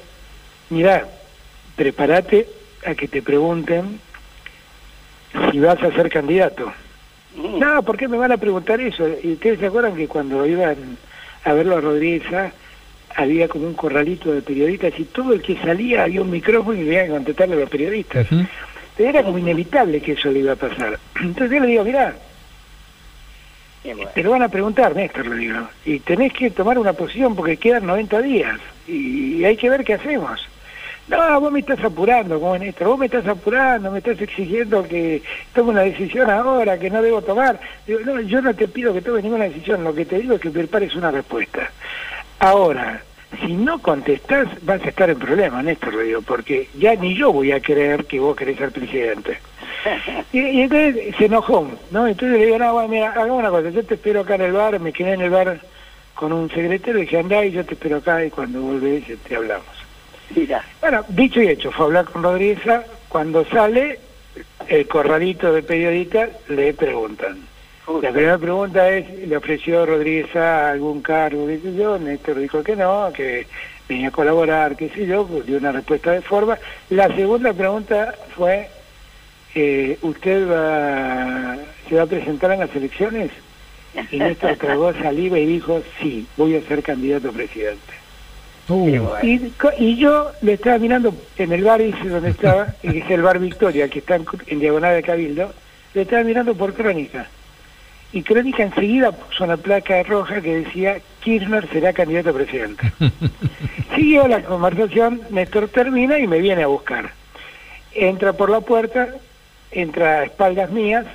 mira, 0.69 1.08
prepárate 1.76 2.47
a 2.86 2.95
que 2.95 3.08
te 3.08 3.21
pregunten 3.21 4.00
si 5.52 5.60
vas 5.60 5.82
a 5.84 5.91
ser 5.91 6.10
candidato. 6.10 6.71
Mm. 7.36 7.60
No, 7.60 7.84
¿por 7.84 7.97
qué 7.97 8.08
me 8.08 8.17
van 8.17 8.32
a 8.32 8.38
preguntar 8.38 8.82
eso? 8.82 9.08
Y 9.24 9.34
ustedes 9.34 9.60
se 9.60 9.67
acuerdan 9.67 9.95
que 9.95 10.08
cuando 10.08 10.45
iban 10.45 10.97
a 11.43 11.54
verlo 11.54 11.78
a 11.78 11.82
Rodríguez, 11.82 12.24
había 13.15 13.47
como 13.47 13.67
un 13.67 13.74
corralito 13.74 14.32
de 14.32 14.41
periodistas 14.41 14.93
y 14.97 15.06
todo 15.06 15.34
el 15.34 15.41
que 15.41 15.58
salía 15.58 16.04
había 16.04 16.21
un 16.21 16.32
micrófono 16.32 16.80
y 16.82 16.86
tenía 16.86 17.06
que 17.06 17.12
contestarle 17.12 17.56
a 17.56 17.60
los 17.60 17.69
periodistas. 17.69 18.28
Era 18.97 19.24
como 19.24 19.38
inevitable 19.38 20.02
que 20.02 20.13
eso 20.13 20.30
le 20.30 20.39
iba 20.39 20.54
a 20.54 20.56
pasar. 20.56 21.00
Entonces 21.21 21.52
yo 21.52 21.60
le 21.60 21.67
digo, 21.67 21.84
mirá, 21.84 22.13
te 24.13 24.24
lo 24.24 24.32
van 24.32 24.43
a 24.43 24.50
preguntar, 24.50 24.95
Néstor, 24.95 25.28
le 25.28 25.36
digo, 25.38 25.67
y 25.86 26.00
tenés 26.00 26.34
que 26.34 26.52
tomar 26.52 26.78
una 26.78 26.93
posición 26.93 27.36
porque 27.36 27.58
quedan 27.58 27.86
90 27.86 28.21
días 28.21 28.60
y 28.88 29.43
hay 29.43 29.58
que 29.58 29.69
ver 29.69 29.84
qué 29.84 29.95
hacemos. 29.95 30.47
No, 31.08 31.41
vos 31.41 31.52
me 31.52 31.60
estás 31.60 31.84
apurando, 31.84 32.39
como 32.39 32.58
Néstor, 32.58 32.88
vos 32.88 33.00
me 33.00 33.08
estás 33.08 33.28
apurando, 33.28 33.91
me 33.91 33.97
estás 33.97 34.21
exigiendo 34.21 34.88
que 34.88 35.24
tome 35.54 35.71
una 35.71 35.82
decisión 35.82 36.30
ahora 36.30 36.78
que 36.78 36.89
no 36.89 37.02
debo 37.02 37.21
tomar. 37.21 37.60
Digo, 37.88 38.00
no, 38.06 38.21
yo 38.21 38.41
no 38.41 38.54
te 38.54 38.67
pido 38.67 38.93
que 38.93 39.02
tomes 39.02 39.24
ninguna 39.24 39.45
decisión, 39.45 39.84
lo 39.84 39.95
que 39.95 40.06
te 40.06 40.19
digo 40.19 40.36
es 40.36 40.41
que 40.41 40.52
prepares 40.52 40.95
una 40.95 41.12
respuesta. 41.12 41.71
Ahora, 42.41 43.04
si 43.45 43.54
no 43.54 43.80
contestás, 43.80 44.47
vas 44.63 44.84
a 44.84 44.89
estar 44.89 45.12
en 45.12 45.19
problema, 45.19 45.62
Néstor, 45.62 46.04
digo, 46.04 46.23
porque 46.23 46.67
ya 46.75 46.95
ni 46.95 47.15
yo 47.15 47.32
voy 47.32 47.51
a 47.51 47.62
creer 47.62 48.06
que 48.06 48.19
vos 48.19 48.36
querés 48.36 48.58
ser 48.58 48.71
presidente. 48.71 49.38
Y, 50.34 50.62
entonces 50.62 51.15
se 51.17 51.25
enojó, 51.25 51.69
¿no? 51.91 52.08
Entonces 52.08 52.39
le 52.39 52.45
digo, 52.45 52.58
no, 52.58 52.73
bueno, 52.73 52.88
mira, 52.88 53.12
hagamos 53.12 53.39
una 53.39 53.49
cosa, 53.49 53.69
yo 53.69 53.84
te 53.84 53.93
espero 53.93 54.21
acá 54.21 54.36
en 54.36 54.41
el 54.41 54.54
bar, 54.54 54.80
me 54.80 54.91
quedé 54.91 55.13
en 55.13 55.21
el 55.21 55.30
bar 55.30 55.60
con 56.15 56.34
un 56.34 56.49
secretario, 56.49 57.01
dije, 57.01 57.19
andá 57.19 57.45
y 57.45 57.51
yo 57.51 57.63
te 57.63 57.73
espero 57.75 57.97
acá 57.97 58.25
y 58.25 58.32
cuando 58.32 58.62
volvés 58.62 59.04
te 59.27 59.36
hablamos. 59.36 59.65
Mira. 60.36 60.63
Bueno, 60.80 61.06
dicho 61.10 61.41
y 61.41 61.47
hecho, 61.47 61.71
fue 61.71 61.86
a 61.86 61.88
hablar 61.88 62.06
con 62.06 62.23
Rodríguez, 62.23 62.60
cuando 63.08 63.45
sale, 63.45 63.99
el 64.67 64.88
corralito 64.88 65.54
de 65.54 65.62
periodistas 65.62 66.30
le 66.47 66.73
preguntan. 66.73 67.50
La 67.88 68.12
primera 68.12 68.38
pregunta 68.38 68.89
es, 68.89 69.28
¿le 69.28 69.36
ofreció 69.36 69.86
Rodríguez 69.86 70.36
algún 70.36 71.02
cargo? 71.02 71.48
¿Qué 71.48 71.60
sé 71.60 71.76
yo? 71.76 71.98
Néstor 71.98 72.39
dijo 72.39 72.63
que 72.63 72.76
no, 72.76 73.12
que 73.13 73.48
venía 73.89 74.10
a 74.10 74.12
colaborar, 74.12 74.76
qué 74.76 74.89
sé 74.89 75.06
yo, 75.06 75.26
pues 75.26 75.46
dio 75.46 75.58
una 75.58 75.72
respuesta 75.72 76.12
de 76.12 76.22
forma. 76.22 76.58
La 76.89 77.13
segunda 77.15 77.54
pregunta 77.54 78.15
fue, 78.36 78.70
eh, 79.56 79.98
¿usted 80.02 80.50
va, 80.50 81.58
se 81.89 81.96
va 81.96 82.04
a 82.04 82.08
presentar 82.08 82.52
en 82.52 82.60
las 82.62 82.76
elecciones? 82.76 83.32
Y 84.12 84.20
Néstor 84.20 84.56
tragó 84.60 84.94
saliva 84.94 85.38
y 85.39 85.46
dijo, 85.46 85.82
sí, 86.00 86.26
voy 86.38 86.56
a 86.56 86.62
ser 86.62 86.84
candidato 86.84 87.30
a 87.30 87.34
presidente. 87.34 88.02
Uh. 88.70 89.08
Y, 89.22 89.98
yo 89.98 90.32
le 90.41 90.54
estaba 90.54 90.78
mirando 90.78 91.13
en 91.38 91.52
el 91.52 91.63
bar 91.63 91.82
ese 91.82 92.08
donde 92.08 92.30
estaba, 92.30 92.67
que 92.82 92.98
es 93.00 93.10
el 93.10 93.22
bar 93.22 93.39
Victoria, 93.39 93.89
que 93.89 94.00
está 94.00 94.15
en, 94.48 94.60
diagonal 94.60 94.96
de 94.96 95.04
Cabildo, 95.04 95.54
le 95.94 96.04
estaba 96.04 96.24
mirando 96.24 96.56
por 96.56 96.74
Crónica. 96.74 97.28
Y 98.13 98.24
Crónica 98.24 98.63
enseguida 98.63 99.12
puso 99.12 99.45
una 99.45 99.58
placa 99.58 100.04
roja 100.04 100.41
que 100.41 100.62
decía 100.62 101.00
Kirchner 101.21 101.69
será 101.69 101.93
candidato 101.93 102.32
a 102.32 102.34
presidente. 102.34 102.91
Siguió 103.95 104.28
la 104.28 104.43
conversación, 104.43 105.21
Néstor 105.30 105.69
termina 105.69 106.19
y 106.19 106.28
me 106.28 106.39
viene 106.39 106.63
a 106.63 106.67
buscar. 106.67 107.12
Entra 107.93 108.34
por 108.34 108.50
la 108.50 108.62
puerta, 108.62 109.10
entra 109.71 110.19
a 110.19 110.24
espaldas 110.26 110.71
mías, 110.71 111.06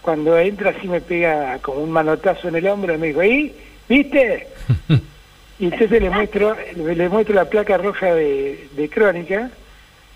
cuando 0.00 0.38
entra 0.38 0.70
así 0.70 0.88
me 0.88 1.00
pega 1.00 1.58
como 1.58 1.82
un 1.82 1.90
manotazo 1.90 2.48
en 2.48 2.56
el 2.56 2.66
hombro 2.66 2.94
y 2.94 2.98
me 2.98 3.08
dijo, 3.08 3.22
¿y? 3.22 3.54
¿Viste? 3.88 4.46
Y 5.60 5.64
entonces 5.64 6.00
le 6.00 6.08
muestro, 6.08 6.56
le 6.76 7.08
muestro 7.08 7.34
la 7.34 7.46
placa 7.46 7.76
roja 7.78 8.14
de, 8.14 8.90
Crónica 8.92 9.50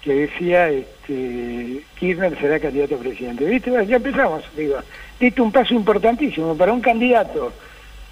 que 0.01 0.15
decía 0.15 0.69
este, 0.69 1.83
Kirchner 1.99 2.39
será 2.39 2.61
candidato 2.61 2.95
a 2.95 2.99
presidente. 2.99 3.45
¿Viste? 3.45 3.73
ya 3.87 3.97
empezamos, 3.97 4.45
digo. 4.57 4.77
Diste 5.23 5.41
un 5.41 5.53
paso 5.53 5.73
importantísimo 5.73 6.57
para 6.57 6.73
un 6.73 6.81
candidato. 6.81 7.53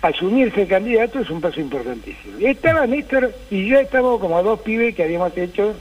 Asumirse 0.01 0.69
candidato 0.69 1.19
es 1.19 1.29
un 1.29 1.41
paso 1.41 1.61
importantísimo. 1.61 2.39
Estaba 2.39 2.87
Néstor 2.87 3.35
y 3.51 3.67
yo 3.67 3.81
estábamos 3.81 4.21
como 4.21 4.41
dos 4.45 4.61
pibes 4.61 4.95
que 4.95 5.03
habíamos 5.03 5.37
hecho 5.37 5.75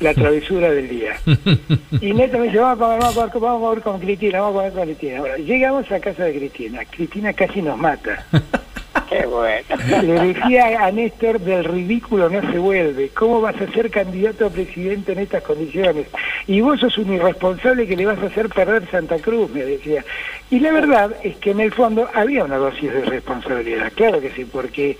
la 0.00 0.12
travesura 0.12 0.72
del 0.72 0.88
día. 0.88 1.12
Y 2.00 2.12
Néstor 2.12 2.40
me 2.40 2.46
dice, 2.46 2.58
vamos 2.58 2.82
a 2.82 2.96
vamos 2.96 3.16
a 3.16 3.38
vamos 3.38 3.78
a 3.78 3.80
con 3.80 4.00
Cristina, 4.00 4.40
vamos 4.40 4.56
a 4.56 4.58
comer 4.58 4.72
con 4.72 4.84
Cristina. 4.86 5.18
Ahora, 5.20 5.36
llegamos 5.36 5.92
a 5.92 6.00
casa 6.00 6.24
de 6.24 6.34
Cristina. 6.36 6.84
Cristina 6.90 7.32
casi 7.32 7.62
nos 7.62 7.78
mata. 7.78 8.26
Qué 9.10 9.26
bueno. 9.26 9.64
Le 10.02 10.32
decía 10.32 10.84
a 10.84 10.90
Néstor, 10.90 11.40
del 11.40 11.64
ridículo 11.64 12.28
no 12.28 12.40
se 12.50 12.58
vuelve. 12.58 13.08
¿Cómo 13.10 13.40
vas 13.40 13.60
a 13.60 13.70
ser 13.72 13.90
candidato 13.90 14.46
a 14.46 14.50
presidente 14.50 15.12
en 15.12 15.20
estas 15.20 15.42
condiciones? 15.42 16.06
Y 16.46 16.60
vos 16.60 16.80
sos 16.80 16.98
un 16.98 17.12
irresponsable 17.12 17.86
que 17.86 17.96
le 17.96 18.06
vas 18.06 18.18
a 18.18 18.26
hacer 18.26 18.48
perder 18.48 18.88
Santa 18.90 19.18
Cruz, 19.18 19.50
me 19.50 19.62
decía. 19.62 20.04
Y 20.50 20.60
la 20.60 20.72
verdad 20.72 21.14
es 21.22 21.36
que 21.36 21.52
en 21.52 21.60
el 21.60 21.72
fondo 21.72 22.08
había 22.14 22.44
una 22.44 22.56
dosis 22.56 22.92
de 22.92 23.02
responsabilidad, 23.02 23.92
claro 23.94 24.20
que 24.20 24.30
sí, 24.30 24.44
porque 24.44 24.98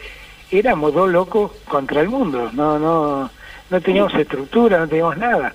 éramos 0.51 0.95
dos 0.95 1.11
locos 1.11 1.53
contra 1.69 2.01
el 2.01 2.09
mundo, 2.09 2.51
no, 2.53 2.79
no, 2.79 3.31
no 3.71 3.81
teníamos 3.81 4.15
estructura, 4.15 4.79
no 4.79 4.89
teníamos 4.89 5.17
nada. 5.17 5.55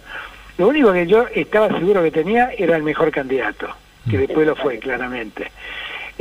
Lo 0.57 0.67
único 0.67 0.91
que 0.93 1.07
yo 1.07 1.25
estaba 1.33 1.69
seguro 1.69 2.03
que 2.03 2.11
tenía 2.11 2.51
era 2.57 2.75
el 2.75 2.83
mejor 2.83 3.11
candidato, 3.11 3.67
que 4.09 4.17
mm. 4.17 4.21
después 4.21 4.47
lo 4.47 4.55
fue, 4.55 4.79
claramente. 4.79 5.51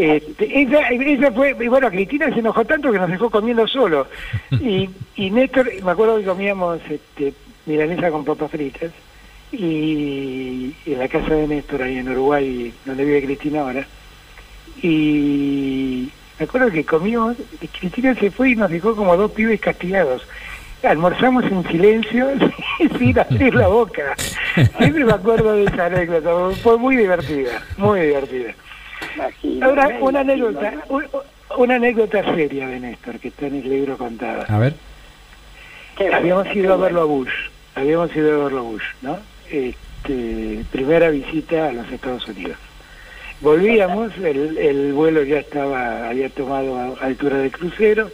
Este, 0.00 0.60
ella, 0.60 1.30
fue, 1.30 1.52
bueno, 1.52 1.90
Cristina 1.90 2.32
se 2.32 2.40
enojó 2.40 2.64
tanto 2.64 2.90
que 2.90 2.98
nos 2.98 3.10
dejó 3.10 3.28
comiendo 3.28 3.68
solo. 3.68 4.06
Y, 4.50 4.88
y 5.16 5.30
Néstor, 5.30 5.70
me 5.82 5.90
acuerdo 5.90 6.18
que 6.18 6.24
comíamos 6.24 6.80
este, 6.88 7.34
milanesa 7.66 8.10
con 8.10 8.24
papas 8.24 8.50
fritas, 8.50 8.90
y 9.52 10.74
en 10.86 10.98
la 10.98 11.08
casa 11.08 11.34
de 11.34 11.46
Néstor, 11.46 11.82
ahí 11.82 11.98
en 11.98 12.08
Uruguay, 12.08 12.72
donde 12.86 13.04
vive 13.04 13.24
Cristina 13.24 13.60
ahora. 13.60 13.86
Y 14.82 16.08
me 16.38 16.44
acuerdo 16.44 16.70
que 16.70 16.84
comimos, 16.84 17.36
Cristina 17.78 18.14
se 18.14 18.30
fue 18.30 18.50
y 18.50 18.56
nos 18.56 18.70
dejó 18.70 18.96
como 18.96 19.16
dos 19.18 19.32
pibes 19.32 19.60
castigados. 19.60 20.26
Almorzamos 20.82 21.44
en 21.44 21.62
silencio, 21.68 22.26
sin 22.98 23.18
abrir 23.18 23.54
la 23.54 23.68
boca. 23.68 24.16
Siempre 24.78 25.04
me 25.04 25.12
acuerdo 25.12 25.52
de 25.52 25.64
esa 25.64 25.86
anécdota, 25.86 26.56
fue 26.62 26.78
muy 26.78 26.96
divertida, 26.96 27.62
muy 27.76 28.00
divertida. 28.00 28.54
Ahora, 29.62 29.98
una 30.00 30.20
anécdota, 30.20 30.84
una 31.56 31.74
anécdota 31.76 32.22
seria 32.34 32.68
de 32.68 32.80
Néstor, 32.80 33.18
que 33.18 33.28
está 33.28 33.46
en 33.46 33.56
el 33.56 33.68
libro 33.68 33.98
contada. 33.98 34.44
A 34.48 34.58
ver. 34.58 34.74
Habíamos 36.12 36.54
ido 36.54 36.72
a 36.72 36.76
verlo 36.76 37.02
a 37.02 37.04
Bush, 37.04 37.32
habíamos 37.74 38.14
ido 38.16 38.40
a 38.40 38.44
verlo 38.44 38.58
a 38.60 38.62
Bush, 38.62 38.84
¿no? 39.02 39.18
Este, 39.50 40.64
primera 40.72 41.10
visita 41.10 41.68
a 41.68 41.72
los 41.72 41.90
Estados 41.90 42.26
Unidos. 42.28 42.56
Volvíamos, 43.40 44.16
el, 44.18 44.56
el 44.58 44.92
vuelo 44.92 45.22
ya 45.22 45.38
estaba, 45.38 46.08
había 46.08 46.30
tomado 46.30 46.96
altura 47.00 47.38
de 47.38 47.50
crucero, 47.50 48.10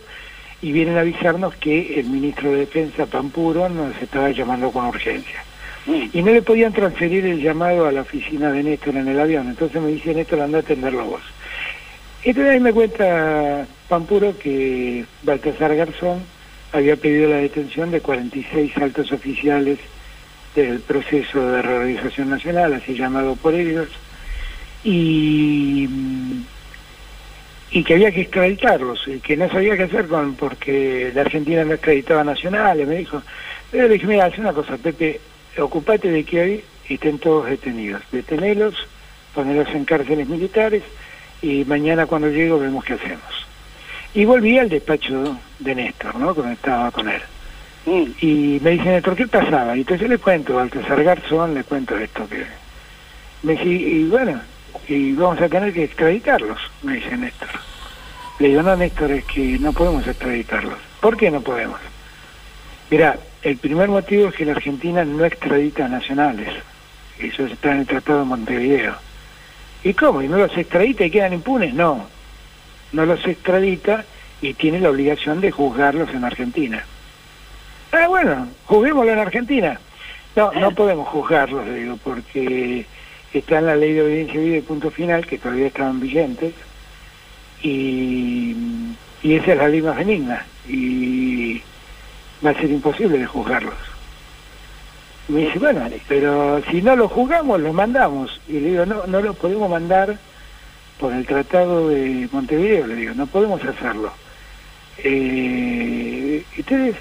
y 0.62 0.72
vienen 0.72 0.96
a 0.96 1.00
avisarnos 1.00 1.54
que 1.56 2.00
el 2.00 2.06
ministro 2.06 2.50
de 2.50 2.58
Defensa, 2.58 3.06
Pampuro, 3.06 3.68
nos 3.68 4.00
estaba 4.00 4.30
llamando 4.30 4.70
con 4.72 4.86
urgencia 4.86 5.44
y 5.86 6.22
no 6.22 6.32
le 6.32 6.42
podían 6.42 6.72
transferir 6.72 7.24
el 7.26 7.40
llamado 7.40 7.86
a 7.86 7.92
la 7.92 8.00
oficina 8.00 8.50
de 8.50 8.62
Néstor 8.62 8.96
en 8.96 9.08
el 9.08 9.20
avión. 9.20 9.48
Entonces 9.48 9.80
me 9.80 9.88
dice 9.88 10.14
Néstor, 10.14 10.40
anda 10.40 10.58
a 10.58 10.60
atenderlo 10.62 11.04
vos. 11.04 11.22
Entonces 12.24 12.52
ahí 12.52 12.60
me 12.60 12.72
cuenta 12.72 13.66
Pampuro 13.88 14.36
que 14.36 15.04
Baltasar 15.22 15.76
Garzón 15.76 16.22
había 16.72 16.96
pedido 16.96 17.30
la 17.30 17.36
detención 17.36 17.90
de 17.90 18.00
46 18.00 18.76
altos 18.78 19.12
oficiales 19.12 19.78
del 20.56 20.80
proceso 20.80 21.50
de 21.50 21.62
reorganización 21.62 22.30
nacional, 22.30 22.74
así 22.74 22.94
llamado 22.94 23.36
por 23.36 23.54
ellos, 23.54 23.88
y, 24.82 25.88
y 27.70 27.84
que 27.84 27.94
había 27.94 28.10
que 28.10 28.22
extraditarlos, 28.22 29.06
y 29.06 29.20
que 29.20 29.36
no 29.36 29.48
sabía 29.48 29.76
qué 29.76 29.84
hacer 29.84 30.08
con 30.08 30.34
porque 30.34 31.12
la 31.14 31.20
Argentina 31.20 31.64
no 31.64 31.74
extraditaba 31.74 32.24
nacionales, 32.24 32.88
me 32.88 32.96
dijo. 32.96 33.22
Pero 33.70 33.86
le 33.86 33.94
dije, 33.94 34.06
mira, 34.06 34.24
hace 34.24 34.40
una 34.40 34.52
cosa, 34.52 34.76
Pepe, 34.78 35.20
ocupate 35.58 36.10
de 36.10 36.24
que 36.24 36.40
hoy 36.40 36.64
estén 36.88 37.18
todos 37.18 37.48
detenidos. 37.48 38.02
Detenelos, 38.12 38.74
ponerlos 39.34 39.68
en 39.74 39.84
cárceles 39.84 40.28
militares 40.28 40.82
y 41.42 41.64
mañana 41.64 42.06
cuando 42.06 42.28
llego 42.28 42.58
vemos 42.58 42.84
qué 42.84 42.94
hacemos. 42.94 43.46
Y 44.14 44.24
volví 44.24 44.58
al 44.58 44.68
despacho 44.68 45.38
de 45.58 45.74
Néstor, 45.74 46.14
¿no? 46.16 46.34
Cuando 46.34 46.52
estaba 46.52 46.90
con 46.90 47.08
él. 47.08 47.20
Mm. 47.84 48.04
Y 48.20 48.60
me 48.62 48.70
dice 48.70 48.84
Néstor, 48.84 49.16
¿qué 49.16 49.26
pasaba? 49.26 49.76
Y 49.76 49.80
entonces 49.80 50.08
le 50.08 50.18
cuento, 50.18 50.58
al 50.58 50.70
César 50.70 51.02
Garzón 51.02 51.54
le 51.54 51.64
cuento 51.64 51.96
esto 51.96 52.28
que... 52.28 52.44
Me 53.42 53.52
dice, 53.52 53.66
y 53.66 54.04
bueno, 54.08 54.40
y 54.88 55.12
vamos 55.12 55.40
a 55.40 55.48
tener 55.48 55.72
que 55.72 55.84
extraditarlos, 55.84 56.58
me 56.82 56.94
dice 56.94 57.16
Néstor. 57.16 57.48
Le 58.38 58.48
digo, 58.48 58.62
no, 58.62 58.76
Néstor, 58.76 59.12
es 59.12 59.24
que 59.24 59.58
no 59.58 59.72
podemos 59.72 60.06
extraditarlos. 60.06 60.78
¿Por 61.00 61.16
qué 61.16 61.30
no 61.30 61.40
podemos? 61.42 61.78
Mira, 62.90 63.18
el 63.46 63.58
primer 63.58 63.88
motivo 63.88 64.28
es 64.28 64.34
que 64.34 64.44
la 64.44 64.52
Argentina 64.52 65.04
no 65.04 65.24
extradita 65.24 65.86
nacionales. 65.86 66.48
Eso 67.16 67.46
está 67.46 67.70
en 67.70 67.78
el 67.78 67.86
Tratado 67.86 68.18
de 68.18 68.24
Montevideo. 68.24 68.96
¿Y 69.84 69.94
cómo? 69.94 70.20
¿Y 70.20 70.26
no 70.26 70.36
los 70.36 70.58
extradita 70.58 71.04
y 71.04 71.12
quedan 71.12 71.32
impunes? 71.32 71.72
No. 71.72 72.08
No 72.90 73.06
los 73.06 73.24
extradita 73.24 74.04
y 74.42 74.54
tiene 74.54 74.80
la 74.80 74.90
obligación 74.90 75.40
de 75.40 75.52
juzgarlos 75.52 76.10
en 76.10 76.24
Argentina. 76.24 76.84
Ah, 77.92 78.08
bueno, 78.08 78.48
juzguémoslo 78.64 79.12
en 79.12 79.18
Argentina. 79.20 79.78
No, 80.34 80.50
no 80.50 80.72
podemos 80.72 81.06
juzgarlos, 81.06 81.72
digo, 81.72 81.96
porque 82.02 82.84
está 83.32 83.58
en 83.60 83.66
la 83.66 83.76
ley 83.76 83.92
de 83.92 84.02
obediencia 84.02 84.40
vida 84.40 84.56
y 84.56 84.62
punto 84.62 84.90
final, 84.90 85.24
que 85.24 85.38
todavía 85.38 85.68
estaban 85.68 86.00
vigentes, 86.00 86.52
y, 87.62 88.56
y 89.22 89.34
esa 89.34 89.52
es 89.52 89.58
la 89.58 89.68
ley 89.68 89.82
más 89.82 89.96
benigna. 89.96 90.44
Va 92.44 92.50
a 92.50 92.54
ser 92.54 92.70
imposible 92.70 93.18
de 93.18 93.26
juzgarlos. 93.26 93.74
Me 95.28 95.40
dice, 95.40 95.58
bueno, 95.58 95.88
pero 96.06 96.62
si 96.70 96.82
no 96.82 96.94
lo 96.94 97.08
juzgamos, 97.08 97.60
los 97.60 97.74
mandamos. 97.74 98.40
Y 98.48 98.60
le 98.60 98.70
digo, 98.70 98.86
no, 98.86 99.06
no 99.06 99.20
lo 99.20 99.34
podemos 99.34 99.68
mandar 99.68 100.16
por 100.98 101.12
el 101.12 101.26
Tratado 101.26 101.88
de 101.88 102.28
Montevideo, 102.30 102.86
le 102.86 102.94
digo, 102.94 103.14
no 103.14 103.26
podemos 103.26 103.62
hacerlo. 103.64 104.12
Eh, 104.98 106.44
entonces, 106.56 106.96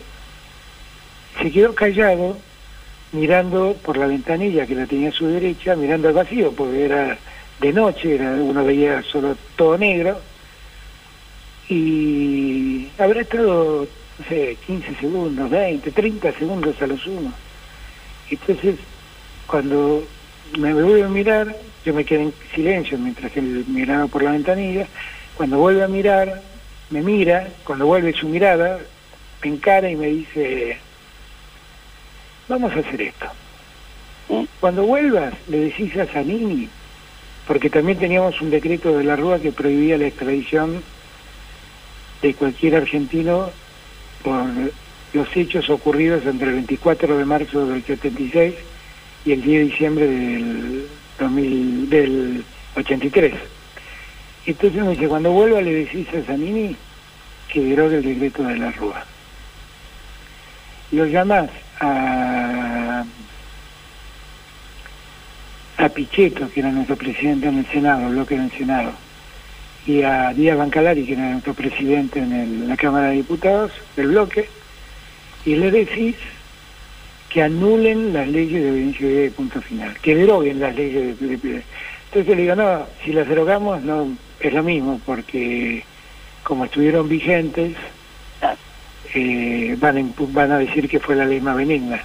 se 1.42 1.52
quedó 1.52 1.76
callado, 1.76 2.38
mirando 3.12 3.76
por 3.84 3.98
la 3.98 4.08
ventanilla 4.08 4.66
que 4.66 4.76
la 4.76 4.86
tenía 4.86 5.10
a 5.10 5.14
su 5.14 5.28
derecha, 5.28 5.76
mirando 5.76 6.08
al 6.08 6.14
vacío, 6.14 6.52
porque 6.52 6.86
era 6.86 7.18
de 7.62 7.74
noche, 7.74 8.16
era, 8.16 8.32
uno 8.32 8.66
veía 8.66 9.02
solo 9.04 9.38
todo 9.56 9.78
negro, 9.78 10.20
y 11.70 12.90
habrá 12.98 13.22
estado, 13.22 13.88
no 14.20 14.26
sé, 14.26 14.58
15 14.66 14.96
segundos, 14.96 15.50
20, 15.50 15.92
30 15.92 16.32
segundos 16.34 16.82
a 16.82 16.88
lo 16.88 16.98
sumo. 16.98 17.32
Entonces, 18.30 18.76
cuando 19.48 20.04
me 20.58 20.74
vuelve 20.74 21.04
a 21.04 21.08
mirar, 21.08 21.56
yo 21.86 21.94
me 21.94 22.06
quedé 22.06 22.24
en 22.24 22.34
silencio 22.54 22.98
mientras 22.98 23.32
que 23.32 23.40
él 23.40 23.66
miraba 23.68 24.08
por 24.08 24.24
la 24.24 24.32
ventanilla, 24.32 24.88
cuando 25.36 25.58
vuelve 25.58 25.84
a 25.84 25.88
mirar, 25.88 26.42
me 26.90 27.02
mira, 27.02 27.50
cuando 27.64 27.86
vuelve 27.86 28.14
su 28.14 28.28
mirada, 28.30 28.80
me 29.44 29.50
encara 29.50 29.90
y 29.90 29.96
me 29.96 30.08
dice, 30.08 30.78
vamos 32.48 32.74
a 32.76 32.80
hacer 32.80 33.02
esto. 33.02 33.28
Cuando 34.60 34.84
vuelvas, 34.84 35.34
le 35.48 35.60
decís 35.60 35.96
a 35.98 36.06
Zanini, 36.06 36.70
porque 37.48 37.70
también 37.70 38.00
teníamos 38.00 38.42
un 38.42 38.50
decreto 38.50 38.98
de 38.98 39.04
la 39.04 39.16
Rúa 39.16 39.40
que 39.40 39.52
prohibía 39.52 39.98
la 39.98 40.08
extradición 40.08 40.82
de 42.22 42.34
cualquier 42.34 42.78
argentino 42.78 43.52
por 44.26 44.44
los 45.14 45.38
hechos 45.38 45.70
ocurridos 45.70 46.26
entre 46.26 46.48
el 46.48 46.56
24 46.56 47.18
de 47.18 47.26
marzo 47.26 47.68
del 47.68 47.84
76 47.84 48.56
y 49.24 49.32
el 49.32 49.42
10 49.42 49.60
de 49.60 49.72
diciembre 49.72 50.08
del, 50.08 50.88
2000, 51.20 51.90
del 51.90 52.44
83. 52.76 53.34
Entonces 54.48 54.84
me 54.84 54.90
dice, 54.90 55.08
cuando 55.08 55.32
vuelva 55.32 55.62
le 55.62 55.86
decís 55.86 56.08
a 56.10 56.22
Zanini 56.24 56.76
que 57.48 57.62
derogue 57.64 57.98
el 57.98 58.04
decreto 58.04 58.44
de 58.44 58.58
la 58.58 58.72
Rúa. 58.72 59.06
Lo 60.92 61.06
llamás 61.06 61.50
a, 61.80 63.06
a 65.78 65.90
Pichetto, 65.90 66.50
que 66.52 66.60
era 66.60 66.72
nuestro 66.72 66.96
presidente 66.96 67.48
en 67.48 67.60
el 67.60 67.66
Senado, 67.68 68.10
bloque 68.10 68.38
del 68.38 68.52
Senado, 68.52 68.92
y 69.86 70.02
a 70.02 70.34
Díaz 70.34 70.58
Bancalari, 70.58 71.06
que 71.06 71.14
era 71.14 71.32
nuestro 71.32 71.54
presidente 71.54 72.20
en 72.20 72.68
la 72.68 72.76
Cámara 72.76 73.08
de 73.08 73.18
Diputados 73.18 73.72
del 73.96 74.08
bloque, 74.08 74.50
y 75.46 75.56
le 75.56 75.70
decís 75.70 76.16
que 77.30 77.44
anulen 77.44 78.14
las 78.14 78.28
leyes 78.28 78.64
de 78.64 78.72
obediencia 78.72 79.08
de 79.08 79.32
punto 79.32 79.62
final, 79.62 79.96
que 80.02 80.16
deroguen 80.16 80.60
las 80.60 80.76
leyes 80.76 81.20
de, 81.20 81.34
Entonces 81.34 82.36
le 82.36 82.42
digo, 82.42 82.56
no, 82.56 82.88
si 83.04 83.14
las 83.14 83.28
derogamos 83.28 83.84
no 83.84 84.18
es 84.40 84.54
lo 84.54 84.64
mismo, 84.64 85.00
porque 85.06 85.84
como 86.44 86.66
estuvieron 86.66 87.08
vigentes, 87.10 87.76
eh, 89.14 89.76
van, 89.80 89.98
a, 89.98 90.04
van 90.18 90.52
a 90.52 90.58
decir 90.58 90.90
que 90.90 91.00
fue 91.00 91.16
la 91.16 91.26
ley 91.26 91.42
más 91.42 91.56
benigna. 91.56 92.02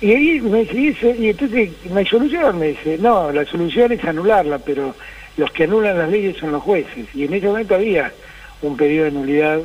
Y 0.00 0.12
ahí 0.12 0.40
me 0.40 0.64
dice, 0.64 1.16
y 1.18 1.30
entonces 1.30 1.70
no 1.88 1.98
hay 1.98 2.06
solución, 2.06 2.58
me 2.58 2.68
dice, 2.68 2.98
no, 2.98 3.30
la 3.30 3.44
solución 3.44 3.92
es 3.92 4.04
anularla, 4.04 4.58
pero 4.58 4.94
los 5.36 5.50
que 5.50 5.64
anulan 5.64 5.98
las 5.98 6.10
leyes 6.10 6.36
son 6.36 6.52
los 6.52 6.62
jueces. 6.62 7.06
Y 7.14 7.24
en 7.24 7.34
ese 7.34 7.46
momento 7.46 7.74
había 7.74 8.12
un 8.62 8.76
periodo 8.76 9.06
de 9.06 9.10
nulidad 9.12 9.60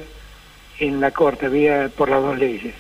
en 0.80 1.00
la 1.00 1.12
Corte, 1.12 1.46
había 1.46 1.90
por 1.90 2.10
las 2.10 2.22
dos 2.22 2.38
leyes. 2.38 2.74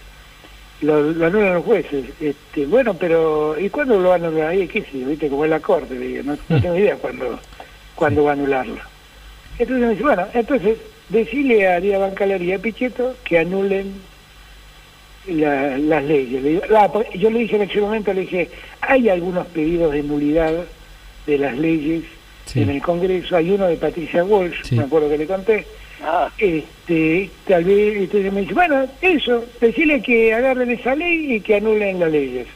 Lo, 0.82 0.98
anulan 0.98 1.56
los 1.56 1.66
jueces. 1.66 2.06
Este, 2.20 2.66
bueno, 2.66 2.94
pero 2.94 3.60
¿y 3.60 3.70
cuándo 3.70 4.00
lo 4.00 4.10
van 4.10 4.24
a 4.24 4.28
anular? 4.28 4.50
Ahí, 4.50 4.68
¿Qué 4.68 4.82
sé? 4.82 4.98
¿Viste? 4.98 5.30
Como 5.30 5.44
es 5.44 5.52
la 5.52 5.60
Corte, 5.60 5.96
no, 6.24 6.38
tengo 6.38 6.76
idea 6.76 6.96
cuándo, 6.96 7.40
cuándo 7.96 8.24
va 8.24 8.32
a 8.32 8.34
anularlo. 8.34 8.80
Entonces 9.58 9.86
me 9.86 9.92
dice, 9.92 10.04
bueno, 10.04 10.26
entonces 10.34 10.78
decirle 11.10 11.68
a 11.68 11.80
Díaz 11.80 12.00
Bancaler 12.00 12.42
y 12.42 12.54
a 12.54 12.60
Pichetto 12.60 13.16
que 13.24 13.40
anulen 13.40 13.94
las 15.28 16.04
leyes. 16.06 16.62
Ah, 16.74 16.90
yo 17.14 17.30
le 17.30 17.40
dije 17.40 17.58
en 17.58 17.64
ese 17.64 17.82
momento, 17.82 18.14
le 18.14 18.22
dije, 18.22 18.50
hay 18.82 19.10
algunos 19.10 19.46
pedidos 19.48 19.92
de 19.92 20.02
nulidad 20.02 20.54
de 21.28 21.38
las 21.38 21.58
leyes 21.58 22.04
en 22.56 22.70
el 22.70 22.82
Congreso, 22.82 23.36
hay 23.36 23.52
uno 23.52 23.68
de 23.68 23.78
Patricia 23.78 24.24
Walsh, 24.24 24.72
me 24.72 24.84
acuerdo 24.84 25.10
que 25.10 25.18
le 25.18 25.28
conté, 25.28 25.66
ah. 26.04 26.30
este, 26.38 27.30
tal 27.48 27.64
vez, 27.64 27.98
entonces 27.98 28.34
me 28.34 28.42
dice, 28.42 28.54
bueno, 28.54 28.86
eso, 29.02 29.46
decirle 29.60 30.02
que 30.02 30.34
agarren 30.34 30.72
esa 30.72 30.96
ley 30.96 31.36
y 31.36 31.42
que 31.42 31.56
anulen 31.56 32.00
las 32.00 32.12
leyes. 32.12 32.48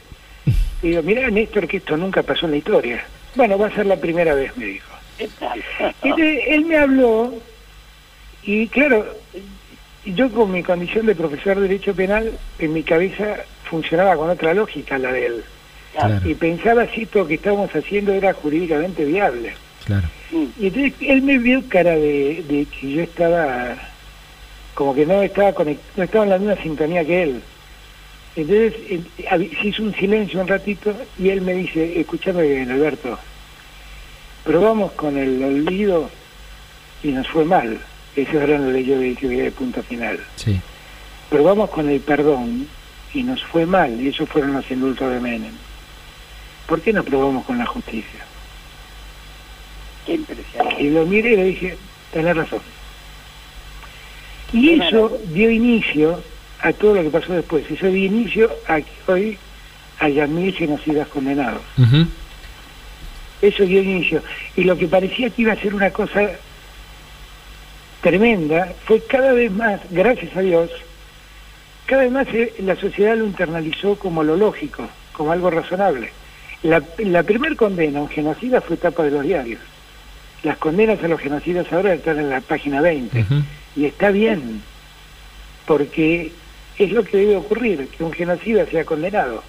Y 0.82 0.88
digo, 0.88 1.02
mira 1.02 1.30
Néstor, 1.30 1.66
que 1.66 1.78
esto 1.78 1.96
nunca 1.96 2.22
pasó 2.22 2.44
en 2.44 2.52
la 2.52 2.58
historia. 2.58 3.04
Bueno, 3.36 3.56
va 3.56 3.68
a 3.68 3.74
ser 3.74 3.86
la 3.86 3.96
primera 3.96 4.34
vez, 4.34 4.54
me 4.56 4.66
dijo. 4.66 4.90
Entonces, 5.18 6.40
él 6.46 6.66
me 6.66 6.76
habló 6.76 7.32
y 8.42 8.68
claro, 8.68 9.06
yo 10.04 10.30
con 10.30 10.52
mi 10.52 10.62
condición 10.62 11.06
de 11.06 11.14
profesor 11.14 11.56
de 11.56 11.62
Derecho 11.62 11.94
Penal, 11.94 12.32
en 12.58 12.72
mi 12.72 12.82
cabeza 12.82 13.38
funcionaba 13.64 14.16
con 14.16 14.28
otra 14.28 14.52
lógica 14.52 14.98
la 14.98 15.12
de 15.12 15.26
él. 15.26 15.44
Y 16.24 16.34
pensaba 16.34 16.86
si 16.88 17.02
esto 17.02 17.26
que 17.26 17.34
estábamos 17.34 17.74
haciendo 17.74 18.12
era 18.12 18.32
jurídicamente 18.32 19.04
viable. 19.04 19.54
Claro. 19.84 20.08
Y 20.32 20.66
entonces 20.66 20.94
él 21.00 21.22
me 21.22 21.38
vio 21.38 21.62
cara 21.68 21.92
de, 21.92 22.66
que 22.80 22.90
yo 22.90 23.02
estaba, 23.02 23.76
como 24.74 24.94
que 24.94 25.06
no 25.06 25.22
estaba 25.22 25.52
no 25.96 26.02
estaba 26.02 26.24
en 26.24 26.30
la 26.30 26.38
misma 26.38 26.62
sintonía 26.62 27.04
que 27.04 27.22
él. 27.22 27.42
Entonces 28.36 28.74
se 29.60 29.68
hizo 29.68 29.82
un 29.82 29.94
silencio 29.94 30.40
un 30.40 30.48
ratito 30.48 30.94
y 31.18 31.28
él 31.28 31.42
me 31.42 31.54
dice, 31.54 32.00
escúchame 32.00 32.42
bien 32.42 32.70
Alberto, 32.70 33.18
probamos 34.42 34.92
con 34.92 35.16
el 35.16 35.42
olvido 35.42 36.10
y 37.02 37.08
nos 37.08 37.28
fue 37.28 37.44
mal. 37.44 37.78
Esa 38.16 38.44
era 38.44 38.58
la 38.58 38.68
ley 38.68 38.84
de 38.84 39.50
punto 39.52 39.82
final. 39.82 40.18
Sí. 40.36 40.60
Probamos 41.30 41.70
con 41.70 41.88
el 41.88 42.00
perdón 42.00 42.66
y 43.12 43.22
nos 43.22 43.42
fue 43.44 43.66
mal, 43.66 44.00
y 44.00 44.08
esos 44.08 44.28
fueron 44.28 44.52
los 44.52 44.68
indultos 44.70 45.12
de 45.12 45.20
Menem. 45.20 45.52
¿Por 46.66 46.80
qué 46.80 46.92
no 46.92 47.04
probamos 47.04 47.44
con 47.44 47.58
la 47.58 47.66
justicia? 47.66 48.24
Qué 50.06 50.14
impresionante. 50.14 50.82
Y 50.82 50.90
lo 50.90 51.06
miré 51.06 51.32
y 51.32 51.36
le 51.36 51.44
dije, 51.44 51.76
tenés 52.12 52.36
razón. 52.36 52.60
Y 54.52 54.80
eso 54.80 55.18
dio 55.32 55.50
inicio 55.50 56.22
a 56.60 56.72
todo 56.72 56.94
lo 56.94 57.02
que 57.02 57.10
pasó 57.10 57.32
después. 57.32 57.68
Eso 57.70 57.86
dio 57.86 58.04
inicio 58.04 58.50
a 58.68 58.80
que 58.80 59.12
hoy 59.12 59.38
haya 59.98 60.26
mil 60.26 60.54
genocidas 60.54 61.08
condenados. 61.08 61.62
Eso 63.42 63.64
dio 63.64 63.82
inicio. 63.82 64.22
Y 64.56 64.64
lo 64.64 64.76
que 64.78 64.86
parecía 64.86 65.30
que 65.30 65.42
iba 65.42 65.52
a 65.52 65.56
ser 65.56 65.74
una 65.74 65.90
cosa 65.90 66.30
tremenda, 68.00 68.72
fue 68.84 69.00
cada 69.00 69.32
vez 69.32 69.50
más, 69.50 69.80
gracias 69.90 70.36
a 70.36 70.40
Dios, 70.40 70.70
cada 71.86 72.02
vez 72.02 72.12
más 72.12 72.28
eh, 72.34 72.52
la 72.58 72.76
sociedad 72.76 73.16
lo 73.16 73.24
internalizó 73.24 73.96
como 73.96 74.22
lo 74.22 74.36
lógico, 74.36 74.86
como 75.12 75.32
algo 75.32 75.50
razonable. 75.50 76.12
La, 76.62 76.82
la 76.98 77.22
primer 77.22 77.56
condena 77.56 78.00
a 78.00 78.02
un 78.02 78.08
genocida 78.08 78.60
fue 78.60 78.76
etapa 78.76 79.04
de 79.04 79.10
los 79.10 79.22
diarios. 79.22 79.60
Las 80.44 80.58
condenas 80.58 81.02
a 81.02 81.08
los 81.08 81.20
genocidas 81.20 81.72
ahora 81.72 81.94
están 81.94 82.18
en 82.20 82.30
la 82.30 82.40
página 82.40 82.80
20. 82.80 83.24
Y 83.76 83.86
está 83.86 84.10
bien, 84.10 84.62
porque 85.66 86.30
es 86.78 86.92
lo 86.92 87.02
que 87.02 87.16
debe 87.16 87.36
ocurrir, 87.36 87.88
que 87.88 88.04
un 88.04 88.12
genocida 88.12 88.66
sea 88.66 88.84
condenado. 88.84 89.42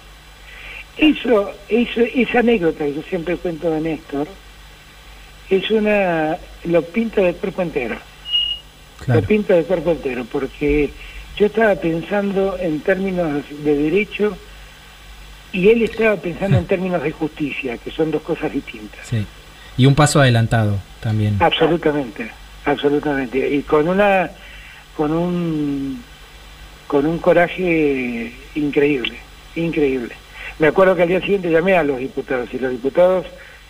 Eso, 0.96 1.52
eso, 1.68 2.00
esa 2.00 2.38
anécdota 2.38 2.84
que 2.86 2.94
yo 2.94 3.02
siempre 3.02 3.36
cuento 3.36 3.70
de 3.70 3.80
Néstor, 3.80 4.26
es 5.50 5.70
una, 5.70 6.38
lo 6.64 6.82
pinta 6.82 7.20
de 7.20 7.34
cuerpo 7.34 7.62
entero. 7.62 7.96
Lo 9.06 9.22
pinta 9.22 9.54
de 9.54 9.64
cuerpo 9.64 9.92
entero, 9.92 10.24
porque 10.24 10.90
yo 11.36 11.46
estaba 11.46 11.74
pensando 11.74 12.56
en 12.58 12.80
términos 12.80 13.44
de 13.62 13.76
derecho 13.76 14.36
y 15.52 15.68
él 15.68 15.82
estaba 15.82 16.16
pensando 16.16 16.56
en 16.56 16.66
términos 16.66 17.02
de 17.02 17.12
justicia, 17.12 17.76
que 17.76 17.90
son 17.90 18.10
dos 18.10 18.22
cosas 18.22 18.50
distintas. 18.50 19.06
Sí. 19.06 19.26
Y 19.76 19.86
un 19.86 19.94
paso 19.94 20.20
adelantado 20.20 20.78
también. 21.00 21.36
Absolutamente, 21.40 22.30
absolutamente. 22.64 23.54
Y 23.54 23.62
con 23.62 23.88
una, 23.88 24.30
con 24.96 25.12
un, 25.12 26.02
con 26.86 27.06
un 27.06 27.18
coraje 27.18 28.32
increíble, 28.54 29.16
increíble. 29.54 30.14
Me 30.58 30.68
acuerdo 30.68 30.96
que 30.96 31.02
al 31.02 31.08
día 31.08 31.20
siguiente 31.20 31.50
llamé 31.50 31.76
a 31.76 31.82
los 31.82 31.98
diputados 31.98 32.48
y 32.52 32.58
los 32.58 32.70
diputados, 32.72 33.26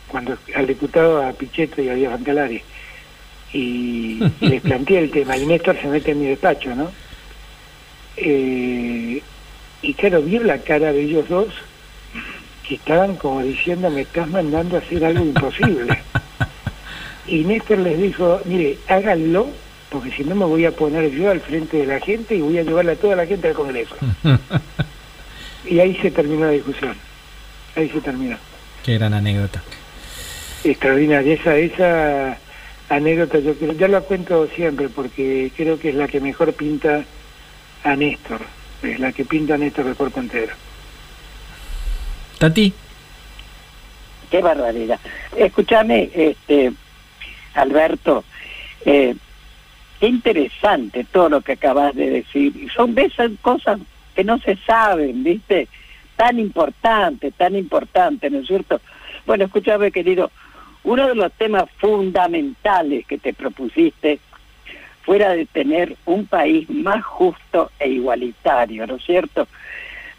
cuando 0.09 0.39
al 0.55 0.67
diputado 0.67 1.27
a 1.27 1.33
Pichetto 1.33 1.83
y 1.83 1.89
a 1.89 1.95
Díaz 1.95 2.13
Bancalari, 2.13 2.63
y, 3.53 4.21
les 4.41 4.63
planteé 4.63 4.99
el 5.01 5.11
tema. 5.11 5.35
El 5.35 5.49
Néstor 5.49 5.77
se 5.81 5.89
mete 5.89 6.13
en 6.13 6.21
mi 6.21 6.27
despacho, 6.27 6.75
¿no? 6.75 6.91
Eh, 8.17 9.21
y 9.83 9.95
claro, 9.95 10.23
vi 10.23 10.39
la 10.39 10.59
cara 10.59 10.93
de 10.93 11.03
ellos 11.03 11.29
dos 11.29 11.49
que 12.69 12.77
estaban 12.77 13.17
como 13.17 13.43
diciendo, 13.43 13.91
me 13.91 14.03
estás 14.03 14.29
mandando 14.29 14.77
a 14.77 14.81
hacer 14.81 15.05
algo 15.05 15.25
imposible. 15.25 15.99
y 17.27 17.45
Néstor 17.45 17.79
les 17.79 18.01
dijo, 18.01 18.41
mire, 18.45 18.79
háganlo 18.89 19.49
porque 19.91 20.11
si 20.11 20.25
no 20.25 20.35
me 20.35 20.45
voy 20.45 20.65
a 20.65 20.73
poner 20.73 21.11
yo 21.11 21.31
al 21.31 21.41
frente 21.41 21.79
de 21.79 21.87
la 21.87 22.01
gente 22.01 22.35
y 22.35 22.41
voy 22.41 22.59
a 22.59 22.63
llevarle 22.63 22.93
a 22.93 22.97
toda 22.97 23.17
la 23.17 23.27
gente 23.27 23.49
al 23.49 23.55
Congreso. 23.55 23.95
y 25.65 25.79
ahí 25.79 25.97
se 26.03 26.11
terminó 26.11 26.47
la 26.47 26.53
discusión. 26.53 26.97
Ahí 27.77 27.89
se 27.91 28.01
terminó. 28.01 28.37
Qué 28.85 28.99
gran 28.99 29.15
anécdota. 29.15 29.63
Extraordinaria. 30.65 31.35
Esa, 31.35 31.57
esa 31.57 32.39
anécdota 32.89 33.39
yo 33.39 33.55
ya 33.73 33.89
la 33.89 34.01
cuento 34.01 34.49
siempre 34.49 34.89
porque 34.89 35.53
creo 35.57 35.79
que 35.79 35.91
es 35.91 35.95
la 35.95 36.09
que 36.09 36.21
mejor 36.21 36.53
pinta 36.53 37.05
a 37.85 37.97
Néstor. 37.97 38.41
Es 38.83 38.99
la 38.99 39.13
que 39.13 39.25
pinta 39.25 39.55
a 39.55 39.59
Néstor 39.59 39.85
de 39.87 39.95
cuerpo 39.95 40.21
entero. 40.21 40.53
Tati. 42.39 42.73
Qué 44.31 44.43
barbaridad. 44.43 44.99
Escúchame, 45.37 46.11
este, 46.15 46.73
Alberto, 47.55 48.25
eh, 48.85 49.15
qué 50.01 50.07
interesante 50.09 51.05
todo 51.05 51.29
lo 51.29 51.41
que 51.41 51.53
acabas 51.53 51.95
de 51.95 52.11
decir. 52.11 52.69
Son 52.75 52.95
veces 52.95 53.33
cosas 53.41 53.79
que 54.15 54.25
no 54.25 54.39
se 54.39 54.57
saben, 54.57 55.23
¿viste? 55.23 55.69
Tan 56.17 56.39
importante, 56.39 57.31
tan 57.31 57.55
importante, 57.55 58.31
¿no 58.31 58.41
es 58.41 58.47
cierto? 58.47 58.81
Bueno, 59.27 59.45
escúchame, 59.45 59.91
querido, 59.91 60.31
uno 60.85 61.09
de 61.09 61.15
los 61.15 61.33
temas 61.33 61.65
fundamentales 61.79 63.07
que 63.07 63.19
te 63.19 63.35
propusiste 63.35 64.21
fuera 65.03 65.31
de 65.31 65.47
tener 65.47 65.97
un 66.05 66.27
país 66.27 66.69
más 66.69 67.05
justo 67.05 67.71
e 67.79 67.89
igualitario, 67.91 68.87
¿no 68.87 68.97
es 68.97 69.05
cierto? 69.05 69.47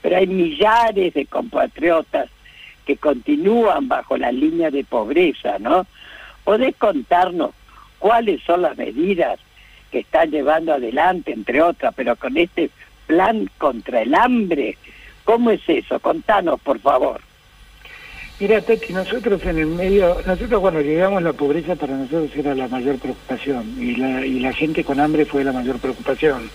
Pero 0.08 0.20
hay 0.20 0.28
millares 0.28 1.14
de 1.16 1.26
compatriotas 1.26 2.30
que 2.86 2.96
continúan 2.96 3.90
bajo 3.90 4.16
la 4.16 4.32
línea 4.32 4.72
de 4.72 4.86
pobreza, 4.86 5.60
¿no? 5.60 5.86
¿Podés 6.46 6.78
contarnos 6.78 7.52
cuáles 8.00 8.42
son 8.44 8.62
las 8.62 8.78
medidas 8.78 9.38
que 9.92 10.00
están 10.00 10.32
llevando 10.32 10.72
adelante, 10.72 11.34
entre 11.34 11.62
otras, 11.62 11.94
pero 11.94 12.16
con 12.16 12.38
este 12.38 12.70
plan 13.06 13.50
contra 13.58 14.02
el 14.02 14.16
hambre? 14.16 14.78
¿Cómo 15.26 15.52
es 15.52 15.60
eso? 15.68 16.00
Contanos, 16.00 16.62
por 16.62 16.80
favor. 16.80 17.20
Mira, 18.40 18.62
Tati, 18.62 18.94
nosotros 18.94 19.44
en 19.44 19.58
el 19.58 19.68
medio, 19.68 20.22
nosotros 20.26 20.62
cuando 20.62 20.80
llegamos 20.80 21.22
la 21.22 21.34
pobreza 21.34 21.76
para 21.76 21.98
nosotros 21.98 22.32
era 22.34 22.56
la 22.56 22.70
mayor 22.70 22.98
preocupación 22.98 23.76
y 23.78 23.98
la, 23.98 24.26
y 24.26 24.40
la 24.40 24.54
gente 24.54 24.86
con 24.86 25.02
hambre 25.02 25.26
fue 25.26 25.44
la 25.44 25.52
mayor 25.52 25.80
preocupación. 25.80 26.50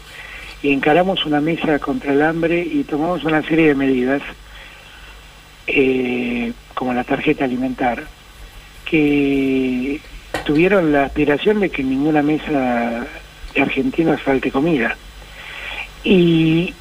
Y 0.63 0.73
encaramos 0.73 1.27
una 1.27 1.41
mesa 1.41 1.79
contra 1.79 2.13
el 2.13 2.23
hambre 2.23 2.61
y 2.61 2.85
tomamos 2.85 3.25
una 3.25 3.43
serie 3.43 3.69
de 3.69 3.75
medidas 3.75 4.23
eh, 5.67 6.53
como 6.75 6.95
la 6.95 7.05
tarjeta 7.05 7.45
alimentar, 7.45 8.05
que 8.85 10.01
tuvieron 10.45 10.93
la 10.93 11.05
aspiración 11.05 11.61
de 11.61 11.71
que 11.71 11.83
en 11.83 11.91
ninguna 11.91 12.23
mesa 12.23 13.07
de 13.55 13.61
argentinos 13.61 14.23
falte 14.23 14.51
comida. 14.51 14.97
Y, 16.05 16.73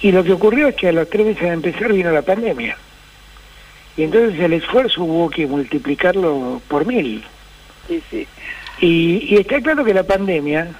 y 0.00 0.12
lo 0.12 0.22
que 0.22 0.32
ocurrió 0.32 0.68
es 0.68 0.76
que 0.76 0.88
a 0.88 0.92
los 0.92 1.08
tres 1.10 1.26
meses 1.26 1.42
de 1.42 1.48
empezar 1.48 1.92
vino 1.92 2.10
la 2.12 2.22
pandemia. 2.22 2.76
Y 3.96 4.04
entonces 4.04 4.38
el 4.38 4.52
esfuerzo 4.52 5.02
hubo 5.02 5.28
que 5.30 5.46
multiplicarlo 5.46 6.62
por 6.68 6.86
mil. 6.86 7.24
Y, 8.80 9.26
y 9.28 9.36
está 9.36 9.60
claro 9.60 9.84
que 9.84 9.94
la 9.94 10.04
pandemia 10.04 10.72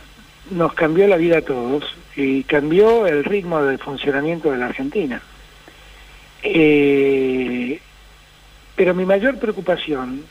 nos 0.50 0.72
cambió 0.74 1.06
la 1.06 1.16
vida 1.16 1.38
a 1.38 1.42
todos 1.42 1.84
y 2.16 2.42
cambió 2.44 3.06
el 3.06 3.24
ritmo 3.24 3.62
de 3.62 3.78
funcionamiento 3.78 4.50
de 4.50 4.58
la 4.58 4.66
Argentina. 4.66 5.20
Eh, 6.42 7.80
pero 8.76 8.94
mi 8.94 9.04
mayor 9.04 9.38
preocupación 9.38 10.24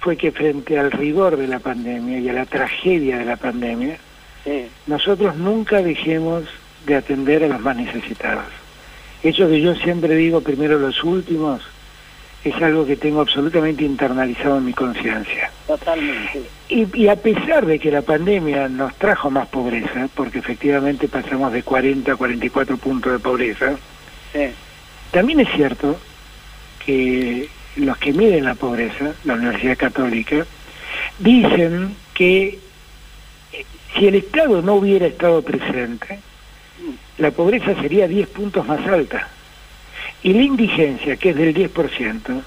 fue 0.00 0.16
que 0.16 0.32
frente 0.32 0.78
al 0.78 0.90
rigor 0.90 1.36
de 1.36 1.46
la 1.46 1.58
pandemia 1.58 2.18
y 2.18 2.28
a 2.28 2.32
la 2.32 2.46
tragedia 2.46 3.18
de 3.18 3.24
la 3.24 3.36
pandemia, 3.36 3.98
nosotros 4.86 5.36
nunca 5.36 5.82
dejemos 5.82 6.44
de 6.86 6.96
atender 6.96 7.44
a 7.44 7.48
los 7.48 7.60
más 7.60 7.76
necesitados. 7.76 8.46
Eso 9.22 9.48
que 9.48 9.60
yo 9.60 9.74
siempre 9.74 10.16
digo, 10.16 10.40
primero 10.40 10.78
los 10.78 11.04
últimos, 11.04 11.62
es 12.44 12.54
algo 12.62 12.86
que 12.86 12.96
tengo 12.96 13.20
absolutamente 13.20 13.84
internalizado 13.84 14.58
en 14.58 14.64
mi 14.64 14.72
conciencia. 14.72 15.50
Totalmente. 15.66 16.42
Y, 16.68 16.86
y, 16.98 17.08
a 17.08 17.16
pesar 17.16 17.66
de 17.66 17.78
que 17.78 17.90
la 17.90 18.02
pandemia 18.02 18.68
nos 18.68 18.94
trajo 18.94 19.30
más 19.30 19.48
pobreza, 19.48 20.08
porque 20.14 20.38
efectivamente 20.38 21.08
pasamos 21.08 21.52
de 21.52 21.62
40 21.62 22.12
a 22.12 22.16
44 22.16 22.76
puntos 22.78 23.12
de 23.12 23.18
pobreza, 23.18 23.76
sí. 24.32 24.50
También 25.10 25.40
es 25.40 25.48
cierto 25.50 25.98
que 26.84 27.48
los 27.76 27.96
que 27.98 28.12
miden 28.12 28.44
la 28.44 28.54
pobreza, 28.54 29.12
la 29.24 29.34
Universidad 29.34 29.76
Católica, 29.76 30.46
dicen 31.18 31.96
que 32.14 32.58
eh, 33.52 33.64
si 33.94 34.06
el 34.06 34.14
Estado 34.16 34.62
no 34.62 34.74
hubiera 34.74 35.06
estado 35.06 35.42
presente, 35.42 36.20
la 37.18 37.30
pobreza 37.32 37.74
sería 37.80 38.06
10 38.06 38.28
puntos 38.28 38.66
más 38.66 38.86
alta. 38.86 39.28
Y 40.22 40.34
la 40.34 40.42
indigencia, 40.42 41.16
que 41.16 41.30
es 41.30 41.36
del 41.36 41.54
10%, 41.54 42.42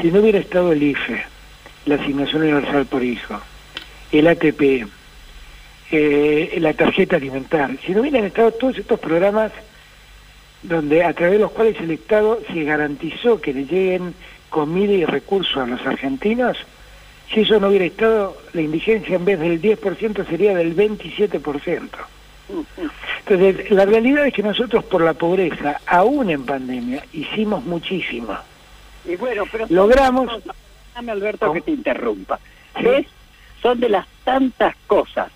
si 0.00 0.10
no 0.10 0.20
hubiera 0.20 0.38
estado 0.38 0.72
el 0.72 0.82
IFE, 0.82 1.22
la 1.86 1.96
asignación 1.96 2.42
universal 2.42 2.86
por 2.86 3.02
hijo, 3.02 3.40
el 4.10 4.26
ATP, 4.26 4.86
eh, 5.90 6.56
la 6.58 6.72
tarjeta 6.72 7.16
alimentar, 7.16 7.70
si 7.84 7.92
no 7.92 8.00
hubieran 8.00 8.24
estado 8.24 8.52
todos 8.52 8.78
estos 8.78 8.98
programas 8.98 9.52
donde 10.62 11.04
a 11.04 11.12
través 11.12 11.34
de 11.34 11.40
los 11.40 11.50
cuales 11.50 11.78
el 11.80 11.90
Estado 11.90 12.40
se 12.52 12.64
garantizó 12.64 13.40
que 13.40 13.52
le 13.52 13.66
lleguen 13.66 14.14
comida 14.48 14.92
y 14.92 15.04
recursos 15.04 15.56
a 15.56 15.66
los 15.66 15.84
argentinos, 15.84 16.56
si 17.32 17.40
eso 17.40 17.58
no 17.58 17.68
hubiera 17.68 17.86
estado, 17.86 18.36
la 18.52 18.60
indigencia 18.60 19.16
en 19.16 19.24
vez 19.24 19.40
del 19.40 19.60
10% 19.60 20.26
sería 20.28 20.54
del 20.54 20.76
27%. 20.76 21.88
Entonces, 23.26 23.70
la 23.70 23.84
realidad 23.84 24.26
es 24.26 24.34
que 24.34 24.42
nosotros 24.42 24.84
por 24.84 25.02
la 25.02 25.14
pobreza, 25.14 25.80
aún 25.86 26.30
en 26.30 26.44
pandemia, 26.44 27.04
hicimos 27.12 27.64
muchísimo. 27.64 28.36
Y 29.04 29.16
bueno, 29.16 29.44
pero 29.50 29.66
logramos... 29.68 30.42
Dame 30.94 31.12
Alberto 31.12 31.52
que 31.52 31.62
te 31.62 31.70
interrumpa. 31.70 32.38
¿Ves? 32.80 33.06
Son 33.62 33.80
de 33.80 33.88
las 33.88 34.06
tantas 34.24 34.76
cosas 34.86 35.30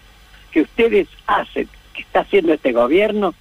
que 0.50 0.62
ustedes 0.62 1.08
hacen, 1.26 1.68
que 1.94 2.02
está 2.02 2.20
haciendo 2.20 2.52
este 2.52 2.72
gobierno, 2.72 3.34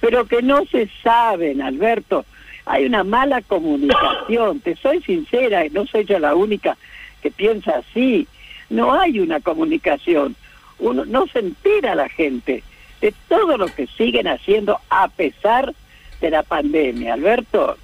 pero 0.00 0.26
que 0.26 0.42
no 0.42 0.64
se 0.66 0.88
saben, 1.02 1.62
Alberto. 1.62 2.24
Hay 2.66 2.86
una 2.86 3.04
mala 3.04 3.42
comunicación, 3.42 4.60
te 4.60 4.74
soy 4.76 5.02
sincera, 5.02 5.62
no 5.70 5.86
soy 5.86 6.04
yo 6.04 6.18
la 6.18 6.34
única 6.34 6.76
que 7.22 7.30
piensa 7.30 7.76
así. 7.76 8.26
No 8.70 8.98
hay 8.98 9.20
una 9.20 9.40
comunicación, 9.40 10.34
uno 10.78 11.04
no 11.04 11.26
se 11.26 11.40
entera 11.40 11.94
la 11.94 12.08
gente 12.08 12.62
de 13.04 13.12
todo 13.28 13.58
lo 13.58 13.66
que 13.66 13.86
siguen 13.98 14.26
haciendo 14.26 14.80
a 14.88 15.08
pesar 15.08 15.74
de 16.22 16.30
la 16.30 16.42
pandemia, 16.42 17.12
Alberto. 17.12 17.76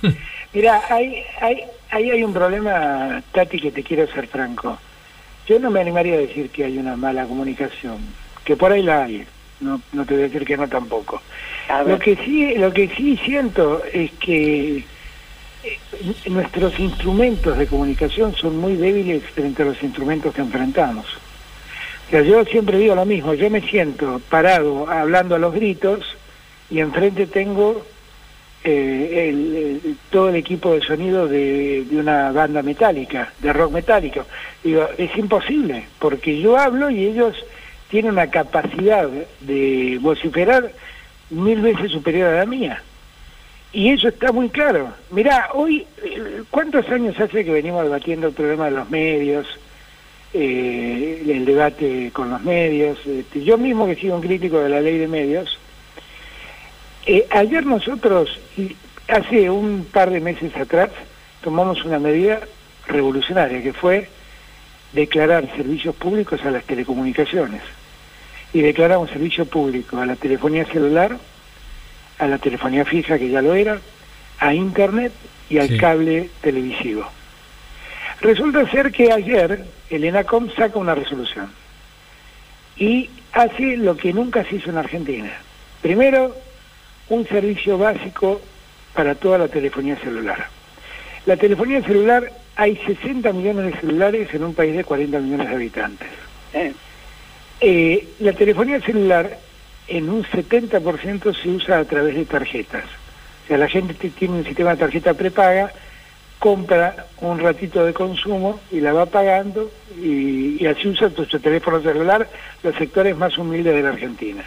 Mira, 0.54 0.80
hay, 0.88 1.22
hay, 1.42 1.64
ahí 1.90 2.10
hay 2.10 2.24
un 2.24 2.32
problema, 2.32 3.22
Tati, 3.32 3.60
que 3.60 3.70
te 3.70 3.82
quiero 3.82 4.06
ser 4.06 4.26
franco. 4.28 4.78
Yo 5.46 5.58
no 5.58 5.70
me 5.70 5.82
animaría 5.82 6.14
a 6.14 6.18
decir 6.20 6.48
que 6.48 6.64
hay 6.64 6.78
una 6.78 6.96
mala 6.96 7.26
comunicación, 7.26 7.98
que 8.46 8.56
por 8.56 8.72
ahí 8.72 8.82
la 8.82 9.04
hay 9.04 9.26
no, 9.60 9.78
no 9.92 10.06
te 10.06 10.14
voy 10.14 10.22
a 10.22 10.26
decir 10.28 10.46
que 10.46 10.56
no 10.56 10.68
tampoco. 10.68 11.20
Lo 11.86 11.98
que 11.98 12.16
sí, 12.16 12.54
lo 12.54 12.72
que 12.72 12.88
sí 12.96 13.18
siento 13.26 13.82
es 13.92 14.10
que 14.12 14.78
eh, 14.78 15.78
nuestros 16.30 16.78
instrumentos 16.78 17.58
de 17.58 17.66
comunicación 17.66 18.34
son 18.34 18.56
muy 18.56 18.76
débiles 18.76 19.22
frente 19.34 19.62
a 19.62 19.66
los 19.66 19.82
instrumentos 19.82 20.34
que 20.34 20.40
enfrentamos. 20.40 21.06
O 22.06 22.10
sea, 22.10 22.22
yo 22.22 22.44
siempre 22.44 22.78
digo 22.78 22.94
lo 22.94 23.04
mismo, 23.04 23.34
yo 23.34 23.50
me 23.50 23.60
siento 23.60 24.20
parado 24.30 24.88
hablando 24.88 25.34
a 25.34 25.38
los 25.38 25.52
gritos 25.52 26.04
y 26.70 26.78
enfrente 26.78 27.26
tengo 27.26 27.84
eh, 28.62 29.94
todo 30.10 30.28
el 30.28 30.36
equipo 30.36 30.74
de 30.74 30.82
sonido 30.82 31.26
de, 31.26 31.84
de, 31.84 31.96
una 31.96 32.30
banda 32.32 32.62
metálica, 32.62 33.32
de 33.40 33.52
rock 33.52 33.72
metálico. 33.72 34.24
Digo, 34.62 34.88
es 34.98 35.16
imposible, 35.16 35.86
porque 35.98 36.40
yo 36.40 36.56
hablo 36.56 36.90
y 36.90 37.06
ellos 37.06 37.36
tiene 37.88 38.10
una 38.10 38.28
capacidad 38.28 39.08
de 39.40 39.98
vociferar 40.00 40.72
mil 41.30 41.60
veces 41.60 41.90
superior 41.90 42.28
a 42.28 42.38
la 42.38 42.46
mía. 42.46 42.82
Y 43.72 43.90
eso 43.90 44.08
está 44.08 44.32
muy 44.32 44.48
claro. 44.48 44.92
Mirá, 45.10 45.50
hoy, 45.54 45.86
¿cuántos 46.50 46.88
años 46.88 47.18
hace 47.20 47.44
que 47.44 47.52
venimos 47.52 47.82
debatiendo 47.84 48.28
el 48.28 48.32
problema 48.32 48.66
de 48.66 48.70
los 48.72 48.90
medios, 48.90 49.46
eh, 50.36 51.22
el 51.26 51.44
debate 51.44 52.10
con 52.12 52.30
los 52.30 52.42
medios? 52.42 52.98
Este, 53.06 53.42
yo 53.42 53.56
mismo 53.58 53.86
que 53.86 53.92
he 53.92 53.96
sido 53.96 54.16
un 54.16 54.22
crítico 54.22 54.58
de 54.60 54.68
la 54.68 54.80
ley 54.80 54.98
de 54.98 55.08
medios, 55.08 55.58
eh, 57.06 57.26
ayer 57.30 57.64
nosotros, 57.64 58.38
hace 59.08 59.48
un 59.48 59.86
par 59.92 60.10
de 60.10 60.20
meses 60.20 60.54
atrás, 60.56 60.90
tomamos 61.40 61.84
una 61.84 61.98
medida 61.98 62.40
revolucionaria 62.86 63.62
que 63.62 63.72
fue 63.72 64.08
declarar 64.92 65.48
servicios 65.56 65.94
públicos 65.94 66.44
a 66.44 66.50
las 66.50 66.64
telecomunicaciones. 66.64 67.62
Y 68.52 68.60
declaramos 68.60 69.10
servicio 69.10 69.44
público 69.46 69.98
a 69.98 70.06
la 70.06 70.16
telefonía 70.16 70.64
celular, 70.66 71.16
a 72.18 72.26
la 72.26 72.38
telefonía 72.38 72.84
fija, 72.84 73.18
que 73.18 73.28
ya 73.28 73.42
lo 73.42 73.54
era, 73.54 73.78
a 74.38 74.54
Internet 74.54 75.12
y 75.48 75.58
al 75.58 75.76
cable 75.76 76.30
televisivo. 76.40 77.06
Resulta 78.20 78.68
ser 78.70 78.90
que 78.92 79.12
ayer 79.12 79.64
el 79.90 80.04
ENACOM 80.04 80.50
saca 80.54 80.78
una 80.78 80.94
resolución 80.94 81.50
y 82.76 83.08
hace 83.32 83.76
lo 83.76 83.96
que 83.96 84.12
nunca 84.12 84.44
se 84.44 84.56
hizo 84.56 84.70
en 84.70 84.78
Argentina. 84.78 85.32
Primero, 85.82 86.34
un 87.08 87.26
servicio 87.26 87.78
básico 87.78 88.40
para 88.94 89.14
toda 89.14 89.38
la 89.38 89.48
telefonía 89.48 89.96
celular. 89.96 90.48
La 91.26 91.36
telefonía 91.36 91.82
celular, 91.82 92.30
hay 92.56 92.76
60 92.76 93.32
millones 93.32 93.72
de 93.74 93.80
celulares 93.80 94.32
en 94.32 94.44
un 94.44 94.54
país 94.54 94.76
de 94.76 94.84
40 94.84 95.18
millones 95.18 95.48
de 95.48 95.54
habitantes. 95.54 96.08
Eh, 96.52 96.72
Eh, 97.58 98.08
la 98.20 98.34
telefonía 98.34 98.80
celular 98.82 99.38
en 99.88 100.10
un 100.10 100.24
70% 100.24 101.32
se 101.32 101.48
usa 101.48 101.78
a 101.78 101.84
través 101.86 102.14
de 102.14 102.26
tarjetas. 102.26 102.84
O 103.44 103.48
sea, 103.48 103.56
la 103.56 103.66
gente 103.68 103.94
tiene 104.10 104.34
un 104.34 104.44
sistema 104.44 104.72
de 104.72 104.76
tarjeta 104.76 105.14
prepaga, 105.14 105.72
compra 106.38 107.06
un 107.20 107.38
ratito 107.38 107.84
de 107.84 107.92
consumo 107.92 108.60
y 108.70 108.80
la 108.80 108.92
va 108.92 109.06
pagando 109.06 109.70
y, 109.96 110.62
y 110.62 110.66
así 110.66 110.88
usa 110.88 111.10
tu, 111.10 111.24
su 111.24 111.40
teléfono 111.40 111.80
celular 111.80 112.28
los 112.62 112.74
sectores 112.76 113.16
más 113.16 113.36
humildes 113.38 113.74
de 113.74 113.82
la 113.82 113.90
Argentina. 113.90 114.44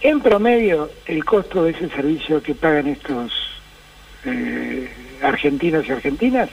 En 0.00 0.20
promedio, 0.20 0.90
el 1.06 1.24
costo 1.24 1.64
de 1.64 1.70
ese 1.70 1.88
servicio 1.88 2.42
que 2.42 2.54
pagan 2.54 2.86
estos 2.86 3.32
eh, 4.24 4.90
argentinos 5.22 5.86
y 5.88 5.92
argentinas 5.92 6.50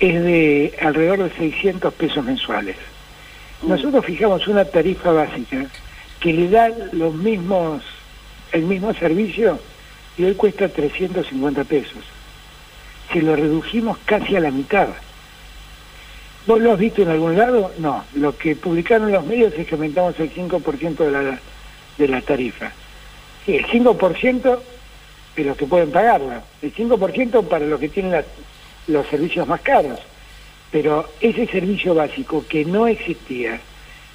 es 0.00 0.22
de 0.22 0.74
alrededor 0.80 1.24
de 1.24 1.30
600 1.36 1.92
pesos 1.94 2.24
mensuales. 2.24 2.76
Nosotros 3.62 4.04
fijamos 4.04 4.48
una 4.48 4.64
tarifa 4.64 5.12
básica 5.12 5.66
que 6.20 6.32
le 6.32 6.48
da 6.48 6.70
los 6.92 7.14
mismos, 7.14 7.82
el 8.52 8.62
mismo 8.62 8.94
servicio 8.94 9.58
y 10.16 10.24
hoy 10.24 10.34
cuesta 10.34 10.68
350 10.68 11.64
pesos. 11.64 12.13
Se 13.14 13.22
lo 13.22 13.34
redujimos 13.34 13.96
casi 14.04 14.36
a 14.36 14.40
la 14.40 14.50
mitad. 14.50 14.88
¿Vos 16.46 16.60
lo 16.60 16.72
has 16.72 16.78
visto 16.78 17.00
en 17.00 17.08
algún 17.08 17.38
lado? 17.38 17.72
No. 17.78 18.04
Lo 18.14 18.36
que 18.36 18.54
publicaron 18.54 19.10
los 19.10 19.24
medios 19.24 19.54
es 19.56 19.66
que 19.66 19.76
aumentamos 19.76 20.20
el 20.20 20.34
5% 20.34 20.96
de 20.96 21.10
la, 21.10 21.38
de 21.96 22.08
la 22.08 22.20
tarifa. 22.20 22.70
Sí, 23.46 23.56
el 23.56 23.66
5% 23.66 24.58
de 25.36 25.44
los 25.44 25.56
que 25.56 25.66
pueden 25.66 25.90
pagarla. 25.90 26.42
El 26.60 26.74
5% 26.74 27.48
para 27.48 27.64
los 27.64 27.80
que 27.80 27.88
tienen 27.88 28.22
los 28.88 29.06
servicios 29.06 29.48
más 29.48 29.62
caros 29.62 30.00
pero 30.74 31.08
ese 31.20 31.46
servicio 31.46 31.94
básico 31.94 32.44
que 32.48 32.64
no 32.64 32.88
existía, 32.88 33.60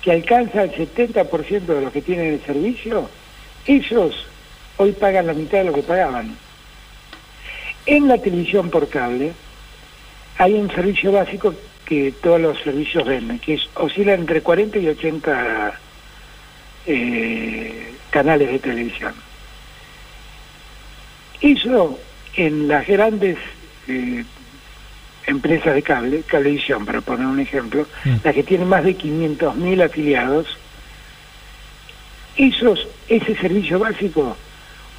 que 0.01 0.11
alcanza 0.11 0.63
el 0.63 0.73
70% 0.73 1.61
de 1.61 1.81
los 1.81 1.93
que 1.93 2.01
tienen 2.01 2.33
el 2.33 2.41
servicio, 2.45 3.09
ellos 3.65 4.25
hoy 4.75 4.91
pagan 4.91 5.27
la 5.27 5.33
mitad 5.33 5.59
de 5.59 5.63
lo 5.63 5.73
que 5.73 5.83
pagaban. 5.83 6.35
En 7.89 8.07
la 8.07 8.19
televisión 8.19 8.69
por 8.69 8.87
cable 8.87 9.31
hay 10.37 10.53
un 10.53 10.69
servicio 10.69 11.11
básico 11.11 11.55
que 11.85 12.13
todos 12.21 12.39
los 12.39 12.59
servicios 12.61 13.03
venden, 13.03 13.39
que 13.39 13.55
es, 13.55 13.67
oscila 13.73 14.13
entre 14.13 14.41
40 14.43 14.77
y 14.77 14.89
80 14.89 15.73
eh, 16.85 17.93
canales 18.11 18.51
de 18.51 18.59
televisión. 18.59 19.15
Eso 21.41 21.97
en 22.35 22.67
las 22.67 22.85
grandes 22.85 23.39
eh, 23.87 24.23
empresas 25.25 25.73
de 25.73 25.81
cable, 25.81 26.21
cablevisión, 26.27 26.85
para 26.85 27.01
poner 27.01 27.25
un 27.25 27.39
ejemplo, 27.39 27.87
Mm. 28.05 28.17
las 28.23 28.35
que 28.35 28.43
tienen 28.43 28.67
más 28.67 28.83
de 28.83 28.95
500.000 28.95 29.83
afiliados, 29.83 30.45
esos, 32.37 32.87
ese 33.07 33.35
servicio 33.35 33.79
básico 33.79 34.37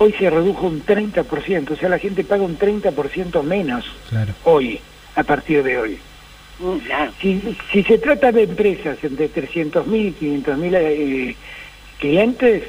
hoy 0.00 0.14
se 0.18 0.30
redujo 0.30 0.66
un 0.66 0.84
30%, 0.84 1.72
o 1.72 1.76
sea, 1.76 1.90
la 1.90 1.98
gente 1.98 2.24
paga 2.24 2.42
un 2.42 2.58
30% 2.58 3.42
menos 3.42 3.84
Claro. 4.08 4.32
hoy, 4.44 4.80
a 5.14 5.22
partir 5.22 5.62
de 5.62 5.78
hoy. 5.78 5.98
mm. 6.58 6.78
Si, 7.20 7.56
si 7.70 7.82
se 7.84 7.98
trata 7.98 8.32
de 8.32 8.44
empresas 8.44 8.96
entre 9.04 9.30
300.000 9.30 10.14
y 10.18 10.42
500.000 10.42 10.74
eh, 10.74 11.36
clientes, 11.98 12.64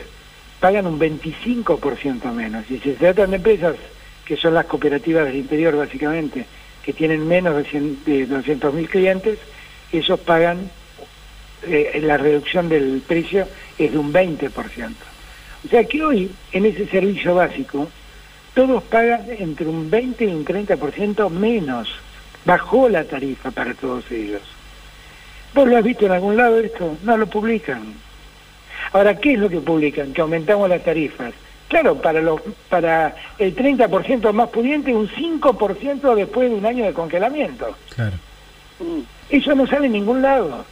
pagan 0.59 0.87
un 0.87 0.99
25% 0.99 2.33
menos. 2.33 2.65
Si 2.67 2.79
se 2.79 2.93
tratan 2.93 3.31
de 3.31 3.37
empresas 3.37 3.75
que 4.25 4.35
son 4.35 4.53
las 4.53 4.65
cooperativas 4.65 5.25
del 5.25 5.37
interior, 5.37 5.77
básicamente, 5.77 6.45
que 6.83 6.91
tienen 6.91 7.25
menos 7.25 7.55
de, 7.55 7.63
100 7.63 8.03
de 8.05 8.27
200.000 8.27 8.89
clientes, 8.89 9.39
esos 9.93 10.19
pagan, 10.19 10.69
eh, 11.63 12.01
la 12.03 12.17
reducción 12.17 12.67
del 12.67 13.01
precio 13.07 13.47
es 13.77 13.91
de 13.93 13.97
un 13.97 14.11
20%. 14.11 15.10
O 15.65 15.69
sea 15.69 15.83
que 15.83 16.03
hoy, 16.03 16.31
en 16.51 16.65
ese 16.65 16.87
servicio 16.87 17.35
básico, 17.35 17.87
todos 18.53 18.83
pagan 18.83 19.25
entre 19.29 19.67
un 19.67 19.89
20 19.89 20.25
y 20.25 20.27
un 20.27 20.45
30% 20.45 21.29
menos. 21.29 21.89
Bajó 22.43 22.89
la 22.89 23.03
tarifa 23.03 23.51
para 23.51 23.73
todos 23.73 24.09
ellos. 24.11 24.41
¿Vos 25.53 25.67
lo 25.67 25.77
has 25.77 25.83
visto 25.83 26.05
en 26.05 26.13
algún 26.13 26.37
lado 26.37 26.59
esto? 26.59 26.97
No 27.03 27.17
lo 27.17 27.27
publican. 27.27 27.93
Ahora, 28.93 29.17
¿qué 29.19 29.33
es 29.33 29.39
lo 29.39 29.49
que 29.49 29.59
publican? 29.59 30.13
Que 30.13 30.21
aumentamos 30.21 30.67
las 30.69 30.83
tarifas. 30.83 31.33
Claro, 31.67 32.01
para 32.01 32.21
los 32.21 32.41
para 32.67 33.15
el 33.37 33.55
30% 33.55 34.33
más 34.33 34.49
pudiente, 34.49 34.93
un 34.93 35.07
5% 35.07 36.15
después 36.15 36.49
de 36.49 36.55
un 36.55 36.65
año 36.65 36.83
de 36.83 36.93
congelamiento. 36.93 37.77
Claro. 37.95 38.17
Mm. 38.79 39.01
Eso 39.29 39.55
no 39.55 39.65
sale 39.67 39.85
en 39.85 39.93
ningún 39.93 40.21
lado. 40.21 40.65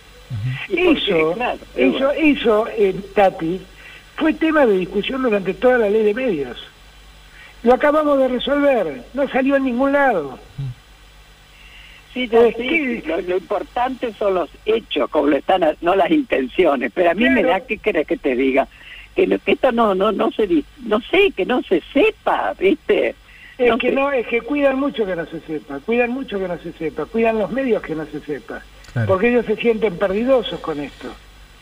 Eso, 0.67 1.33
Claro, 1.33 1.59
eso, 1.75 2.11
eso, 2.11 2.67
eh, 2.67 2.95
Tati, 3.15 3.61
fue 4.19 4.33
tema 4.33 4.65
de 4.65 4.77
discusión 4.77 5.21
durante 5.23 5.53
toda 5.53 5.77
la 5.77 5.89
ley 5.89 6.03
de 6.03 6.13
medios. 6.13 6.57
Lo 7.63 7.73
acabamos 7.73 8.17
de 8.19 8.27
resolver, 8.27 9.03
no 9.13 9.27
salió 9.29 9.55
en 9.55 9.63
ningún 9.63 9.93
lado. 9.93 10.37
Sí, 12.13 12.27
ya 12.27 12.39
Eh, 12.41 13.03
lo, 13.05 13.21
lo 13.21 13.37
importante 13.37 14.13
son 14.13 14.33
los 14.35 14.49
hechos, 14.65 15.09
como 15.09 15.27
lo 15.27 15.37
están, 15.37 15.63
no 15.81 15.95
las 15.95 16.09
intenciones. 16.11 16.91
Pero 16.93 17.11
a 17.11 17.13
mí 17.13 17.29
me 17.29 17.43
da, 17.43 17.61
¿qué 17.61 17.77
querés 17.77 18.07
que 18.07 18.17
te 18.17 18.35
diga? 18.35 18.67
Que, 19.15 19.27
lo- 19.27 19.39
que 19.39 19.53
esto 19.53 19.71
no, 19.71 19.93
no, 19.95 20.11
no 20.11 20.31
se, 20.31 20.47
no 20.85 20.99
sé, 21.01 21.31
que 21.35 21.45
no 21.45 21.61
se 21.63 21.81
sepa, 21.93 22.53
¿viste? 22.59 23.15
Es 23.57 23.69
No 23.69 23.77
que 23.77 23.89
sé. 23.89 23.95
no, 23.95 24.11
es 24.11 24.25
que 24.27 24.41
cuidan 24.41 24.79
mucho 24.79 25.05
que 25.05 25.15
no 25.15 25.25
se 25.27 25.39
sepa, 25.41 25.79
cuidan 25.85 26.11
mucho 26.11 26.39
que 26.39 26.47
no 26.47 26.57
se 26.59 26.71
sepa, 26.73 27.05
cuidan 27.05 27.37
los 27.37 27.51
medios 27.51 27.81
que 27.83 27.93
no 27.95 28.05
se 28.05 28.19
sepa, 28.21 28.63
Claro. 28.93 29.07
porque 29.07 29.29
ellos 29.29 29.45
se 29.45 29.55
sienten 29.57 29.97
perdidosos 29.97 30.59
con 30.61 30.79
esto, 30.79 31.09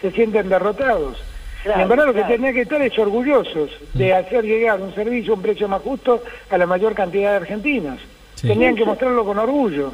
se 0.02 0.12
sienten 0.12 0.48
derrotados. 0.50 1.18
Claro, 1.64 1.82
en 1.82 1.90
verdad 1.90 2.06
lo 2.06 2.14
que 2.14 2.24
claro. 2.24 2.54
que 2.54 2.62
estar 2.62 2.82
es 2.82 2.98
orgullosos 2.98 3.72
de 3.94 4.14
hacer 4.14 4.44
llegar 4.46 4.80
un 4.80 4.94
servicio 4.96 5.34
a 5.34 5.36
un 5.36 5.42
precio 5.42 5.68
más 5.68 5.82
justo 5.82 6.24
a 6.50 6.58
la 6.58 6.66
mayor 6.66 6.94
cantidad 6.94 7.32
de 7.32 7.38
argentinos. 7.38 8.00
Sí. 8.36 8.48
Tendrían 8.48 8.76
que 8.76 8.86
mostrarlo 8.86 9.26
con 9.26 9.38
orgullo. 9.38 9.94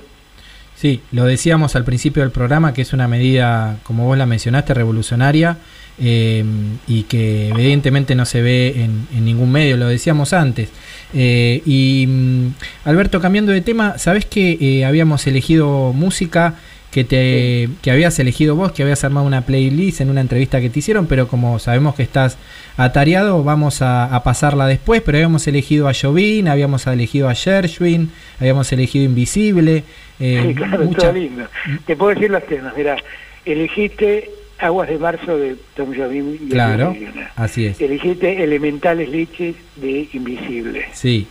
Sí, 0.76 1.02
lo 1.12 1.26
decíamos 1.26 1.76
al 1.76 1.84
principio 1.84 2.24
del 2.24 2.32
programa 2.32 2.74
que 2.74 2.82
es 2.82 2.94
una 2.94 3.08
medida, 3.08 3.78
como 3.84 4.06
vos 4.06 4.18
la 4.18 4.26
mencionaste, 4.26 4.74
revolucionaria 4.74 5.58
eh, 6.00 6.44
y 6.88 7.04
que 7.04 7.50
evidentemente 7.50 8.16
no 8.16 8.26
se 8.26 8.42
ve 8.42 8.74
en, 8.84 9.08
en 9.16 9.26
ningún 9.26 9.52
medio, 9.52 9.78
lo 9.78 9.88
decíamos 9.88 10.34
antes. 10.34 10.70
Eh, 11.14 11.62
y 11.66 12.06
mm, 12.08 12.48
Alberto, 12.86 13.22
cambiando 13.22 13.52
de 13.52 13.62
tema, 13.62 13.98
¿sabés 13.98 14.26
que 14.26 14.58
eh, 14.60 14.86
habíamos 14.86 15.28
elegido 15.28 15.94
música 15.94 16.56
que, 16.94 17.04
te, 17.04 17.70
que 17.82 17.92
habías 17.92 18.18
elegido 18.20 18.56
vos, 18.56 18.72
que 18.72 18.84
habías 18.84 19.04
armado 19.04 19.26
una 19.26 19.42
playlist 19.42 20.00
en 20.02 20.10
una 20.10 20.22
entrevista 20.22 20.62
que 20.62 20.70
te 20.70 20.80
hicieron, 20.80 21.08
pero 21.08 21.28
como 21.28 21.58
sabemos 21.60 21.96
que 21.96 22.04
estás 22.04 22.38
atareado, 22.78 23.44
vamos 23.44 23.82
a, 23.82 24.06
a 24.06 24.24
pasarla 24.24 24.68
después, 24.68 25.02
pero 25.02 25.18
habíamos 25.18 25.48
elegido 25.48 25.90
a 25.90 25.94
Jovín, 25.94 26.48
habíamos 26.48 26.86
elegido 26.88 27.28
a 27.30 27.36
Gershwin, 27.36 28.12
habíamos 28.40 28.72
elegido 28.72 29.06
Invisible. 29.06 29.84
eh, 30.20 30.44
sí, 30.48 30.56
claro, 30.56 30.86
mucha- 30.86 30.98
todo 31.00 31.14
lindo. 31.14 31.46
Te 31.86 31.96
puedo 31.96 32.14
decir 32.14 32.30
los 32.30 32.46
temas, 32.46 32.74
mira, 32.78 32.96
elegiste 33.44 34.30
Aguas 34.60 34.88
de 34.88 34.98
Marzo 34.98 35.38
de 35.38 35.56
Tom 35.76 35.94
Jobim 35.96 36.36
y 36.36 36.50
Claro, 36.50 36.96
así 37.36 37.66
es. 37.66 37.82
Elegiste 37.82 38.44
Elementales 38.44 39.10
Liches 39.10 39.56
de 39.76 40.08
Invisible. 40.14 40.86
Sí, 40.94 41.28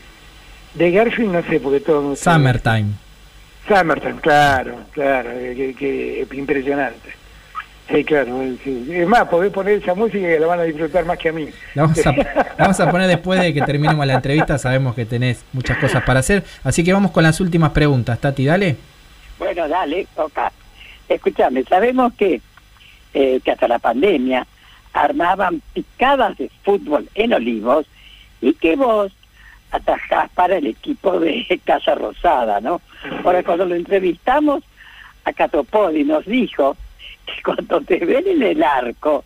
De 0.75 0.91
Garfield 0.91 1.33
no 1.33 1.43
sé, 1.45 1.61
porque 1.61 1.81
todo... 1.81 2.15
Summertime. 2.17 2.87
Summertime, 3.69 4.21
claro, 4.21 4.77
claro, 4.93 5.31
eh, 5.33 5.55
que, 5.57 5.75
que- 5.75 6.27
que 6.29 6.37
impresionante. 6.37 7.11
Sí, 7.91 8.05
claro, 8.05 8.41
eh, 8.43 8.57
sí. 8.65 8.87
es 8.91 9.07
más, 9.07 9.29
podés 9.29 9.53
poner 9.53 9.75
esa 9.83 9.95
música 9.95 10.19
y 10.35 10.39
la 10.39 10.47
van 10.47 10.61
a 10.61 10.63
disfrutar 10.65 11.05
más 11.05 11.19
que 11.19 11.29
a 11.29 11.33
mí. 11.33 11.49
La 11.75 11.83
vamos, 11.83 12.07
a, 12.07 12.13
la 12.13 12.55
vamos 12.59 12.81
a 12.81 12.91
poner 12.91 13.09
después 13.09 13.41
de 13.41 13.53
que 13.53 13.61
terminemos 13.63 14.07
la 14.07 14.15
entrevista, 14.15 14.57
sabemos 14.59 14.95
que 14.95 15.05
tenés 15.05 15.45
muchas 15.53 15.77
cosas 15.79 16.03
para 16.05 16.21
hacer, 16.21 16.43
así 16.65 16.83
que 16.83 16.93
vamos 16.93 17.11
con 17.11 17.23
las 17.23 17.41
últimas 17.41 17.71
preguntas, 17.71 18.19
Tati, 18.19 18.45
dale. 18.47 18.77
Bueno, 19.39 19.69
dale, 19.69 20.07
toca. 20.17 20.51
Escúchame, 21.09 21.65
sabemos 21.65 22.13
que, 22.15 22.41
eh, 23.15 23.41
que 23.45 23.51
hasta 23.51 23.69
la 23.69 23.79
pandemia 23.79 24.47
armaban 24.93 25.61
picadas 25.75 26.37
de 26.39 26.51
fútbol 26.65 27.09
en 27.15 27.33
Olivos 27.35 27.87
y 28.41 28.55
que 28.55 28.77
vos 28.77 29.13
atajás 29.73 30.31
para 30.35 30.57
el 30.59 30.67
equipo 30.69 31.19
de 31.19 31.61
Casa 31.65 31.95
Rosada, 31.95 32.61
¿no? 32.61 32.81
Ahora, 33.25 33.43
cuando 33.43 33.65
lo 33.67 33.75
entrevistamos 33.75 34.63
a 35.25 35.33
Catopodi, 35.33 36.05
nos 36.05 36.25
dijo 36.27 36.77
que 37.27 37.43
cuando 37.45 37.81
te 37.81 37.99
ven 38.05 38.27
en 38.27 38.43
el 38.43 38.63
arco, 38.63 39.25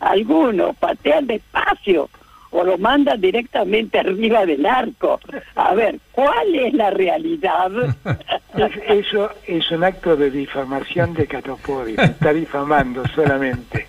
algunos 0.00 0.76
patean 0.76 1.26
despacio 1.26 2.08
o 2.54 2.64
lo 2.64 2.76
mandan 2.76 3.18
directamente 3.20 3.98
arriba 3.98 4.44
del 4.44 4.66
arco. 4.66 5.18
A 5.54 5.72
ver, 5.74 5.98
¿cuál 6.12 6.54
es 6.54 6.74
la 6.74 6.90
realidad? 6.90 7.70
Es- 8.54 9.06
eso 9.06 9.30
es 9.46 9.70
un 9.70 9.82
acto 9.82 10.14
de 10.14 10.30
difamación 10.30 11.14
de 11.14 11.26
Catopodi, 11.26 11.94
me 11.96 12.04
está 12.04 12.34
difamando 12.34 13.02
solamente. 13.14 13.86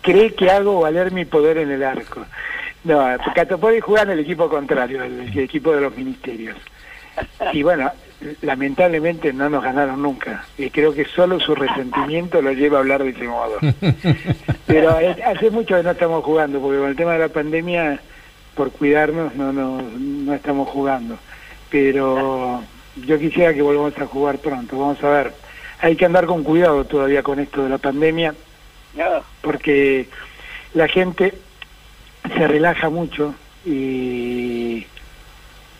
cree 0.00 0.32
que 0.32 0.48
hago 0.48 0.80
valer 0.82 1.10
mi 1.10 1.24
poder 1.24 1.58
en 1.58 1.72
el 1.72 1.82
arco. 1.82 2.24
No, 2.86 3.04
Catopoli 3.34 3.80
juega 3.80 4.02
en 4.02 4.10
el 4.10 4.20
equipo 4.20 4.48
contrario, 4.48 5.02
el, 5.02 5.36
equipo 5.36 5.72
de 5.72 5.80
los 5.80 5.96
ministerios. 5.96 6.56
Y 7.52 7.64
bueno, 7.64 7.90
lamentablemente 8.42 9.32
no 9.32 9.50
nos 9.50 9.64
ganaron 9.64 10.00
nunca. 10.00 10.44
Y 10.56 10.70
creo 10.70 10.94
que 10.94 11.04
solo 11.04 11.40
su 11.40 11.56
resentimiento 11.56 12.40
lo 12.40 12.52
lleva 12.52 12.76
a 12.76 12.80
hablar 12.82 13.02
de 13.02 13.10
ese 13.10 13.26
modo. 13.26 13.58
Pero 14.68 14.96
hace 15.24 15.50
mucho 15.50 15.76
que 15.76 15.82
no 15.82 15.90
estamos 15.90 16.22
jugando, 16.24 16.60
porque 16.60 16.78
con 16.78 16.88
el 16.88 16.94
tema 16.96 17.14
de 17.14 17.18
la 17.18 17.28
pandemia, 17.28 17.98
por 18.54 18.70
cuidarnos, 18.70 19.34
no, 19.34 19.52
no, 19.52 19.82
no 19.82 20.34
estamos 20.34 20.68
jugando. 20.68 21.18
Pero 21.68 22.62
yo 23.04 23.18
quisiera 23.18 23.52
que 23.52 23.62
volvamos 23.62 23.98
a 23.98 24.06
jugar 24.06 24.38
pronto, 24.38 24.78
vamos 24.78 25.02
a 25.02 25.08
ver. 25.08 25.32
Hay 25.80 25.96
que 25.96 26.04
andar 26.04 26.26
con 26.26 26.44
cuidado 26.44 26.84
todavía 26.84 27.24
con 27.24 27.40
esto 27.40 27.64
de 27.64 27.68
la 27.68 27.78
pandemia, 27.78 28.32
porque 29.42 30.08
la 30.72 30.86
gente 30.86 31.34
se 32.34 32.46
relaja 32.46 32.88
mucho 32.88 33.34
y, 33.64 34.86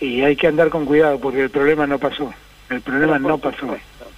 y 0.00 0.22
hay 0.22 0.36
que 0.36 0.46
andar 0.46 0.68
con 0.68 0.84
cuidado 0.84 1.18
porque 1.18 1.42
el 1.42 1.50
problema 1.50 1.86
no 1.86 1.98
pasó, 1.98 2.32
el 2.70 2.80
problema 2.80 3.18
no 3.18 3.38
pasó. 3.38 3.76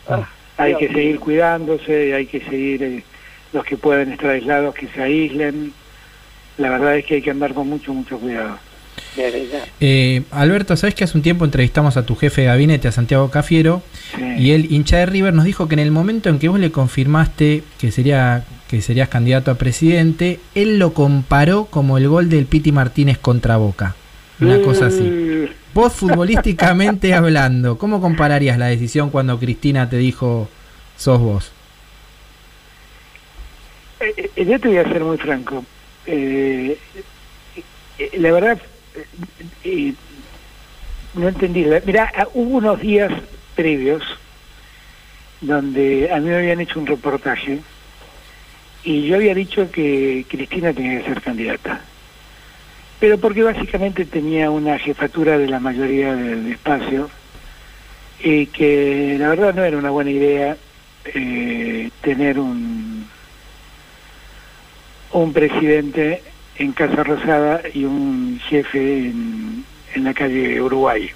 Ah, 0.08 0.28
hay 0.56 0.74
que 0.76 0.88
seguir 0.88 1.20
cuidándose, 1.20 2.14
hay 2.14 2.26
que 2.26 2.40
seguir 2.40 2.82
eh, 2.82 3.04
los 3.52 3.64
que 3.64 3.76
pueden 3.76 4.12
estar 4.12 4.30
aislados 4.30 4.74
que 4.74 4.88
se 4.88 5.02
aíslen. 5.02 5.72
La 6.56 6.70
verdad 6.70 6.96
es 6.96 7.04
que 7.04 7.16
hay 7.16 7.22
que 7.22 7.30
andar 7.30 7.54
con 7.54 7.68
mucho, 7.68 7.94
mucho 7.94 8.18
cuidado. 8.18 8.58
Eh, 9.80 10.22
Alberto, 10.30 10.76
¿sabes 10.76 10.94
que 10.94 11.04
hace 11.04 11.16
un 11.16 11.22
tiempo 11.22 11.44
entrevistamos 11.44 11.96
a 11.96 12.04
tu 12.04 12.16
jefe 12.16 12.42
de 12.42 12.46
gabinete, 12.48 12.88
a 12.88 12.92
Santiago 12.92 13.30
Cafiero, 13.30 13.82
y 14.38 14.52
él, 14.52 14.66
hincha 14.70 14.98
de 14.98 15.06
River, 15.06 15.34
nos 15.34 15.44
dijo 15.44 15.68
que 15.68 15.74
en 15.74 15.80
el 15.80 15.90
momento 15.90 16.28
en 16.28 16.38
que 16.38 16.48
vos 16.48 16.58
le 16.58 16.70
confirmaste 16.70 17.62
que 17.78 17.90
sería 17.90 18.44
que 18.68 18.82
serías 18.82 19.08
candidato 19.08 19.50
a 19.50 19.56
presidente, 19.56 20.38
él 20.54 20.78
lo 20.78 20.92
comparó 20.92 21.64
como 21.64 21.98
el 21.98 22.08
gol 22.08 22.28
del 22.28 22.46
Piti 22.46 22.70
Martínez 22.70 23.18
contra 23.18 23.56
Boca. 23.56 23.96
Una 24.40 24.60
cosa 24.60 24.86
así. 24.86 25.02
Mm. 25.02 25.48
Vos 25.74 25.94
futbolísticamente 25.94 27.14
hablando, 27.14 27.78
¿cómo 27.78 28.00
compararías 28.00 28.58
la 28.58 28.66
decisión 28.66 29.10
cuando 29.10 29.38
Cristina 29.38 29.88
te 29.88 29.96
dijo 29.96 30.48
sos 30.96 31.20
vos? 31.20 31.52
Eh, 34.00 34.30
eh, 34.36 34.44
yo 34.44 34.60
te 34.60 34.68
voy 34.68 34.76
a 34.76 34.84
ser 34.84 35.02
muy 35.02 35.16
franco. 35.16 35.64
la 36.06 36.74
verdad 38.32 38.58
no 41.14 41.28
entendí. 41.28 41.66
Mira, 41.84 42.12
ah, 42.16 42.28
hubo 42.34 42.58
unos 42.58 42.80
días 42.80 43.12
previos 43.56 44.04
donde 45.40 46.10
a 46.12 46.20
mí 46.20 46.28
me 46.28 46.36
habían 46.36 46.60
hecho 46.60 46.78
un 46.78 46.86
reportaje 46.86 47.60
y 48.84 49.06
yo 49.06 49.16
había 49.16 49.34
dicho 49.34 49.70
que 49.70 50.24
Cristina 50.28 50.72
tenía 50.72 50.98
que 50.98 51.08
ser 51.08 51.20
candidata. 51.20 51.80
Pero 53.00 53.18
porque 53.18 53.42
básicamente 53.42 54.04
tenía 54.04 54.50
una 54.50 54.78
jefatura 54.78 55.38
de 55.38 55.48
la 55.48 55.60
mayoría 55.60 56.14
del 56.14 56.52
espacio 56.52 57.10
y 58.20 58.46
que 58.46 59.16
la 59.18 59.28
verdad 59.28 59.54
no 59.54 59.64
era 59.64 59.78
una 59.78 59.90
buena 59.90 60.10
idea 60.10 60.56
eh, 61.04 61.90
tener 62.00 62.38
un, 62.40 63.06
un 65.12 65.32
presidente 65.32 66.22
en 66.56 66.72
Casa 66.72 67.04
Rosada 67.04 67.62
y 67.72 67.84
un 67.84 68.40
jefe 68.48 69.06
en, 69.06 69.64
la 69.96 70.14
calle 70.14 70.60
Uruguay. 70.60 71.10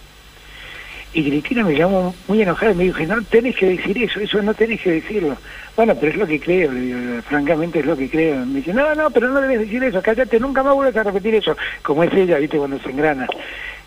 Y 1.14 1.28
Cristina 1.28 1.62
me 1.62 1.74
llamó 1.74 2.14
muy 2.26 2.40
enojada 2.40 2.72
y 2.72 2.74
me 2.74 2.84
dijo, 2.84 3.04
no 3.04 3.22
tenés 3.22 3.54
que 3.56 3.66
decir 3.66 4.02
eso, 4.02 4.18
eso 4.20 4.40
no 4.40 4.54
tenés 4.54 4.80
que 4.80 4.92
decirlo. 4.92 5.36
Bueno, 5.76 5.94
pero 5.94 6.12
es 6.12 6.18
lo 6.18 6.26
que 6.26 6.40
creo, 6.40 6.72
le 6.72 6.80
digo, 6.80 7.22
francamente 7.22 7.80
es 7.80 7.86
lo 7.86 7.96
que 7.96 8.08
creo. 8.08 8.46
Me 8.46 8.60
dice, 8.60 8.72
no, 8.72 8.94
no, 8.94 9.10
pero 9.10 9.28
no 9.28 9.40
debes 9.40 9.60
decir 9.60 9.84
eso, 9.84 10.00
cállate, 10.00 10.40
nunca 10.40 10.62
más 10.62 10.74
vuelves 10.74 10.96
a 10.96 11.02
repetir 11.02 11.34
eso, 11.34 11.56
como 11.82 12.02
es 12.02 12.12
ella, 12.14 12.38
viste, 12.38 12.56
cuando 12.56 12.78
se 12.78 12.90
engrana. 12.90 13.26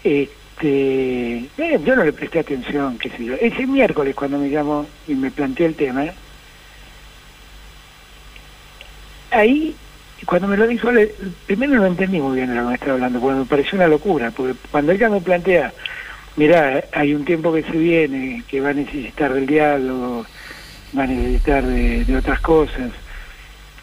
Este, 0.03 1.49
eh, 1.57 1.79
yo 1.83 1.95
no 1.95 2.03
le 2.03 2.13
presté 2.13 2.39
atención, 2.39 2.97
qué 2.99 3.09
sé 3.09 3.25
yo. 3.25 3.33
Ese 3.41 3.65
miércoles 3.65 4.13
cuando 4.13 4.37
me 4.37 4.49
llamó 4.49 4.85
y 5.07 5.15
me 5.15 5.31
planteó 5.31 5.65
el 5.65 5.75
tema, 5.75 6.05
ahí 9.31 9.75
cuando 10.25 10.47
me 10.47 10.57
lo 10.57 10.67
dijo, 10.67 10.89
primero 11.45 11.75
no 11.75 11.85
entendí 11.85 12.19
muy 12.19 12.35
bien 12.37 12.49
de 12.49 12.55
lo 12.55 12.61
que 12.61 12.67
me 12.67 12.73
estaba 12.75 12.93
hablando, 12.93 13.19
porque 13.19 13.39
me 13.39 13.45
pareció 13.45 13.77
una 13.77 13.87
locura, 13.87 14.31
porque 14.31 14.55
cuando 14.71 14.91
ella 14.91 15.09
me 15.09 15.21
plantea, 15.21 15.73
mira, 16.35 16.83
hay 16.91 17.13
un 17.13 17.25
tiempo 17.25 17.53
que 17.53 17.63
se 17.63 17.77
viene, 17.77 18.43
que 18.47 18.61
va 18.61 18.69
a 18.69 18.73
necesitar 18.73 19.33
del 19.33 19.45
diálogo, 19.45 20.25
va 20.97 21.03
a 21.03 21.07
necesitar 21.07 21.65
de, 21.65 22.17
otras 22.17 22.39
cosas, 22.41 22.91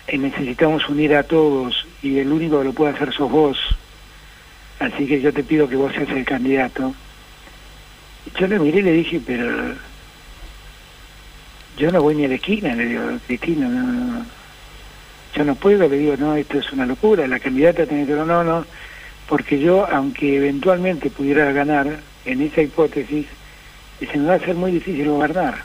y 0.09 0.19
necesitamos 0.19 0.89
unir 0.89 1.15
a 1.15 1.23
todos, 1.23 1.87
y 2.03 2.19
el 2.19 2.33
único 2.33 2.59
que 2.59 2.65
lo 2.65 2.73
puede 2.73 2.93
hacer 2.93 3.13
sos 3.13 3.31
vos, 3.31 3.59
así 4.79 5.07
que 5.07 5.21
yo 5.21 5.33
te 5.33 5.45
pido 5.45 5.69
que 5.69 5.77
vos 5.77 5.93
seas 5.93 6.11
el 6.11 6.25
candidato. 6.25 6.95
Yo 8.39 8.47
le 8.47 8.59
miré 8.59 8.81
y 8.81 8.83
le 8.83 8.93
dije, 8.93 9.21
pero 9.25 9.75
yo 11.77 11.91
no 11.91 12.03
voy 12.03 12.15
ni 12.15 12.25
a 12.25 12.29
la 12.29 12.35
esquina, 12.35 12.75
le 12.75 12.87
digo, 12.87 13.03
Cristina, 13.27 13.69
no, 13.69 13.83
no 13.83 14.43
yo 15.35 15.45
no 15.45 15.55
puedo, 15.55 15.89
le 15.89 15.99
digo, 15.99 16.17
no, 16.19 16.37
esto 16.37 16.59
es 16.59 16.73
una 16.73 16.87
locura, 16.87 17.27
la 17.27 17.41
candidata 17.41 17.87
tiene 17.87 18.07
que 18.07 18.13
no, 18.13 18.45
no, 18.45 18.67
porque 19.29 19.59
yo, 19.59 19.87
aunque 19.91 20.37
eventualmente 20.37 21.11
pudiera 21.11 21.51
ganar 21.53 22.01
en 22.25 22.41
esa 22.41 22.63
hipótesis, 22.63 23.27
se 24.01 24.19
me 24.19 24.29
va 24.29 24.35
a 24.35 24.41
ser 24.41 24.55
muy 24.55 24.73
difícil 24.73 25.09
gobernar. 25.09 25.63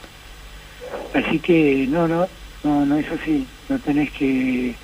Así 1.13 1.39
que, 1.39 1.87
no, 1.89 2.07
no, 2.07 2.27
no, 2.63 2.85
no 2.85 2.97
es 2.97 3.09
así, 3.11 3.47
no 3.69 3.79
tenés 3.79 4.11
que, 4.11 4.75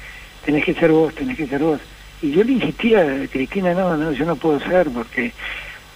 tenés 0.46 0.66
que 0.66 0.74
ser 0.74 0.92
vos, 0.92 1.14
tenés 1.14 1.38
que 1.38 1.48
ser 1.48 1.62
vos. 1.62 1.80
Y 2.22 2.32
yo 2.32 2.44
le 2.44 2.54
insistía, 2.54 3.28
Cristina, 3.32 3.74
no, 3.74 3.98
no, 3.98 4.12
yo 4.12 4.26
no 4.26 4.36
puedo 4.36 4.60
ser, 4.62 4.90
porque 4.90 5.34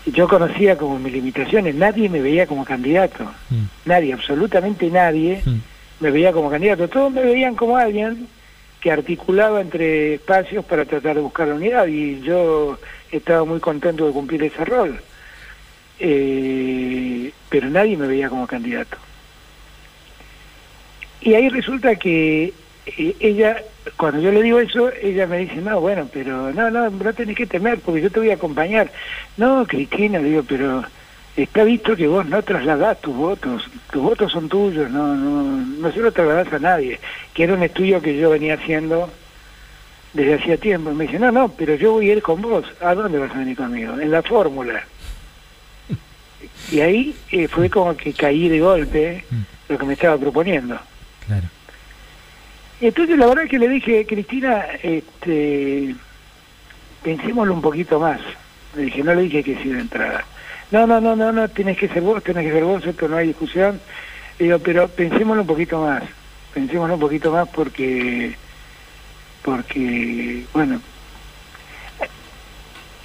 yo 0.06 0.28
conocía 0.28 0.78
como 0.78 1.00
mis 1.00 1.14
limitaciones, 1.14 1.76
nadie 1.76 2.10
me 2.10 2.22
veía 2.22 2.48
como 2.48 2.66
candidato, 2.66 3.26
mm. 3.50 3.64
nadie, 3.86 4.14
absolutamente 4.14 4.90
nadie 4.90 5.42
mm. 5.44 5.60
me 6.00 6.12
veía 6.12 6.32
como 6.32 6.50
candidato, 6.50 6.88
todos 6.88 7.12
me 7.12 7.24
veían 7.24 7.56
como 7.56 7.78
alguien 7.78 8.28
que 8.80 8.92
articulaba 8.92 9.62
entre 9.62 10.16
espacios 10.16 10.64
para 10.66 10.86
tratar 10.86 11.16
de 11.16 11.22
buscar 11.22 11.48
la 11.48 11.56
unidad 11.56 11.88
y 11.88 12.22
yo 12.22 12.78
estaba 13.12 13.44
muy 13.44 13.60
contento 13.60 14.06
de 14.06 14.14
cumplir 14.14 14.44
ese 14.44 14.64
rol. 14.66 15.00
Eh, 16.00 17.32
pero 17.50 17.70
nadie 17.70 17.98
me 17.98 18.08
veía 18.08 18.30
como 18.30 18.48
candidato. 18.48 18.98
Y 21.22 21.34
ahí 21.34 21.50
resulta 21.50 21.96
que 21.96 22.54
eh, 22.86 23.16
ella, 23.20 23.62
cuando 23.98 24.22
yo 24.22 24.32
le 24.32 24.44
digo 24.44 24.60
eso, 24.60 24.92
ella 25.02 25.28
me 25.28 25.40
dice, 25.40 25.56
no, 25.56 25.82
bueno, 25.82 26.08
pero 26.12 26.54
no, 26.54 26.70
no, 26.70 26.90
no 26.90 27.14
tenés 27.14 27.36
que 27.36 27.48
temer 27.48 27.80
porque 27.80 28.02
yo 28.02 28.12
te 28.12 28.20
voy 28.20 28.32
a 28.32 28.36
acompañar. 28.36 28.92
No, 29.38 29.66
Cristina, 29.66 30.20
digo, 30.20 30.44
pero 30.48 30.84
está 31.36 31.64
visto 31.64 31.96
que 31.96 32.08
vos 32.08 32.26
no 32.26 32.42
trasladás 32.44 33.02
tus 33.02 33.16
votos, 33.16 33.70
tus 33.92 34.02
votos 34.02 34.32
son 34.32 34.50
tuyos, 34.50 34.90
no, 34.90 35.16
no, 35.16 35.44
no 35.44 35.92
se 35.92 36.00
lo 36.00 36.12
trasladás 36.12 36.52
a 36.54 36.60
nadie, 36.60 37.00
que 37.34 37.44
era 37.44 37.54
un 37.54 37.64
estudio 37.64 38.02
que 38.02 38.18
yo 38.18 38.30
venía 38.30 38.56
haciendo 38.56 39.10
desde 40.14 40.36
hacía 40.36 40.58
tiempo. 40.58 40.92
me 40.94 41.06
dice, 41.06 41.20
no, 41.20 41.32
no, 41.32 41.50
pero 41.50 41.76
yo 41.76 41.94
voy 41.94 42.10
a 42.10 42.14
ir 42.14 42.22
con 42.22 42.42
vos. 42.42 42.66
¿A 42.82 42.96
dónde 42.96 43.20
vas 43.20 43.32
a 43.32 43.40
venir 43.40 43.56
conmigo? 43.56 44.00
En 44.00 44.12
la 44.12 44.24
fórmula. 44.24 44.84
Y 46.72 46.82
ahí 46.82 47.16
eh, 47.32 47.48
fue 47.48 47.70
como 47.70 47.96
que 47.96 48.14
caí 48.14 48.50
de 48.50 48.60
golpe 48.60 49.24
mm. 49.30 49.72
lo 49.74 49.78
que 49.78 49.86
me 49.86 49.94
estaba 49.94 50.18
proponiendo. 50.18 50.78
Claro. 51.26 51.48
Entonces 52.82 53.18
la 53.18 53.28
verdad 53.28 53.46
es 53.46 53.50
que 53.50 53.60
le 53.60 53.70
dije, 53.70 54.06
Cristina, 54.06 54.66
este, 54.84 55.96
pensémoslo 57.04 57.54
un 57.54 57.62
poquito 57.62 58.00
más. 58.00 58.20
Le 58.76 58.84
dije, 58.84 59.04
no 59.04 59.16
le 59.16 59.24
dije 59.24 59.44
que 59.44 59.56
sí 59.64 59.70
de 59.70 59.80
entrada 59.80 60.26
no, 60.72 60.86
no, 60.86 61.00
no, 61.00 61.16
no, 61.16 61.32
no, 61.32 61.48
tienes 61.48 61.78
que 61.78 61.88
ser 61.88 62.02
vos, 62.02 62.24
tienes 62.24 62.46
que 62.46 62.52
ser 62.52 62.64
vos, 62.64 62.86
esto 62.86 63.08
no 63.08 63.18
hay 63.18 63.28
discusión. 63.28 63.80
Digo, 64.38 64.60
pero 64.60 64.88
pensémoslo 64.88 65.42
un 65.42 65.48
poquito 65.48 65.82
más, 65.82 66.04
pensémoslo 66.54 66.96
un 66.96 67.00
poquito 67.00 67.32
más 67.32 67.48
porque, 67.50 68.36
porque, 69.44 70.46
bueno, 70.54 70.82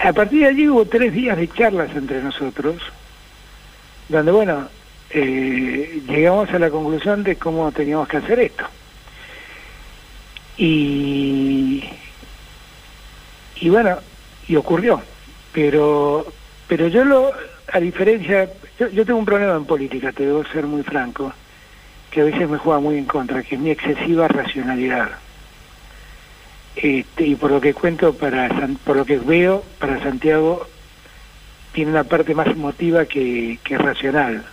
a 0.01 0.13
partir 0.13 0.41
de 0.41 0.47
allí 0.47 0.69
hubo 0.69 0.85
tres 0.85 1.13
días 1.13 1.37
de 1.37 1.49
charlas 1.49 1.95
entre 1.95 2.23
nosotros, 2.23 2.83
donde, 4.09 4.33
bueno, 4.33 4.69
eh, 5.11 6.03
llegamos 6.09 6.51
a 6.51 6.59
la 6.59 6.71
conclusión 6.71 7.23
de 7.23 7.37
cómo 7.37 7.71
teníamos 7.73 8.09
que 8.09 8.17
hacer 8.17 8.41
esto. 8.41 8.65
Y, 10.57 11.85
y 13.57 13.69
bueno, 13.69 13.99
y 14.49 14.57
ocurrió, 14.57 15.03
pero, 15.53 16.27
pero 16.67 16.89
yo 16.89 17.05
lo, 17.05 17.33
a 17.73 17.81
diferencia, 17.81 18.51
yo, 18.79 19.05
tengo 19.05 19.19
un 19.19 19.25
problema 19.25 19.57
en 19.57 19.65
política, 19.65 20.13
te 20.13 20.27
debo 20.27 20.45
ser 20.45 20.67
muy 20.67 20.83
franco, 20.83 21.33
que 22.11 22.21
a 22.21 22.25
veces 22.25 22.49
me 22.49 22.59
juega 22.59 22.81
muy 22.81 22.99
en 22.99 23.07
contra, 23.07 23.43
que 23.43 23.55
es 23.55 23.61
mi 23.61 23.71
excesiva 23.71 24.29
racionalidad. 24.29 25.11
Este, 26.77 27.27
y 27.27 27.35
por 27.35 27.51
lo 27.51 27.61
que 27.61 27.75
cuento, 27.75 28.15
para 28.15 28.49
por 28.85 28.97
lo 28.97 29.05
que 29.05 29.19
veo, 29.19 29.63
para 29.79 30.03
Santiago 30.03 30.67
tiene 31.73 31.91
una 31.91 32.05
parte 32.05 32.35
más 32.35 32.47
emotiva 32.49 33.07
que, 33.07 33.59
que 33.64 33.79
racional. 33.79 34.45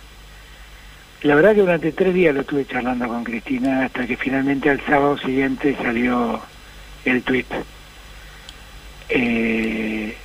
La 1.22 1.34
verdad 1.34 1.54
que 1.54 1.60
durante 1.60 1.92
tres 1.92 2.14
días 2.14 2.34
lo 2.34 2.40
estuve 2.40 2.66
charlando 2.66 3.06
con 3.06 3.24
Cristina 3.24 3.84
hasta 3.84 4.06
que 4.06 4.16
finalmente 4.16 4.70
al 4.70 4.80
sábado 4.86 5.18
siguiente 5.18 5.76
salió 5.82 6.40
el 7.04 7.22
tweet. 7.22 7.44
Eh, 9.10 10.16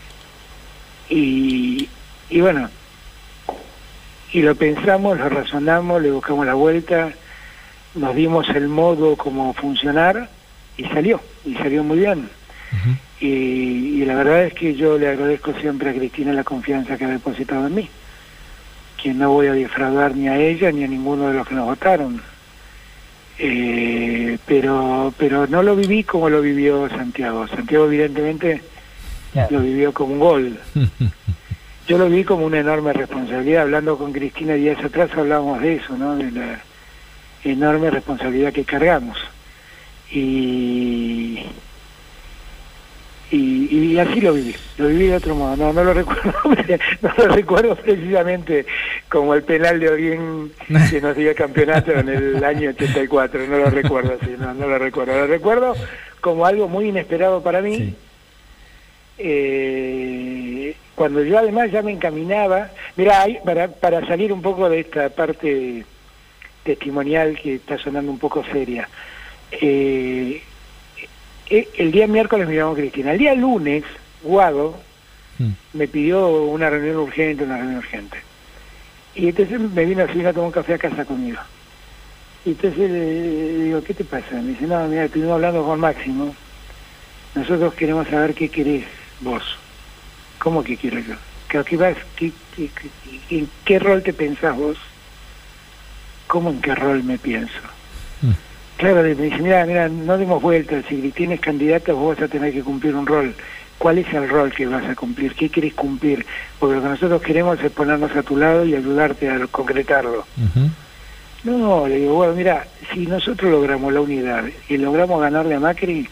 y, 1.10 1.89
y 2.30 2.41
bueno, 2.41 2.70
y 4.32 4.41
lo 4.41 4.56
pensamos, 4.56 5.18
lo 5.18 5.28
razonamos, 5.28 6.02
le 6.02 6.12
buscamos 6.12 6.46
la 6.46 6.54
vuelta, 6.54 7.12
nos 7.93 8.16
dimos 8.16 8.48
el 8.50 8.68
modo 8.68 9.16
como 9.16 9.54
funcionar 9.54 10.30
y 10.78 10.84
salió, 10.86 11.22
y 11.46 11.56
salió 11.56 11.84
muy 11.84 12.00
bien. 12.00 12.30
Y, 13.20 14.01
y, 14.01 14.05
la 14.05 14.16
verdad 14.16 14.43
es 14.43 14.53
que 14.53 14.76
yo 14.76 14.97
le 14.97 15.07
agradezco 15.07 15.53
siempre 15.53 15.89
a 15.89 15.93
Cristina 15.93 16.34
la 16.34 16.43
confianza 16.43 16.97
que 16.97 17.05
ha 17.05 17.09
depositado 17.09 17.68
en 17.68 17.76
mí, 17.76 17.89
que 19.01 19.13
no 19.13 19.32
voy 19.32 19.47
a 19.47 19.53
defraudar 19.53 20.16
ni 20.16 20.28
a 20.28 20.38
ella 20.38 20.72
ni 20.72 20.84
a 20.84 20.88
ninguno 20.88 21.30
de 21.30 21.36
los 21.36 21.47
que 21.47 21.55
nos 21.55 21.66
votaron. 21.66 22.22
Eh, 23.38 24.38
pero 24.45 25.13
pero 25.18 25.45
no 25.47 25.61
lo 25.61 25.76
viví 25.76 26.03
como 26.03 26.30
lo 26.30 26.41
vivió 26.41 26.88
Santiago. 26.89 27.47
Santiago 27.47 27.86
evidentemente 27.86 28.61
lo 29.49 29.59
vivió 29.59 29.93
como 29.93 30.13
un 30.13 30.20
gol. 30.20 30.59
Yo 31.88 31.99
lo 31.99 32.09
vi 32.09 32.24
como 32.24 32.45
una 32.45 32.59
enorme 32.59 32.93
responsabilidad. 32.93 33.63
Hablando 33.63 33.97
con 33.97 34.11
Cristina 34.11 34.53
días 34.53 34.84
atrás 34.84 35.11
hablábamos 35.16 35.61
de 35.61 35.76
eso, 35.76 35.95
¿no? 35.97 36.16
De 36.16 36.32
la 36.32 36.59
enorme 37.43 37.91
responsabilidad 37.91 38.53
que 38.53 38.63
cargamos. 38.63 39.20
Y, 40.11 41.43
y, 43.32 43.94
y, 43.94 44.00
así 44.00 44.22
lo 44.22 44.34
viví, 44.34 44.56
lo 44.78 44.88
viví 44.88 45.08
de 45.08 45.16
otro 45.16 45.36
modo, 45.36 45.56
no, 45.56 45.74
no 45.74 45.84
lo 45.84 45.94
recuerdo, 45.96 46.34
no 47.02 47.14
lo 47.18 47.28
recuerdo 47.30 47.76
precisamente 47.76 48.66
como 49.10 49.34
el 49.34 49.44
penal 49.44 49.80
de 49.80 49.88
alguien 49.88 50.52
que 50.90 51.02
nos 51.02 51.16
dio 51.16 51.34
campeonato 51.34 51.92
en 51.92 52.10
el 52.10 52.44
año 52.44 52.70
84, 52.70 53.48
no 53.48 53.58
lo 53.58 53.70
recuerdo 53.72 54.18
así, 54.22 54.36
no, 54.38 54.54
no 54.54 54.68
lo 54.68 54.78
recuerdo, 54.78 55.14
lo 55.14 55.28
recuerdo 55.28 55.76
como 56.22 56.46
algo 56.46 56.68
muy 56.68 56.90
inesperado 56.90 57.42
para 57.42 57.62
mí, 57.62 57.78
sí. 57.78 57.96
eh, 59.18 60.76
cuando 60.94 61.24
yo 61.24 61.40
además 61.40 61.72
ya 61.72 61.82
me 61.82 61.92
encaminaba, 61.92 62.70
mira, 62.96 63.26
para, 63.44 63.68
para 63.68 64.06
salir 64.08 64.32
un 64.32 64.42
poco 64.42 64.70
de 64.70 64.82
esta 64.82 65.10
parte 65.10 65.84
testimonial 66.64 67.40
que 67.42 67.56
está 67.56 67.78
sonando 67.78 68.12
un 68.12 68.20
poco 68.20 68.44
seria, 68.52 68.88
eh, 69.52 70.42
el 71.50 71.91
día 71.91 72.08
miércoles 72.08 72.48
me 72.48 72.56
llamó 72.56 72.74
Cristina. 72.74 73.12
El 73.12 73.20
día 73.20 73.36
lunes, 73.36 73.84
Guado 74.24 74.78
mm. 75.38 75.50
me 75.74 75.88
pidió 75.88 76.28
una 76.43 76.70
reunión 76.70 76.98
urgente, 76.98 77.43
una 77.43 77.58
reunión 77.58 77.78
urgente. 77.78 78.18
Y 79.16 79.30
entonces 79.30 79.60
me 79.60 79.86
vino 79.86 80.04
a 80.04 80.08
subir 80.12 80.28
a 80.28 80.34
tomar 80.34 80.48
un 80.48 80.52
café 80.52 80.74
a 80.74 80.78
casa 80.78 81.06
conmigo. 81.06 81.39
Y 82.46 82.50
entonces 82.50 82.91
le 82.91 83.64
digo, 83.64 83.84
¿qué 83.84 83.93
te 83.93 84.04
pasa? 84.04 84.34
Me 84.34 84.50
dice, 84.50 84.68
no, 84.68 84.88
mira, 84.88 85.06
estuvimos 85.06 85.34
hablando 85.34 85.64
con 85.64 85.80
Máximo. 85.80 86.36
Nosotros 87.34 87.74
queremos 87.74 88.08
saber 88.08 88.34
qué 88.34 88.50
querés 88.50 88.86
vos. 89.22 89.43
¿Cómo 90.38 90.64
que 90.64 90.78
quiero 90.78 91.00
yo? 91.00 91.16
¿Qué, 91.48 91.78
vas, 91.78 91.96
qué, 92.16 92.32
qué, 92.56 92.70
qué, 92.70 93.38
¿En 93.38 93.50
qué 93.64 93.80
rol 93.80 94.04
te 94.04 94.14
pensás 94.14 94.56
vos? 94.56 94.78
¿Cómo 96.28 96.50
en 96.50 96.62
qué 96.62 96.76
rol 96.76 97.04
me 97.04 97.18
pienso? 97.18 97.60
Claro, 98.78 99.04
me 99.04 99.16
dice, 99.16 99.38
mira, 99.38 99.66
mira, 99.66 99.88
no 99.88 100.18
demos 100.18 100.42
vueltas, 100.42 100.84
si 100.90 101.12
tienes 101.12 101.40
candidatos 101.40 101.96
vos 101.96 102.16
vas 102.18 102.26
a 102.26 102.32
tener 102.32 102.52
que 102.54 102.62
cumplir 102.62 102.96
un 102.96 103.06
rol. 103.06 103.34
¿Cuál 103.78 104.00
es 104.00 104.14
el 104.14 104.30
rol 104.30 104.54
que 104.54 104.66
vas 104.66 104.86
a 104.86 104.96
cumplir? 104.96 105.34
¿Qué 105.34 105.50
querés 105.50 105.74
cumplir? 105.74 106.26
Porque 106.60 106.76
lo 106.76 106.82
que 106.82 106.90
nosotros 106.90 107.22
queremos 107.22 107.62
es 107.62 107.72
ponernos 107.72 108.14
a 108.16 108.24
tu 108.24 108.38
lado 108.38 108.66
y 108.66 108.76
ayudarte 108.76 109.30
a 109.30 109.48
concretarlo. 109.48 110.26
Uh 110.38 110.60
-huh. 110.60 110.70
No, 111.44 111.88
le 111.88 111.98
digo, 111.98 112.16
bueno, 112.16 112.34
mira, 112.34 112.66
si 112.92 113.06
nosotros 113.06 113.52
logramos 113.52 113.94
la 113.94 114.02
unidad 114.02 114.46
y 114.68 114.78
logramos 114.78 115.22
ganarle 115.22 115.56
a 115.56 115.60
Macri, 115.60 116.10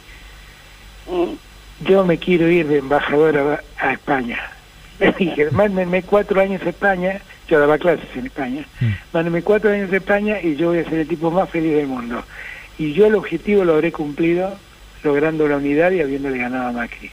yo 1.85 2.05
me 2.05 2.17
quiero 2.17 2.49
ir 2.49 2.67
de 2.67 2.77
embajador 2.77 3.37
a, 3.37 3.85
a 3.85 3.93
España. 3.93 4.39
Le 4.99 5.11
dije, 5.17 5.49
mándenme 5.51 6.03
cuatro 6.03 6.39
años 6.39 6.61
a 6.65 6.69
España, 6.69 7.19
yo 7.47 7.59
daba 7.59 7.77
clases 7.77 8.07
en 8.15 8.27
España, 8.27 8.65
mm. 8.79 8.85
mándenme 9.11 9.41
cuatro 9.41 9.71
años 9.71 9.91
a 9.91 9.97
España 9.97 10.39
y 10.41 10.55
yo 10.55 10.67
voy 10.67 10.79
a 10.79 10.89
ser 10.89 10.99
el 10.99 11.07
tipo 11.07 11.31
más 11.31 11.49
feliz 11.49 11.75
del 11.75 11.87
mundo 11.87 12.23
y 12.77 12.93
yo 12.93 13.07
el 13.07 13.15
objetivo 13.15 13.63
lo 13.63 13.73
habré 13.73 13.91
cumplido 13.91 14.57
logrando 15.03 15.47
la 15.47 15.57
unidad 15.57 15.91
y 15.91 16.01
habiéndole 16.01 16.37
ganado 16.37 16.69
a 16.69 16.71
Macri. 16.71 17.11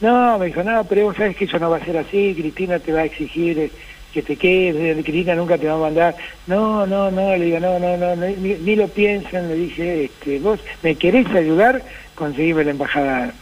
No, 0.00 0.38
me 0.38 0.46
dijo, 0.46 0.62
no, 0.62 0.84
pero 0.84 1.04
vos 1.04 1.16
sabes 1.16 1.36
que 1.36 1.44
eso 1.44 1.58
no 1.58 1.70
va 1.70 1.78
a 1.78 1.84
ser 1.84 1.96
así, 1.96 2.34
Cristina 2.34 2.78
te 2.78 2.92
va 2.92 3.00
a 3.00 3.04
exigir 3.04 3.70
que 4.12 4.22
te 4.22 4.36
quedes, 4.36 5.04
Cristina 5.04 5.34
nunca 5.34 5.58
te 5.58 5.66
va 5.66 5.74
a 5.74 5.78
mandar. 5.78 6.16
No, 6.46 6.86
no, 6.86 7.10
no, 7.10 7.36
le 7.36 7.44
digo, 7.44 7.60
no, 7.60 7.78
no, 7.78 7.96
no, 7.96 8.16
ni, 8.16 8.76
lo 8.76 8.86
piensen, 8.88 9.48
le 9.48 9.54
dije, 9.56 10.04
este, 10.04 10.38
vos 10.38 10.60
me 10.82 10.94
querés 10.94 11.26
ayudar, 11.28 11.82
conseguime 12.14 12.64
la 12.64 12.70
embajada 12.70 13.32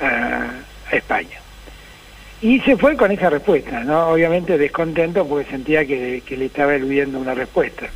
a, 0.00 0.50
a 0.90 0.96
España. 0.96 1.38
Y 2.42 2.60
se 2.60 2.78
fue 2.78 2.96
con 2.96 3.10
esa 3.10 3.28
respuesta, 3.28 3.84
¿no? 3.84 4.08
Obviamente 4.08 4.56
descontento 4.56 5.26
porque 5.26 5.50
sentía 5.50 5.84
que, 5.84 6.22
que 6.24 6.36
le 6.38 6.46
estaba 6.46 6.74
eludiendo 6.74 7.18
una 7.18 7.34
respuesta. 7.34 7.86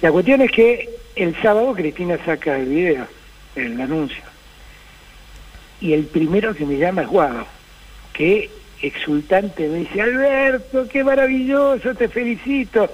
La 0.00 0.10
cuestión 0.10 0.42
es 0.42 0.50
que 0.50 0.88
el 1.16 1.40
sábado 1.42 1.74
Cristina 1.74 2.18
saca 2.24 2.58
el 2.58 2.68
video, 2.68 3.06
el 3.56 3.80
anuncio. 3.80 4.22
Y 5.80 5.92
el 5.92 6.04
primero 6.04 6.54
que 6.54 6.64
me 6.64 6.78
llama 6.78 7.02
es 7.02 7.08
Guado, 7.08 7.46
que 8.12 8.50
exultante 8.80 9.68
me 9.68 9.78
dice, 9.80 10.00
Alberto, 10.00 10.86
qué 10.88 11.04
maravilloso, 11.04 11.94
te 11.94 12.08
felicito. 12.08 12.90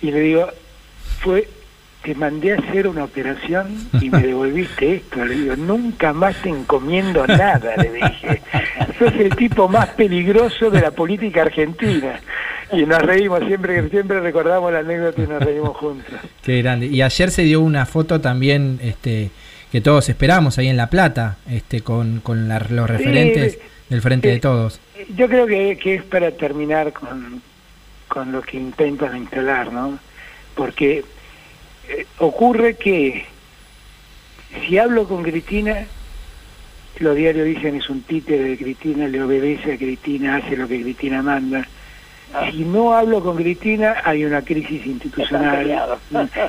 Y 0.00 0.10
le 0.10 0.20
digo, 0.20 0.48
fue, 1.20 1.48
te 2.02 2.14
mandé 2.14 2.52
a 2.52 2.58
hacer 2.58 2.86
una 2.86 3.04
operación 3.04 3.88
y 4.00 4.10
me 4.10 4.22
devolviste 4.26 4.96
esto. 4.96 5.24
Le 5.24 5.34
digo, 5.34 5.56
nunca 5.56 6.12
más 6.12 6.36
te 6.42 6.50
encomiendo 6.50 7.26
nada, 7.26 7.76
le 7.76 7.92
dije. 7.92 8.42
Sos 8.98 9.12
el 9.14 9.34
tipo 9.34 9.68
más 9.68 9.88
peligroso 9.90 10.70
de 10.70 10.80
la 10.80 10.90
política 10.90 11.42
argentina 11.42 12.20
y 12.76 12.86
nos 12.86 13.02
reímos 13.02 13.40
siempre 13.46 13.88
siempre 13.88 14.20
recordamos 14.20 14.72
la 14.72 14.80
anécdota 14.80 15.22
y 15.22 15.26
nos 15.26 15.42
reímos 15.42 15.76
juntos. 15.76 16.14
Qué 16.42 16.62
grande. 16.62 16.86
Y 16.86 17.02
ayer 17.02 17.30
se 17.30 17.42
dio 17.42 17.60
una 17.60 17.86
foto 17.86 18.20
también 18.20 18.78
este 18.82 19.30
que 19.70 19.80
todos 19.80 20.08
esperamos 20.08 20.56
ahí 20.58 20.68
en 20.68 20.76
La 20.76 20.88
Plata, 20.88 21.36
este 21.50 21.80
con, 21.80 22.20
con 22.20 22.48
la, 22.48 22.64
los 22.70 22.88
referentes 22.88 23.54
sí, 23.54 23.58
del 23.88 24.02
Frente 24.02 24.28
eh, 24.30 24.34
de 24.34 24.40
Todos. 24.40 24.80
Yo 25.16 25.28
creo 25.28 25.48
que, 25.48 25.76
que, 25.76 25.96
es 25.96 26.04
para 26.04 26.30
terminar 26.30 26.92
con, 26.92 27.42
con 28.06 28.30
lo 28.30 28.40
que 28.40 28.56
intentan 28.56 29.16
instalar, 29.16 29.72
¿no? 29.72 29.98
Porque 30.54 31.04
eh, 31.88 32.06
ocurre 32.18 32.74
que 32.74 33.24
si 34.64 34.78
hablo 34.78 35.08
con 35.08 35.24
Cristina, 35.24 35.86
los 37.00 37.16
diarios 37.16 37.44
dicen 37.44 37.74
es 37.74 37.90
un 37.90 38.02
títere 38.02 38.50
de 38.50 38.56
Cristina, 38.56 39.08
le 39.08 39.22
obedece 39.22 39.72
a 39.72 39.76
Cristina, 39.76 40.36
hace 40.36 40.56
lo 40.56 40.68
que 40.68 40.82
Cristina 40.82 41.20
manda 41.20 41.66
si 42.50 42.64
no 42.64 42.94
hablo 42.94 43.22
con 43.22 43.36
Cristina 43.36 43.96
hay 44.04 44.24
una 44.24 44.42
crisis 44.42 44.84
institucional, 44.86 45.44
están 45.44 45.58
peleados. 45.58 45.98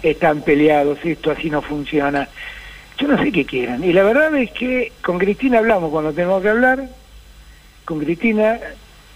están 0.04 0.42
peleados, 0.42 1.00
esto 1.04 1.32
así 1.32 1.50
no 1.50 1.62
funciona. 1.62 2.28
Yo 2.98 3.08
no 3.08 3.22
sé 3.22 3.32
qué 3.32 3.46
quieran. 3.46 3.84
Y 3.84 3.92
la 3.94 4.04
verdad 4.04 4.36
es 4.36 4.52
que 4.52 4.92
con 5.02 5.20
Cristina 5.20 5.60
hablamos 5.60 5.92
cuando 5.92 6.14
tenemos 6.14 6.42
que 6.42 6.50
hablar, 6.50 6.90
con 7.84 8.00
Cristina 8.00 8.60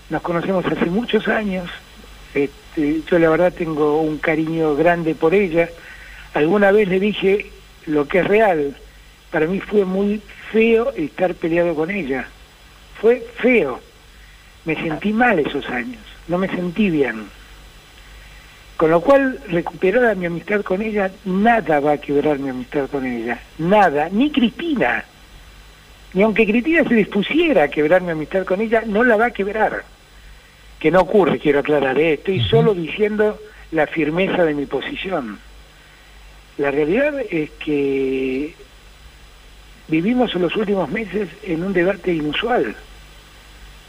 nos 0.09 0.21
conocemos 0.21 0.65
hace 0.65 0.85
muchos 0.85 1.27
años, 1.27 1.69
este, 2.33 3.01
yo 3.09 3.19
la 3.19 3.29
verdad 3.29 3.53
tengo 3.53 4.01
un 4.01 4.17
cariño 4.17 4.75
grande 4.75 5.15
por 5.15 5.33
ella, 5.33 5.69
alguna 6.33 6.71
vez 6.71 6.87
le 6.87 6.99
dije 6.99 7.49
lo 7.85 8.07
que 8.07 8.19
es 8.19 8.27
real, 8.27 8.75
para 9.31 9.45
mí 9.47 9.59
fue 9.59 9.85
muy 9.85 10.21
feo 10.51 10.91
estar 10.93 11.35
peleado 11.35 11.75
con 11.75 11.89
ella, 11.91 12.27
fue 12.99 13.25
feo, 13.37 13.79
me 14.65 14.75
sentí 14.75 15.13
mal 15.13 15.39
esos 15.39 15.67
años 15.69 16.08
no 16.29 16.37
me 16.37 16.47
sentí 16.47 16.89
bien. 16.89 17.25
Con 18.77 18.91
lo 18.91 19.01
cual, 19.01 19.39
recuperar 19.49 20.15
mi 20.15 20.27
amistad 20.27 20.61
con 20.61 20.81
ella, 20.81 21.11
nada 21.25 21.81
va 21.81 21.93
a 21.93 21.97
quebrar 21.97 22.39
mi 22.39 22.49
amistad 22.49 22.89
con 22.89 23.05
ella. 23.05 23.37
Nada, 23.57 24.07
ni 24.09 24.31
Cristina. 24.31 25.03
Ni 26.13 26.23
aunque 26.23 26.45
Cristina 26.45 26.87
se 26.87 26.95
dispusiera 26.95 27.63
a 27.63 27.67
quebrar 27.67 28.01
mi 28.01 28.11
amistad 28.11 28.45
con 28.45 28.61
ella, 28.61 28.83
no 28.85 29.03
la 29.03 29.17
va 29.17 29.25
a 29.25 29.31
quebrar. 29.31 29.83
Que 30.79 30.91
no 30.91 31.01
ocurre, 31.01 31.39
quiero 31.39 31.59
aclarar, 31.59 31.99
¿eh? 31.99 32.13
estoy 32.13 32.39
solo 32.39 32.73
diciendo 32.73 33.37
la 33.71 33.85
firmeza 33.85 34.45
de 34.45 34.53
mi 34.53 34.65
posición. 34.65 35.39
La 36.57 36.71
realidad 36.71 37.15
es 37.29 37.49
que 37.51 38.55
vivimos 39.89 40.33
en 40.35 40.41
los 40.43 40.55
últimos 40.55 40.89
meses 40.89 41.27
en 41.43 41.63
un 41.63 41.73
debate 41.73 42.13
inusual, 42.13 42.75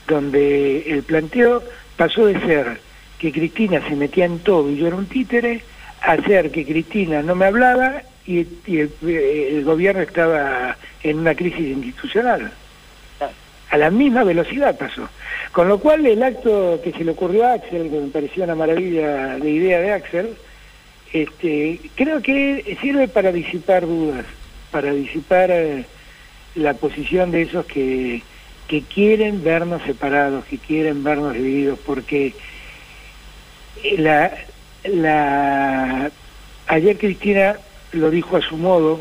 donde 0.08 0.90
el 0.90 1.04
planteo 1.04 1.62
pasó 2.00 2.24
de 2.24 2.40
ser 2.40 2.80
que 3.18 3.30
Cristina 3.30 3.86
se 3.86 3.94
metía 3.94 4.24
en 4.24 4.38
todo 4.38 4.70
y 4.70 4.78
yo 4.78 4.86
era 4.86 4.96
un 4.96 5.04
títere, 5.04 5.60
a 6.00 6.16
ser 6.16 6.50
que 6.50 6.64
Cristina 6.64 7.20
no 7.20 7.34
me 7.34 7.44
hablaba 7.44 8.00
y, 8.26 8.38
el, 8.38 8.90
el, 9.02 9.64
gobierno 9.66 10.00
estaba 10.00 10.78
en 11.02 11.18
una 11.18 11.34
crisis 11.34 11.76
institucional. 11.76 12.52
A 13.68 13.76
la 13.76 13.90
misma 13.90 14.24
velocidad 14.24 14.78
pasó. 14.78 15.10
Con 15.52 15.68
lo 15.68 15.78
cual 15.78 16.06
el 16.06 16.22
acto 16.22 16.80
que 16.82 16.90
se 16.92 17.04
le 17.04 17.10
ocurrió 17.10 17.46
a 17.46 17.52
Axel, 17.52 17.90
que 17.90 18.00
me 18.00 18.08
pareció 18.08 18.44
una 18.44 18.54
maravilla 18.54 19.36
de 19.36 19.50
idea 19.50 19.80
de 19.80 19.92
Axel, 19.92 20.30
este, 21.12 21.80
creo 21.96 22.22
que 22.22 22.78
sirve 22.80 23.08
para 23.08 23.30
disipar 23.30 23.84
dudas. 23.86 24.24
para 24.70 24.90
disipar 24.90 25.50
eh, 25.50 25.84
la 26.54 26.72
posición 26.72 27.30
de 27.30 27.42
esos 27.42 27.66
que, 27.66 28.22
que 28.70 28.82
quieren 28.82 29.42
vernos 29.42 29.82
separados, 29.82 30.44
que 30.44 30.56
quieren 30.56 31.02
vernos 31.02 31.34
divididos, 31.34 31.76
porque 31.84 32.32
la, 33.98 34.32
la, 34.84 36.08
ayer 36.68 36.96
Cristina 36.96 37.56
lo 37.90 38.12
dijo 38.12 38.36
a 38.36 38.40
su 38.40 38.56
modo, 38.56 39.00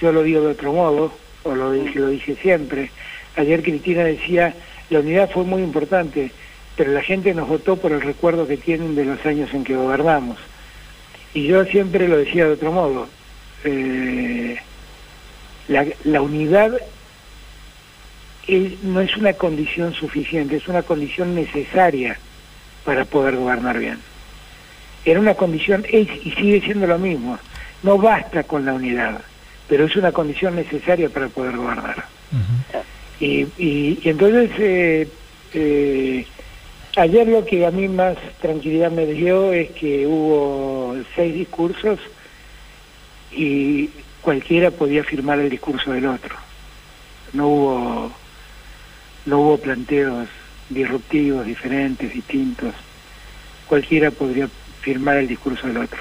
yo 0.00 0.10
lo 0.10 0.22
digo 0.22 0.40
de 0.40 0.52
otro 0.52 0.72
modo, 0.72 1.12
o 1.42 1.54
lo 1.54 1.72
dije, 1.72 1.98
lo 1.98 2.08
dije 2.08 2.34
siempre. 2.36 2.90
Ayer 3.36 3.62
Cristina 3.62 4.04
decía, 4.04 4.54
la 4.88 5.00
unidad 5.00 5.30
fue 5.30 5.44
muy 5.44 5.60
importante, 5.60 6.30
pero 6.74 6.90
la 6.92 7.02
gente 7.02 7.34
nos 7.34 7.46
votó 7.46 7.76
por 7.76 7.92
el 7.92 8.00
recuerdo 8.00 8.46
que 8.46 8.56
tienen 8.56 8.94
de 8.94 9.04
los 9.04 9.26
años 9.26 9.52
en 9.52 9.64
que 9.64 9.76
gobernamos. 9.76 10.38
Y 11.34 11.46
yo 11.46 11.62
siempre 11.66 12.08
lo 12.08 12.16
decía 12.16 12.46
de 12.46 12.52
otro 12.52 12.72
modo, 12.72 13.06
eh, 13.64 14.56
la, 15.68 15.84
la, 16.04 16.22
unidad 16.22 16.72
no 18.82 19.00
es 19.00 19.16
una 19.16 19.34
condición 19.34 19.92
suficiente, 19.94 20.56
es 20.56 20.68
una 20.68 20.82
condición 20.82 21.34
necesaria 21.34 22.18
para 22.84 23.04
poder 23.04 23.36
gobernar 23.36 23.78
bien. 23.78 23.98
Era 25.04 25.20
una 25.20 25.34
condición, 25.34 25.84
es 25.90 26.08
y 26.24 26.30
sigue 26.32 26.60
siendo 26.62 26.86
lo 26.86 26.98
mismo, 26.98 27.38
no 27.82 27.98
basta 27.98 28.42
con 28.44 28.64
la 28.64 28.74
unidad, 28.74 29.20
pero 29.68 29.84
es 29.84 29.96
una 29.96 30.12
condición 30.12 30.56
necesaria 30.56 31.08
para 31.08 31.28
poder 31.28 31.56
gobernar. 31.56 32.04
y, 33.20 33.46
y, 33.58 34.00
entonces, 34.04 34.50
eh, 34.58 35.08
eh, 35.54 36.26
ayer 36.96 37.28
lo 37.28 37.44
que 37.44 37.66
a 37.66 37.70
mí 37.70 37.88
más 37.88 38.16
tranquilidad 38.40 38.90
me 38.90 39.06
dio 39.06 39.52
es 39.52 39.70
que 39.70 40.06
hubo 40.06 40.96
seis 41.14 41.34
discursos 41.34 41.98
y 43.30 43.90
cualquiera 44.20 44.70
podía 44.70 45.04
firmar 45.04 45.38
el 45.38 45.50
discurso 45.50 45.92
del 45.92 46.06
otro. 46.06 46.34
No 47.32 47.48
hubo, 47.48 48.12
no 49.28 49.40
hubo 49.40 49.58
planteos 49.58 50.26
disruptivos, 50.70 51.46
diferentes, 51.46 52.12
distintos. 52.12 52.74
Cualquiera 53.68 54.10
podría 54.10 54.48
firmar 54.80 55.18
el 55.18 55.28
discurso 55.28 55.66
del 55.66 55.76
otro. 55.76 55.98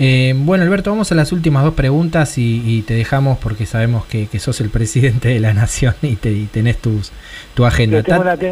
Eh, 0.00 0.34
bueno, 0.36 0.64
Alberto, 0.64 0.90
vamos 0.90 1.10
a 1.12 1.14
las 1.14 1.32
últimas 1.32 1.64
dos 1.64 1.74
preguntas 1.74 2.34
y, 2.36 2.82
te 2.86 2.94
dejamos 2.94 3.38
porque 3.38 3.66
sabemos 3.66 4.06
que, 4.06 4.26
sos 4.38 4.60
el 4.60 4.70
presidente 4.70 5.28
de 5.28 5.40
la 5.40 5.54
nación 5.54 5.94
y, 6.02 6.16
te, 6.16 6.46
tenés 6.46 6.78
tus, 6.78 7.12
tu 7.54 7.64
agenda. 7.64 8.02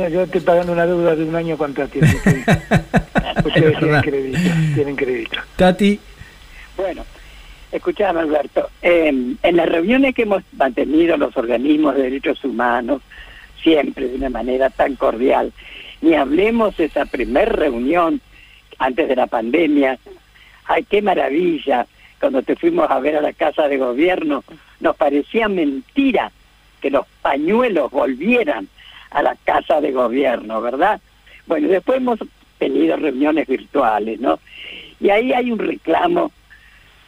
Yo, 0.09 0.23
estoy 0.23 0.41
pagando 0.41 0.73
una 0.73 0.87
deuda 0.87 1.17
de 1.17 1.25
un 1.25 1.35
año 1.35 1.57
con 1.57 1.75
Tati. 1.75 1.99
Ustedes 3.45 3.79
tienen 3.79 4.01
crédito, 4.03 4.39
tienen 4.75 4.97
crédito. 4.97 5.39
Tati. 5.57 6.01
Bueno, 6.77 7.05
escuchame 7.73 8.21
Alberto, 8.21 8.69
en 8.83 9.39
las 9.43 9.69
reuniones 9.69 10.15
que 10.15 10.23
hemos 10.23 10.43
mantenido 10.53 11.17
los 11.17 11.37
organismos 11.37 11.95
de 11.95 12.03
derechos 12.03 12.45
humanos, 12.45 13.03
siempre 13.63 14.09
de 14.09 14.17
una 14.17 14.31
manera 14.31 14.71
tan 14.71 14.97
cordial, 14.97 15.53
ni 16.01 16.15
hablemos 16.15 16.77
de 16.77 16.85
esa 16.85 17.05
primer 17.05 17.55
reunión 17.57 18.21
antes 18.79 19.09
de 19.09 19.17
la 19.17 19.27
pandemia, 19.27 19.99
ay, 20.67 20.85
qué 20.85 21.03
maravilla, 21.03 21.87
cuando 22.21 22.43
te 22.43 22.57
fuimos 22.57 22.91
a 22.91 22.99
ver 23.01 23.17
a 23.17 23.21
la 23.21 23.33
casa 23.33 23.69
de 23.69 23.77
gobierno, 23.77 24.45
nos 24.81 24.97
parecía 24.97 25.49
mentira 25.49 26.31
que 26.81 26.91
los 26.91 27.07
pañuelos 27.23 27.91
volvieran 27.91 28.69
a 29.11 29.23
la 29.23 29.37
casa 29.45 29.81
de 29.81 29.93
gobierno, 29.93 30.61
¿verdad? 30.61 31.01
Bueno, 31.47 31.69
después 31.69 31.99
hemos 31.99 32.19
tenido 32.59 32.97
reuniones 32.97 33.47
virtuales, 33.47 34.21
¿no? 34.21 34.39
Y 35.01 35.11
ahí 35.11 35.33
hay 35.33 35.51
un 35.51 35.59
reclamo 35.59 36.33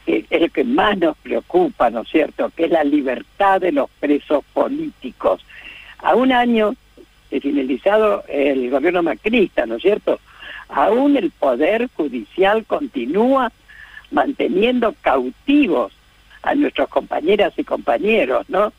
que 0.09 0.25
es 0.31 0.43
el 0.43 0.51
que 0.51 0.65
más 0.65 0.97
nos 0.97 1.19
preocupa, 1.19 1.91
¿no 1.91 2.01
es 2.01 2.09
cierto?, 2.09 2.51
que 2.57 2.65
es 2.65 2.71
la 2.71 2.83
libertad 2.83 3.61
de 3.61 3.73
los 3.73 3.91
presos 4.01 4.43
políticos. 4.55 5.45
A 5.99 6.15
un 6.15 6.33
año 6.33 6.75
de 7.31 7.43
finalizado 7.43 8.25
el 8.27 8.71
gobierno 8.71 9.03
macrista, 9.03 9.67
¿no 9.67 9.75
es 9.75 9.83
cierto?, 9.83 10.19
aún 10.71 11.19
el 11.19 11.31
Poder 11.31 11.91
Judicial 11.95 12.65
continúa 12.65 13.53
manteniendo 14.11 14.95
cautivos 15.03 15.93
a 16.43 16.55
nuestros 16.55 16.89
compañeras 16.89 17.53
y 17.59 17.65
compañeros, 17.65 18.49
¿no? 18.49 18.73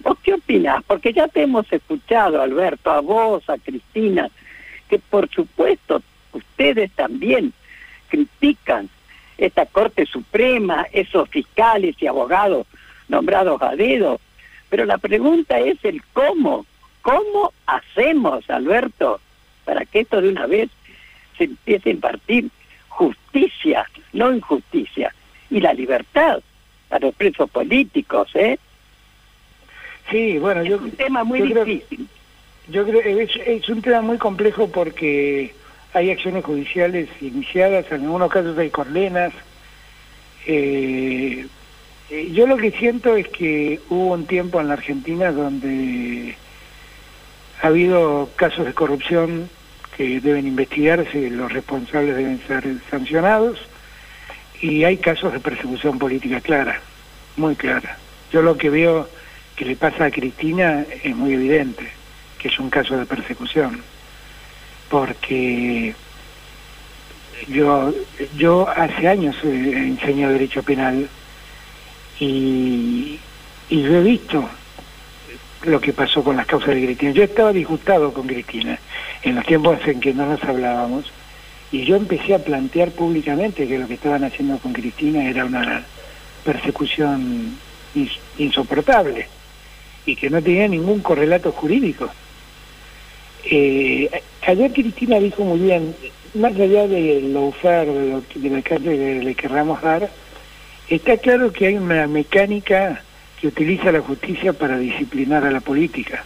¿Vos 0.00 0.16
qué 0.22 0.32
opinás? 0.32 0.82
Porque 0.86 1.12
ya 1.12 1.28
te 1.28 1.42
hemos 1.42 1.70
escuchado, 1.70 2.40
Alberto, 2.40 2.90
a 2.90 3.00
vos, 3.00 3.48
a 3.50 3.58
Cristina, 3.58 4.30
que 4.88 4.98
por 4.98 5.28
supuesto 5.28 6.00
ustedes 6.32 6.90
también 6.92 7.52
critican 8.08 8.88
esta 9.38 9.66
Corte 9.66 10.06
Suprema, 10.06 10.86
esos 10.92 11.28
fiscales 11.28 11.96
y 12.00 12.06
abogados 12.06 12.66
nombrados 13.08 13.60
a 13.62 13.76
dedo, 13.76 14.20
pero 14.68 14.84
la 14.84 14.98
pregunta 14.98 15.58
es 15.58 15.78
el 15.84 16.02
cómo, 16.12 16.66
¿cómo 17.02 17.52
hacemos, 17.66 18.48
Alberto, 18.50 19.20
para 19.64 19.84
que 19.84 20.00
esto 20.00 20.20
de 20.20 20.28
una 20.28 20.46
vez 20.46 20.70
se 21.36 21.44
empiece 21.44 21.90
a 21.90 21.92
impartir 21.92 22.48
justicia, 22.88 23.88
no 24.12 24.32
injusticia, 24.32 25.14
y 25.50 25.60
la 25.60 25.72
libertad 25.72 26.40
a 26.90 26.98
los 26.98 27.14
presos 27.14 27.50
políticos, 27.50 28.28
¿eh? 28.34 28.58
Sí, 30.10 30.38
bueno, 30.38 30.62
es 30.62 30.68
yo... 30.68 30.78
un 30.78 30.90
tema 30.92 31.24
muy 31.24 31.42
difícil. 31.42 32.08
yo 32.68 32.84
creo 32.84 33.02
que 33.02 33.56
es, 33.56 33.68
un 33.68 33.82
tema 33.82 34.02
muy 34.02 34.18
complejo 34.18 34.68
porque 34.68 35.54
hay 35.96 36.10
acciones 36.10 36.44
judiciales 36.44 37.08
iniciadas, 37.22 37.86
en 37.90 38.02
algunos 38.02 38.30
casos 38.30 38.58
hay 38.58 38.68
corlenas. 38.68 39.32
Eh, 40.46 41.46
eh, 42.10 42.30
yo 42.32 42.46
lo 42.46 42.58
que 42.58 42.70
siento 42.72 43.16
es 43.16 43.26
que 43.28 43.80
hubo 43.88 44.12
un 44.12 44.26
tiempo 44.26 44.60
en 44.60 44.68
la 44.68 44.74
Argentina 44.74 45.32
donde 45.32 46.36
ha 47.62 47.68
habido 47.68 48.28
casos 48.36 48.66
de 48.66 48.74
corrupción 48.74 49.48
que 49.96 50.20
deben 50.20 50.46
investigarse, 50.46 51.30
los 51.30 51.50
responsables 51.50 52.14
deben 52.14 52.42
ser 52.46 52.64
sancionados 52.90 53.58
y 54.60 54.84
hay 54.84 54.98
casos 54.98 55.32
de 55.32 55.40
persecución 55.40 55.98
política 55.98 56.42
clara, 56.42 56.78
muy 57.38 57.56
clara. 57.56 57.96
Yo 58.30 58.42
lo 58.42 58.58
que 58.58 58.68
veo 58.68 59.08
que 59.56 59.64
le 59.64 59.76
pasa 59.76 60.04
a 60.04 60.10
Cristina 60.10 60.84
es 61.02 61.16
muy 61.16 61.32
evidente, 61.32 61.88
que 62.38 62.48
es 62.48 62.58
un 62.58 62.68
caso 62.68 62.98
de 62.98 63.06
persecución, 63.06 63.80
porque 64.88 65.94
yo, 67.48 67.92
yo 68.36 68.68
hace 68.68 69.08
años 69.08 69.36
enseño 69.42 70.30
derecho 70.30 70.62
penal 70.62 71.08
y, 72.18 73.18
y 73.68 73.82
yo 73.82 73.96
he 73.96 74.02
visto 74.02 74.48
lo 75.62 75.80
que 75.80 75.92
pasó 75.92 76.22
con 76.22 76.36
las 76.36 76.46
causas 76.46 76.74
de 76.74 76.84
Cristina. 76.84 77.12
Yo 77.12 77.24
estaba 77.24 77.52
disgustado 77.52 78.12
con 78.12 78.26
Cristina 78.26 78.78
en 79.22 79.34
los 79.34 79.44
tiempos 79.44 79.78
en 79.86 80.00
que 80.00 80.14
no 80.14 80.26
nos 80.26 80.42
hablábamos 80.44 81.10
y 81.72 81.84
yo 81.84 81.96
empecé 81.96 82.34
a 82.34 82.38
plantear 82.38 82.92
públicamente 82.92 83.66
que 83.66 83.78
lo 83.78 83.88
que 83.88 83.94
estaban 83.94 84.24
haciendo 84.24 84.58
con 84.58 84.72
Cristina 84.72 85.28
era 85.28 85.44
una 85.44 85.84
persecución 86.44 87.58
insoportable 88.38 89.26
y 90.04 90.14
que 90.14 90.30
no 90.30 90.40
tenía 90.40 90.68
ningún 90.68 91.00
correlato 91.00 91.50
jurídico. 91.50 92.08
Eh, 93.44 94.22
ayer 94.46 94.72
Cristina 94.72 95.18
dijo 95.18 95.44
muy 95.44 95.60
bien, 95.60 95.94
más 96.34 96.52
allá 96.54 96.86
de 96.86 97.20
lo 97.22 97.46
usar, 97.46 97.86
de, 97.86 98.10
lo, 98.10 98.22
de 98.34 98.50
la 98.50 98.62
que 98.62 98.78
le 98.78 99.34
querramos 99.34 99.82
dar, 99.82 100.08
está 100.88 101.16
claro 101.16 101.52
que 101.52 101.66
hay 101.66 101.74
una 101.74 102.06
mecánica 102.06 103.02
que 103.40 103.48
utiliza 103.48 103.92
la 103.92 104.00
justicia 104.00 104.52
para 104.52 104.78
disciplinar 104.78 105.44
a 105.44 105.50
la 105.50 105.60
política. 105.60 106.24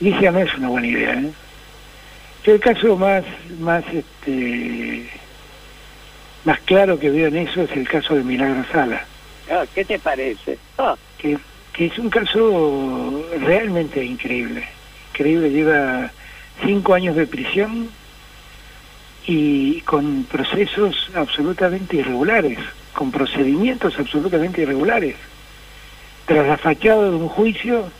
Y 0.00 0.10
esa 0.10 0.32
no 0.32 0.40
es 0.40 0.54
una 0.56 0.68
buena 0.68 0.86
idea. 0.86 1.12
¿eh? 1.14 1.30
Yo 2.44 2.54
el 2.54 2.60
caso 2.60 2.96
más, 2.96 3.24
más, 3.60 3.84
este, 3.92 5.08
más 6.44 6.58
claro 6.60 6.98
que 6.98 7.10
veo 7.10 7.28
en 7.28 7.36
eso 7.36 7.62
es 7.62 7.70
el 7.72 7.88
caso 7.88 8.14
de 8.14 8.24
Milagro 8.24 8.64
Sala. 8.72 9.04
Ah, 9.50 9.64
¿Qué 9.74 9.84
te 9.84 9.98
parece? 9.98 10.58
Ah. 10.78 10.96
Que, 11.18 11.38
que 11.72 11.86
es 11.86 11.98
un 11.98 12.10
caso 12.10 13.24
realmente 13.40 14.04
increíble. 14.04 14.64
Increíble, 15.12 15.50
lleva 15.50 16.10
cinco 16.62 16.94
años 16.94 17.16
de 17.16 17.26
prisión 17.26 17.88
y 19.26 19.80
con 19.82 20.24
procesos 20.24 21.10
absolutamente 21.14 21.96
irregulares, 21.96 22.58
con 22.92 23.10
procedimientos 23.10 23.98
absolutamente 23.98 24.62
irregulares 24.62 25.16
tras 26.26 26.46
la 26.46 26.56
fachada 26.56 27.04
de 27.04 27.16
un 27.16 27.28
juicio, 27.28 27.90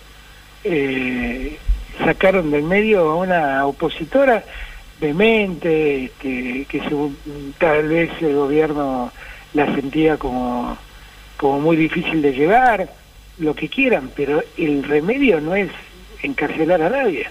eh, 0.65 1.59
sacaron 2.05 2.51
del 2.51 2.63
medio 2.63 3.11
a 3.11 3.17
una 3.17 3.67
opositora 3.67 4.45
vehemente, 5.01 6.05
este, 6.05 6.65
que 6.69 6.83
tal 7.59 7.89
vez 7.89 8.11
el 8.21 8.35
gobierno 8.35 9.13
la 9.53 9.67
sentía 9.75 10.17
como, 10.17 10.77
como 11.37 11.61
muy 11.61 11.77
difícil 11.77 12.23
de 12.23 12.33
llevar, 12.33 12.89
lo 13.39 13.55
que 13.55 13.69
quieran, 13.69 14.11
pero 14.15 14.43
el 14.57 14.85
remedio 14.85 15.41
no 15.41 15.55
es 15.55 15.71
encarcelar 16.23 16.81
a 16.83 16.91
nadie. 16.91 17.27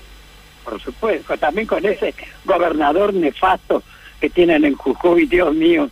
Por 0.63 0.81
supuesto, 0.81 1.37
también 1.37 1.67
con 1.67 1.85
ese 1.85 2.13
gobernador 2.45 3.13
nefasto 3.13 3.83
que 4.19 4.29
tienen 4.29 4.63
en 4.65 4.75
Jujuy, 4.75 5.25
Dios 5.25 5.53
mío. 5.53 5.89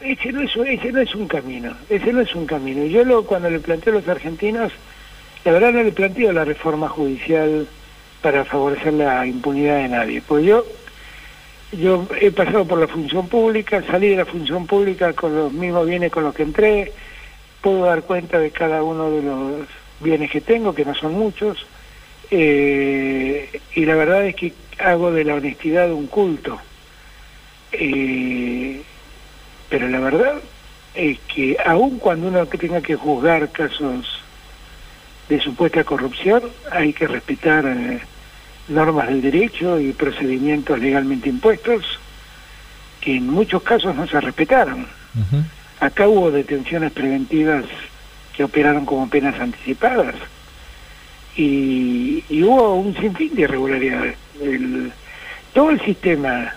ese 0.00 0.32
no 0.32 0.40
es, 0.40 0.56
ese 0.56 0.92
no 0.92 1.00
es 1.00 1.14
un 1.14 1.28
camino, 1.28 1.74
ese 1.88 2.12
no 2.12 2.20
es 2.20 2.34
un 2.34 2.46
camino. 2.46 2.84
Yo 2.86 3.04
lo, 3.04 3.24
cuando 3.24 3.50
le 3.50 3.60
planteo 3.60 3.92
a 3.92 3.96
los 4.00 4.08
argentinos, 4.08 4.72
la 5.44 5.52
verdad 5.52 5.72
no 5.72 5.82
le 5.82 5.92
planteo 5.92 6.32
la 6.32 6.44
reforma 6.44 6.88
judicial 6.88 7.66
para 8.22 8.44
favorecer 8.44 8.94
la 8.94 9.26
impunidad 9.26 9.76
de 9.76 9.88
nadie. 9.88 10.22
Pues 10.22 10.44
yo, 10.44 10.64
yo 11.72 12.06
he 12.20 12.30
pasado 12.30 12.64
por 12.64 12.78
la 12.78 12.88
función 12.88 13.28
pública, 13.28 13.82
salí 13.90 14.08
de 14.08 14.16
la 14.16 14.26
función 14.26 14.66
pública 14.66 15.12
con 15.12 15.34
los 15.34 15.52
mismos 15.52 15.86
bienes 15.86 16.10
con 16.10 16.24
los 16.24 16.34
que 16.34 16.42
entré, 16.42 16.92
puedo 17.60 17.84
dar 17.84 18.02
cuenta 18.02 18.38
de 18.38 18.50
cada 18.50 18.82
uno 18.82 19.10
de 19.10 19.22
los 19.22 19.66
bienes 20.00 20.30
que 20.30 20.40
tengo, 20.40 20.74
que 20.74 20.84
no 20.84 20.94
son 20.94 21.12
muchos, 21.12 21.66
eh, 22.30 23.60
y 23.74 23.84
la 23.84 23.94
verdad 23.94 24.26
es 24.26 24.36
que 24.36 24.52
hago 24.78 25.12
de 25.12 25.24
la 25.24 25.34
honestidad 25.34 25.92
un 25.92 26.06
culto. 26.06 26.58
Eh, 27.72 28.82
pero 29.68 29.88
la 29.88 30.00
verdad 30.00 30.34
es 30.94 31.18
que 31.32 31.56
aun 31.64 31.98
cuando 31.98 32.28
uno 32.28 32.46
tenga 32.46 32.80
que 32.80 32.96
juzgar 32.96 33.48
casos 33.50 34.20
de 35.28 35.40
supuesta 35.40 35.84
corrupción, 35.84 36.42
hay 36.70 36.92
que 36.92 37.06
respetar 37.06 37.64
eh, 37.66 38.00
normas 38.68 39.08
del 39.08 39.22
derecho 39.22 39.78
y 39.78 39.92
procedimientos 39.92 40.78
legalmente 40.78 41.28
impuestos 41.28 41.98
que 43.00 43.16
en 43.16 43.28
muchos 43.28 43.62
casos 43.62 43.94
no 43.94 44.06
se 44.06 44.20
respetaron. 44.20 44.86
Acá 45.80 46.06
hubo 46.06 46.30
detenciones 46.30 46.92
preventivas 46.92 47.64
que 48.36 48.44
operaron 48.44 48.84
como 48.84 49.08
penas 49.08 49.40
anticipadas 49.40 50.14
y, 51.36 52.42
hubo 52.42 52.74
un 52.74 52.94
sinfín 52.96 53.34
de 53.34 53.42
irregularidades. 53.42 54.16
todo 55.52 55.70
el 55.70 55.80
sistema, 55.80 56.54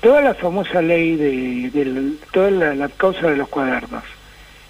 toda 0.00 0.20
la 0.20 0.34
famosa 0.34 0.82
ley 0.82 1.16
de, 1.16 2.14
toda 2.32 2.50
la, 2.50 2.88
causa 2.88 3.30
de 3.30 3.36
los 3.36 3.48
cuadernos, 3.48 4.04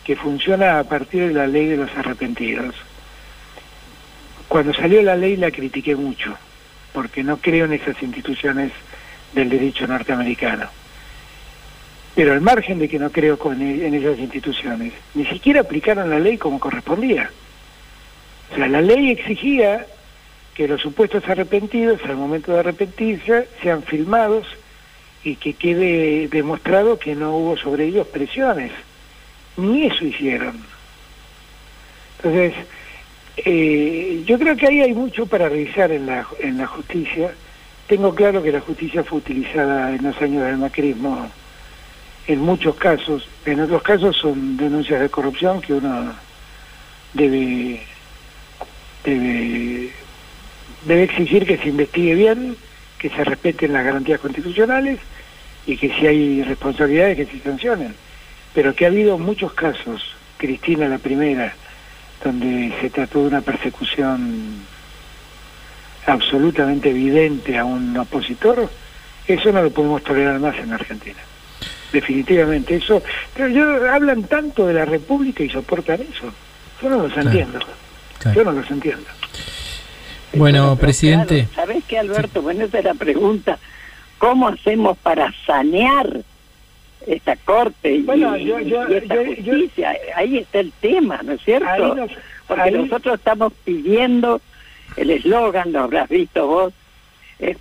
que 0.04 0.16
funciona 0.16 0.78
a 0.78 0.84
partir 0.84 1.28
de 1.28 1.34
la 1.34 1.46
ley 1.46 1.66
de 1.66 1.76
los 1.76 1.90
arrepentidos. 1.96 2.74
Cuando 4.48 4.74
salió 4.74 5.02
la 5.02 5.16
ley 5.16 5.36
la 5.36 5.50
critiqué 5.50 5.96
mucho, 5.96 6.36
porque 6.92 7.22
no 7.22 7.38
creo 7.38 7.64
en 7.64 7.72
esas 7.72 8.02
instituciones 8.02 8.72
del 9.32 9.48
derecho 9.48 9.86
norteamericano. 9.86 10.68
Pero 12.14 12.34
al 12.34 12.42
margen 12.42 12.78
de 12.78 12.88
que 12.88 12.98
no 12.98 13.10
creo 13.10 13.38
en 13.52 13.94
esas 13.94 14.18
instituciones, 14.18 14.92
ni 15.14 15.24
siquiera 15.24 15.62
aplicaron 15.62 16.10
la 16.10 16.18
ley 16.18 16.36
como 16.36 16.60
correspondía. 16.60 17.30
O 18.53 18.57
sea, 18.57 18.68
la 18.68 18.82
ley 18.82 19.11
exigía 19.11 19.86
que 20.55 20.68
los 20.68 20.80
supuestos 20.80 21.26
arrepentidos, 21.28 22.00
al 22.05 22.16
momento 22.16 22.53
de 22.53 22.61
arrepentirse, 22.61 23.48
sean 23.62 23.82
filmados 23.82 24.46
y 25.24 25.36
que 25.36 25.55
quede 25.55 26.28
demostrado 26.28 26.98
que 26.98 27.14
no 27.14 27.36
hubo 27.36 27.57
sobre 27.57 27.86
ellos 27.86 28.07
presiones. 28.09 28.70
Ni 29.57 29.86
eso 29.86 30.05
hicieron. 30.05 30.61
Entonces, 32.18 32.55
eh, 33.38 34.22
yo 34.26 34.38
creo 34.38 34.57
que 34.57 34.66
ahí 34.66 34.80
hay 34.80 34.92
mucho 34.92 35.26
para 35.26 35.48
revisar 35.48 35.90
en 35.90 36.07
la, 36.07 36.26
en 36.40 36.59
la 36.59 36.66
justicia. 36.66 37.32
Tengo 37.86 38.14
claro 38.14 38.42
que 38.42 38.53
la 38.53 38.61
justicia 38.61 39.03
fue 39.03 39.18
utilizada 39.18 39.94
en 39.94 40.03
los 40.03 40.20
años 40.20 40.44
del 40.44 40.59
macrismo 40.59 41.30
en 42.26 42.40
muchos 42.40 42.76
casos. 42.76 43.26
En 43.46 43.61
otros 43.61 43.82
casos 43.82 44.16
son 44.16 44.57
denuncias 44.57 45.00
de 45.00 45.09
corrupción 45.09 45.61
que 45.61 45.72
uno 45.72 46.12
debe 47.14 47.86
debe, 49.05 49.90
debe 50.84 51.03
exigir 51.05 51.46
que 51.46 51.59
se 51.59 51.68
investigue 51.68 52.14
bien, 52.14 52.57
que 52.98 53.11
se 53.11 53.24
respeten 53.24 53.72
las 53.72 53.84
garantías 53.84 54.20
constitucionales 54.20 55.00
y 55.66 55.76
que 55.76 55.92
si 55.94 56.07
hay 56.07 56.42
responsabilidades 56.42 57.16
que 57.16 57.26
se 57.26 57.40
sancionen. 57.40 57.94
Pero 58.55 58.74
que 58.74 58.84
ha 58.84 58.88
habido 58.88 59.18
muchos 59.18 59.53
casos, 59.55 60.14
Cristina 60.36 60.88
la 60.88 60.98
primera, 60.98 61.55
donde 62.22 62.72
se 62.80 62.90
trató 62.90 63.22
de 63.22 63.28
una 63.28 63.40
persecución 63.40 64.64
absolutamente 66.07 66.90
evidente 66.90 67.59
a 67.59 67.64
un 67.64 67.96
opositor, 67.96 68.68
eso 69.26 69.53
no 69.53 69.62
lo 69.62 69.70
podemos 69.70 70.03
tolerar 70.03 70.38
más 70.40 70.57
en 70.59 70.72
Argentina. 70.72 71.18
Definitivamente, 71.92 72.76
eso. 72.76 73.03
Pero 73.34 73.48
yo, 73.48 73.90
hablan 73.90 74.24
tanto 74.24 74.66
de 74.66 74.74
la 74.74 74.84
República 74.84 75.44
y 75.44 75.50
soportan 75.50 76.00
eso. 76.00 76.32
Yo 76.80 76.88
no 76.88 77.07
los 77.07 77.16
entiendo. 77.16 77.61
Yo 78.34 78.44
no 78.44 78.52
los 78.52 78.70
entiendo. 78.70 79.06
Bueno, 80.34 80.76
presidente. 80.76 81.48
¿Sabes 81.54 81.84
qué, 81.84 81.98
Alberto? 81.98 82.42
Bueno, 82.42 82.64
esa 82.64 82.78
es 82.78 82.84
la 82.84 82.94
pregunta. 82.94 83.58
¿Cómo 84.18 84.48
hacemos 84.48 84.96
para 84.98 85.32
sanear 85.46 86.20
esta 87.06 87.36
corte 87.36 87.92
y, 87.92 88.06
esta 88.94 89.16
justicia? 89.16 89.96
Ahí 90.14 90.38
está 90.38 90.60
el 90.60 90.72
tema, 90.80 91.20
¿no 91.22 91.32
es 91.32 91.42
cierto? 91.42 91.96
Porque 92.46 92.70
nosotros 92.70 93.16
estamos 93.16 93.52
pidiendo, 93.64 94.40
el 94.96 95.10
eslogan, 95.10 95.72
lo 95.72 95.80
habrás 95.80 96.08
visto 96.08 96.46
vos, 96.46 96.72
es 97.38 97.56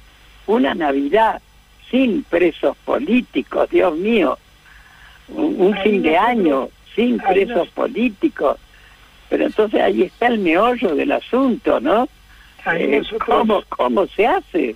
una 0.48 0.76
Navidad 0.76 1.42
sin 1.90 2.24
presos 2.24 2.78
políticos, 2.86 3.70
Dios 3.70 3.96
mío, 3.98 4.38
un, 5.30 5.76
fin 5.84 6.02
de 6.02 6.18
año 6.18 6.70
sin 6.96 7.18
presos 7.18 7.68
políticos. 7.70 8.58
Pero 9.32 9.46
entonces 9.46 9.80
ahí 9.80 10.02
está 10.02 10.28
el 10.28 10.40
meollo 10.40 10.94
del 10.94 11.14
asunto, 11.14 11.80
¿no? 11.80 12.10
Eh, 12.74 13.02
¿cómo, 13.26 13.64
¿Cómo 13.70 14.06
se 14.08 14.28
hace? 14.28 14.76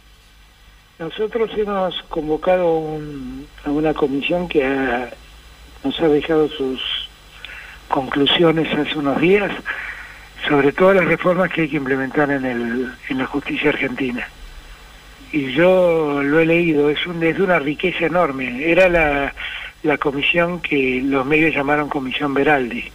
Nosotros 0.97 1.51
hemos 1.57 2.01
convocado 2.03 2.97
a 3.65 3.69
una 3.69 3.93
comisión 3.93 4.47
que 4.47 4.63
nos 5.83 5.99
ha 5.99 6.07
dejado 6.07 6.47
sus 6.47 6.81
conclusiones 7.89 8.73
hace 8.73 8.97
unos 8.97 9.19
días 9.19 9.51
sobre 10.47 10.71
todas 10.71 10.95
las 10.95 11.05
reformas 11.05 11.51
que 11.51 11.63
hay 11.63 11.69
que 11.69 11.75
implementar 11.75 12.31
en, 12.31 12.45
el, 12.45 12.93
en 13.09 13.17
la 13.17 13.25
justicia 13.25 13.71
argentina. 13.71 14.25
Y 15.33 15.51
yo 15.51 16.21
lo 16.23 16.39
he 16.39 16.45
leído, 16.45 16.89
es, 16.89 17.05
un, 17.05 17.21
es 17.21 17.35
de 17.35 17.43
una 17.43 17.59
riqueza 17.59 18.05
enorme. 18.05 18.71
Era 18.71 18.87
la, 18.87 19.33
la 19.83 19.97
comisión 19.97 20.61
que 20.61 21.01
los 21.03 21.25
medios 21.25 21.53
llamaron 21.53 21.89
Comisión 21.89 22.33
Veraldi 22.33 22.89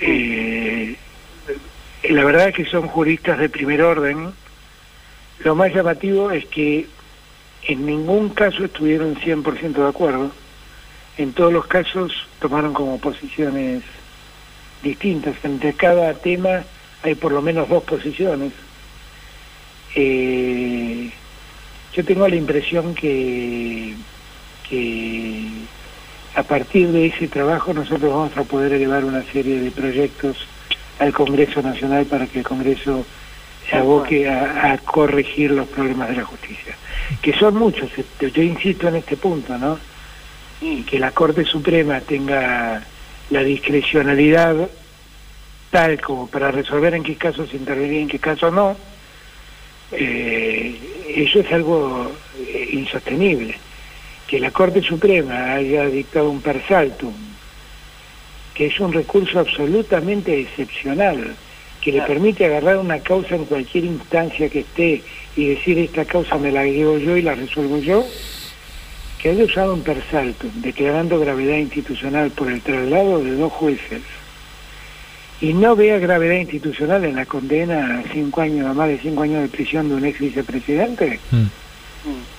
eh, 0.00 0.96
la 2.10 2.24
verdad 2.24 2.48
es 2.48 2.54
que 2.54 2.64
son 2.66 2.88
juristas 2.88 3.38
de 3.38 3.48
primer 3.48 3.82
orden. 3.82 4.32
Lo 5.44 5.54
más 5.54 5.74
llamativo 5.74 6.30
es 6.30 6.44
que 6.46 6.86
en 7.64 7.86
ningún 7.86 8.30
caso 8.30 8.64
estuvieron 8.64 9.16
100% 9.16 9.72
de 9.72 9.88
acuerdo. 9.88 10.32
En 11.16 11.32
todos 11.32 11.52
los 11.52 11.66
casos 11.66 12.26
tomaron 12.40 12.72
como 12.72 12.98
posiciones 12.98 13.82
distintas. 14.82 15.34
Entre 15.42 15.72
cada 15.74 16.14
tema 16.14 16.64
hay 17.02 17.14
por 17.14 17.32
lo 17.32 17.42
menos 17.42 17.68
dos 17.68 17.82
posiciones. 17.84 18.52
Eh, 19.94 21.10
yo 21.92 22.04
tengo 22.04 22.28
la 22.28 22.36
impresión 22.36 22.94
que, 22.94 23.94
que 24.68 25.48
a 26.34 26.42
partir 26.42 26.88
de 26.88 27.06
ese 27.06 27.28
trabajo 27.28 27.72
nosotros 27.72 28.12
vamos 28.12 28.36
a 28.36 28.44
poder 28.44 28.72
elevar 28.72 29.04
una 29.04 29.22
serie 29.24 29.60
de 29.60 29.70
proyectos 29.70 30.46
al 30.98 31.12
Congreso 31.12 31.62
Nacional 31.62 32.06
para 32.06 32.26
que 32.26 32.40
el 32.40 32.44
Congreso 32.44 33.04
se 33.68 33.76
aboque 33.76 34.28
a, 34.28 34.78
corregir 34.78 35.50
los 35.50 35.68
problemas 35.68 36.08
de 36.08 36.16
la 36.16 36.24
justicia, 36.24 36.74
que 37.20 37.32
son 37.34 37.56
muchos, 37.56 37.90
este, 37.96 38.30
yo 38.30 38.42
insisto 38.42 38.88
en 38.88 38.96
este 38.96 39.16
punto, 39.16 39.58
¿no? 39.58 39.78
Que 40.60 40.98
la 40.98 41.12
Corte 41.12 41.44
Suprema 41.44 42.00
tenga 42.00 42.82
la 43.30 43.42
discrecionalidad 43.42 44.68
tal 45.70 46.00
como 46.00 46.26
para 46.28 46.50
resolver 46.50 46.94
en 46.94 47.02
qué 47.02 47.16
casos 47.16 47.52
intervenir 47.52 47.92
y 47.92 48.02
en 48.02 48.08
qué 48.08 48.18
casos 48.18 48.52
no, 48.52 48.74
eh, 49.92 50.78
eso 51.14 51.40
es 51.40 51.52
algo 51.52 52.10
eh, 52.38 52.70
insostenible 52.72 53.54
que 54.28 54.38
la 54.38 54.50
Corte 54.50 54.82
Suprema 54.82 55.54
haya 55.54 55.86
dictado 55.86 56.30
un 56.30 56.42
persaltum, 56.42 57.14
que 58.54 58.66
es 58.66 58.78
un 58.78 58.92
recurso 58.92 59.40
absolutamente 59.40 60.38
excepcional, 60.38 61.34
que 61.80 61.92
le 61.92 62.02
permite 62.02 62.44
agarrar 62.44 62.76
una 62.76 62.98
causa 63.00 63.36
en 63.36 63.46
cualquier 63.46 63.84
instancia 63.84 64.50
que 64.50 64.60
esté 64.60 65.02
y 65.34 65.46
decir 65.46 65.78
esta 65.78 66.04
causa 66.04 66.36
me 66.36 66.52
la 66.52 66.64
llevo 66.64 66.98
yo 66.98 67.16
y 67.16 67.22
la 67.22 67.34
resuelvo 67.34 67.78
yo, 67.78 68.04
que 69.18 69.30
haya 69.30 69.44
usado 69.44 69.72
un 69.72 69.82
persaltum, 69.82 70.50
declarando 70.56 71.18
gravedad 71.18 71.56
institucional 71.56 72.30
por 72.30 72.52
el 72.52 72.60
traslado 72.60 73.24
de 73.24 73.34
dos 73.34 73.52
jueces, 73.52 74.02
y 75.40 75.54
no 75.54 75.74
vea 75.74 75.98
gravedad 75.98 76.36
institucional 76.40 77.04
en 77.04 77.16
la 77.16 77.24
condena 77.24 78.00
a 78.00 78.12
cinco 78.12 78.42
años, 78.42 78.66
a 78.66 78.74
más 78.74 78.88
de 78.88 78.98
cinco 78.98 79.22
años 79.22 79.40
de 79.40 79.48
prisión 79.48 79.88
de 79.88 79.94
un 79.94 80.04
ex 80.04 80.18
vicepresidente, 80.18 81.18
mm. 81.30 81.36
Mm. 81.36 82.37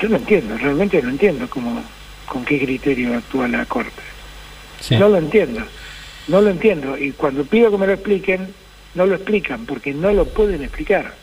Yo 0.00 0.08
no 0.08 0.16
entiendo, 0.16 0.56
realmente 0.56 1.02
no 1.02 1.10
entiendo 1.10 1.48
cómo, 1.50 1.82
con 2.26 2.44
qué 2.44 2.58
criterio 2.58 3.16
actúa 3.16 3.48
la 3.48 3.66
Corte. 3.66 4.02
No 4.98 5.08
lo 5.08 5.18
entiendo, 5.18 5.60
no 6.28 6.40
lo 6.40 6.50
entiendo. 6.50 6.96
Y 6.96 7.12
cuando 7.12 7.44
pido 7.44 7.70
que 7.70 7.76
me 7.76 7.86
lo 7.86 7.92
expliquen, 7.92 8.48
no 8.94 9.04
lo 9.04 9.14
explican, 9.14 9.66
porque 9.66 9.92
no 9.92 10.10
lo 10.12 10.24
pueden 10.24 10.62
explicar. 10.62 11.14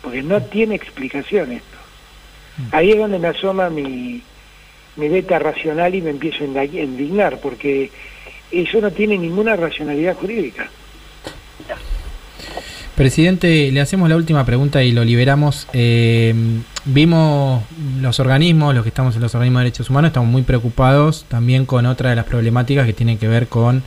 Porque 0.00 0.22
no 0.22 0.40
tiene 0.42 0.76
explicación 0.76 1.52
esto. 1.52 1.76
Mm. 2.58 2.74
Ahí 2.74 2.90
es 2.92 2.98
donde 2.98 3.18
me 3.18 3.28
asoma 3.28 3.68
mi, 3.68 4.22
mi 4.94 5.08
beta 5.08 5.38
racional 5.40 5.94
y 5.94 6.02
me 6.02 6.10
empiezo 6.10 6.44
a 6.44 6.64
indignar, 6.64 7.40
porque 7.40 7.90
eso 8.52 8.80
no 8.80 8.92
tiene 8.92 9.18
ninguna 9.18 9.56
racionalidad 9.56 10.14
jurídica. 10.14 10.70
Presidente, 12.94 13.70
le 13.72 13.80
hacemos 13.80 14.08
la 14.08 14.16
última 14.16 14.46
pregunta 14.46 14.82
y 14.82 14.92
lo 14.92 15.04
liberamos. 15.04 15.68
Eh, 15.72 16.32
vimos 16.86 17.62
los 18.00 18.18
organismos, 18.20 18.74
los 18.74 18.82
que 18.82 18.88
estamos 18.88 19.14
en 19.16 19.22
los 19.22 19.34
organismos 19.34 19.60
de 19.60 19.64
derechos 19.64 19.90
humanos, 19.90 20.08
estamos 20.08 20.30
muy 20.30 20.42
preocupados 20.42 21.24
también 21.28 21.66
con 21.66 21.86
otra 21.86 22.10
de 22.10 22.16
las 22.16 22.24
problemáticas 22.24 22.86
que 22.86 22.92
tienen 22.92 23.18
que 23.18 23.28
ver 23.28 23.48
con 23.48 23.82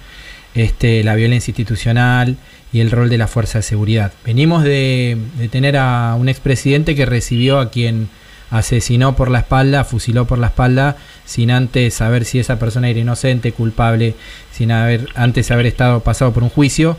este, 0.53 1.03
la 1.03 1.15
violencia 1.15 1.51
institucional 1.51 2.37
y 2.71 2.81
el 2.81 2.91
rol 2.91 3.09
de 3.09 3.17
la 3.17 3.27
fuerza 3.27 3.59
de 3.59 3.63
seguridad. 3.63 4.13
Venimos 4.25 4.63
de, 4.63 5.17
de 5.37 5.47
tener 5.47 5.77
a 5.77 6.15
un 6.19 6.29
expresidente 6.29 6.95
que 6.95 7.05
recibió 7.05 7.59
a 7.59 7.71
quien 7.71 8.09
asesinó 8.51 9.15
por 9.15 9.29
la 9.29 9.39
espalda, 9.39 9.83
fusiló 9.83 10.25
por 10.25 10.39
la 10.39 10.47
espalda, 10.47 10.97
sin 11.25 11.51
antes 11.51 11.93
saber 11.93 12.25
si 12.25 12.39
esa 12.39 12.59
persona 12.59 12.89
era 12.89 12.99
inocente, 12.99 13.51
culpable, 13.51 14.15
sin 14.51 14.71
haber 14.71 15.07
antes 15.15 15.51
haber 15.51 15.67
estado 15.67 16.01
pasado 16.01 16.33
por 16.33 16.43
un 16.43 16.49
juicio. 16.49 16.97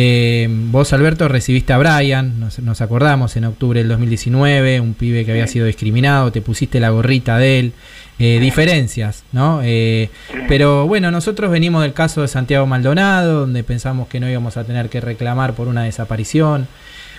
Eh, 0.00 0.46
vos, 0.48 0.92
Alberto, 0.92 1.26
recibiste 1.26 1.72
a 1.72 1.78
Brian, 1.78 2.38
nos, 2.38 2.80
acordamos, 2.80 3.34
en 3.34 3.46
octubre 3.46 3.80
del 3.80 3.88
2019, 3.88 4.78
un 4.78 4.94
pibe 4.94 5.24
que 5.24 5.32
había 5.32 5.48
sido 5.48 5.66
discriminado, 5.66 6.30
te 6.30 6.40
pusiste 6.40 6.78
la 6.78 6.90
gorrita 6.90 7.36
de 7.36 7.58
él, 7.58 7.72
eh, 8.20 8.38
diferencias, 8.40 9.24
¿no? 9.32 9.58
Eh, 9.64 10.08
pero 10.46 10.86
bueno, 10.86 11.10
nosotros 11.10 11.50
venimos 11.50 11.82
del 11.82 11.94
caso 11.94 12.22
de 12.22 12.28
Santiago 12.28 12.64
Maldonado, 12.64 13.40
donde 13.40 13.64
pensamos 13.64 14.06
que 14.06 14.20
no 14.20 14.30
íbamos 14.30 14.56
a 14.56 14.62
tener 14.62 14.88
que 14.88 15.00
reclamar 15.00 15.54
por 15.54 15.66
una 15.66 15.82
desaparición. 15.82 16.68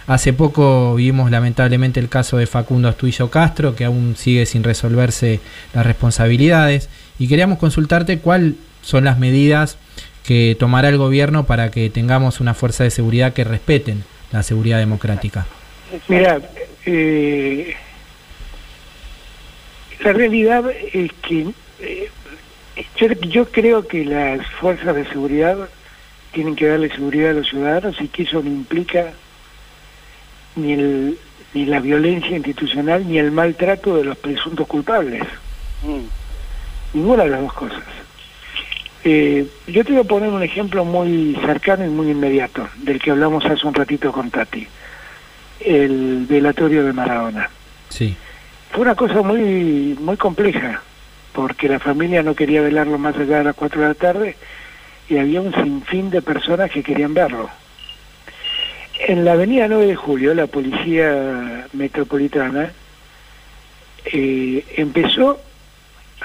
Hace 0.07 0.31
poco 0.31 0.95
vimos 0.95 1.31
lamentablemente 1.31 1.99
el 1.99 2.07
caso 2.07 2.37
de 2.37 2.47
Facundo 2.47 2.87
Astuillo 2.87 3.29
Castro, 3.29 3.75
que 3.75 3.83
aún 3.83 4.15
sigue 4.15 4.45
sin 4.45 4.63
resolverse 4.63 5.41
las 5.73 5.85
responsabilidades. 5.85 6.87
Y 7.19 7.27
queríamos 7.27 7.59
consultarte 7.59 8.19
cuáles 8.19 8.53
son 8.81 9.03
las 9.03 9.19
medidas 9.19 9.77
que 10.23 10.55
tomará 10.59 10.89
el 10.89 10.97
gobierno 10.97 11.45
para 11.45 11.71
que 11.71 11.89
tengamos 11.89 12.39
una 12.39 12.53
fuerza 12.53 12.83
de 12.83 12.91
seguridad 12.91 13.33
que 13.33 13.43
respeten 13.43 14.03
la 14.31 14.43
seguridad 14.43 14.77
democrática. 14.77 15.45
Mira, 16.07 16.39
eh, 16.85 17.75
la 20.01 20.13
realidad 20.13 20.63
es 20.93 21.11
que 21.27 21.47
eh, 21.79 22.09
yo 23.27 23.45
creo 23.45 23.87
que 23.87 24.05
las 24.05 24.45
fuerzas 24.59 24.95
de 24.95 25.05
seguridad 25.05 25.69
tienen 26.31 26.55
que 26.55 26.67
darle 26.67 26.89
seguridad 26.89 27.31
a 27.31 27.33
los 27.33 27.49
ciudadanos 27.49 27.99
y 27.99 28.07
que 28.07 28.23
eso 28.23 28.41
no 28.41 28.49
implica 28.49 29.11
ni, 30.55 30.73
el, 30.73 31.17
ni 31.53 31.65
la 31.65 31.79
violencia 31.79 32.35
institucional 32.35 33.07
ni 33.07 33.17
el 33.17 33.31
maltrato 33.31 33.97
de 33.97 34.03
los 34.03 34.17
presuntos 34.17 34.67
culpables. 34.67 35.23
Mm. 35.83 36.97
Ninguna 36.97 37.23
de 37.23 37.29
las 37.29 37.41
dos 37.41 37.53
cosas. 37.53 37.83
Eh, 39.03 39.47
yo 39.67 39.85
te 39.85 39.93
voy 39.93 40.01
a 40.01 40.05
poner 40.05 40.29
un 40.29 40.43
ejemplo 40.43 40.83
muy 40.83 41.37
cercano 41.45 41.85
y 41.85 41.89
muy 41.89 42.11
inmediato, 42.11 42.67
del 42.77 42.99
que 42.99 43.11
hablamos 43.11 43.45
hace 43.45 43.65
un 43.65 43.73
ratito 43.73 44.11
con 44.11 44.29
Tati, 44.29 44.67
el 45.61 46.25
velatorio 46.27 46.83
de 46.83 46.93
Maradona. 46.93 47.49
Sí. 47.89 48.15
Fue 48.71 48.81
una 48.81 48.95
cosa 48.95 49.21
muy, 49.21 49.97
muy 49.99 50.17
compleja, 50.17 50.81
porque 51.33 51.69
la 51.69 51.79
familia 51.79 52.23
no 52.23 52.35
quería 52.35 52.61
velarlo 52.61 52.97
más 52.97 53.15
allá 53.15 53.37
de 53.37 53.43
las 53.45 53.55
4 53.55 53.81
de 53.81 53.87
la 53.87 53.93
tarde 53.93 54.35
y 55.07 55.17
había 55.17 55.41
un 55.41 55.53
sinfín 55.53 56.09
de 56.09 56.21
personas 56.21 56.69
que 56.69 56.83
querían 56.83 57.13
verlo. 57.13 57.49
En 59.07 59.23
la 59.23 59.31
avenida 59.31 59.67
9 59.67 59.87
de 59.87 59.95
Julio, 59.95 60.33
la 60.33 60.47
policía 60.47 61.67
metropolitana 61.71 62.71
eh, 64.05 64.65
empezó 64.75 65.39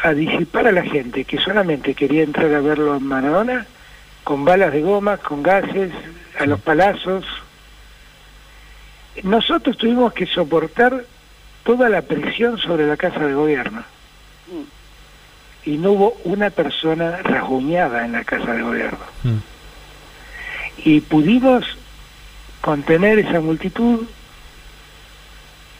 a 0.05 0.12
disipar 0.12 0.66
a 0.66 0.72
la 0.72 0.82
gente 0.82 1.24
que 1.24 1.38
solamente 1.38 1.94
quería 1.94 2.24
entrar 2.24 2.52
a 2.52 2.61
verlo 2.61 2.94
en 2.94 3.05
Maradona 3.05 3.66
con 4.22 4.44
balas 4.44 4.70
de 4.74 4.82
goma, 4.82 5.16
con 5.16 5.42
gases, 5.42 5.92
a 6.38 6.44
los 6.44 6.61
palazos. 6.61 7.24
Nosotros 9.22 9.78
tuvimos 9.78 10.12
que 10.12 10.26
soportar 10.26 11.07
toda 11.62 11.88
la 11.88 12.02
presión 12.02 12.59
sobre 12.59 12.86
la 12.86 12.98
Casa 12.98 13.20
de 13.20 13.32
Gobierno. 13.32 13.82
Y 15.64 15.78
no 15.78 15.92
hubo 15.92 16.16
una 16.24 16.50
persona 16.50 17.22
rasguñada 17.22 18.05
en 18.05 18.12
la 18.12 18.24
Casa 18.24 18.52
de 18.52 18.61
Gobierno. 18.61 18.98
Mm. 19.22 19.38
Y 20.84 21.00
pudimos 21.00 21.64
contener 22.61 23.20
esa 23.20 23.40
multitud, 23.40 24.02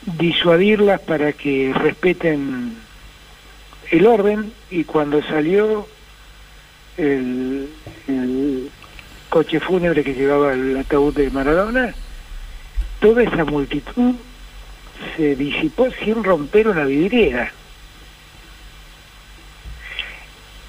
disuadirlas 0.07 1.03
para 1.03 1.35
que 1.35 1.75
respeten 1.75 2.84
el 3.91 4.07
orden 4.07 4.53
y 4.71 4.85
cuando 4.85 5.23
salió 5.23 5.87
el, 6.97 7.69
coche 9.29 9.59
fúnebre 9.59 10.05
que 10.05 10.15
llevaba 10.15 10.53
el 10.53 10.77
ataúd 10.77 11.15
de 11.15 11.29
Maradona, 11.31 11.93
toda 13.01 13.25
esa 13.25 13.45
multitud 13.45 14.15
se 15.17 15.35
disipó 15.35 15.89
sin 16.05 16.23
romper 16.23 16.69
una 16.69 16.85
vidriera. 16.85 17.53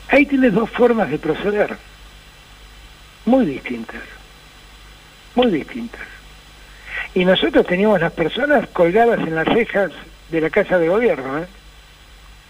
Ahí 0.09 0.25
tienes 0.25 0.53
dos 0.53 0.69
formas 0.71 1.11
de 1.11 1.19
proceder, 1.19 1.77
muy 3.25 3.45
distintas 3.45 4.01
muy 5.35 5.51
distintas. 5.51 6.01
Y 7.13 7.23
nosotros 7.25 7.65
teníamos 7.65 8.01
las 8.01 8.13
personas 8.13 8.67
colgadas 8.69 9.19
en 9.19 9.35
las 9.35 9.45
rejas 9.45 9.91
de 10.31 10.41
la 10.41 10.49
Casa 10.49 10.77
de 10.79 10.89
Gobierno. 10.89 11.39
¿eh? 11.39 11.47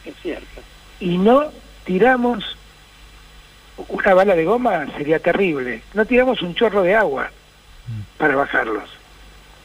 Es 0.05 0.15
cierto. 0.21 0.54
Y 0.99 1.17
no 1.17 1.51
tiramos 1.85 2.57
una 3.89 4.13
bala 4.13 4.35
de 4.35 4.45
goma, 4.45 4.87
sería 4.97 5.19
terrible. 5.19 5.81
No 5.93 6.05
tiramos 6.05 6.41
un 6.41 6.55
chorro 6.55 6.83
de 6.83 6.95
agua 6.95 7.31
para 8.17 8.35
bajarlos. 8.35 8.89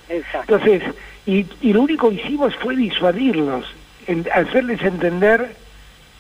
Exacto. 0.09 0.57
Entonces, 0.57 0.95
y, 1.27 1.47
y 1.61 1.73
lo 1.73 1.83
único 1.83 2.11
que 2.11 2.17
hicimos 2.17 2.55
fue 2.57 2.77
disuadirlos, 2.77 3.67
en, 4.07 4.27
hacerles 4.33 4.83
entender 4.83 5.55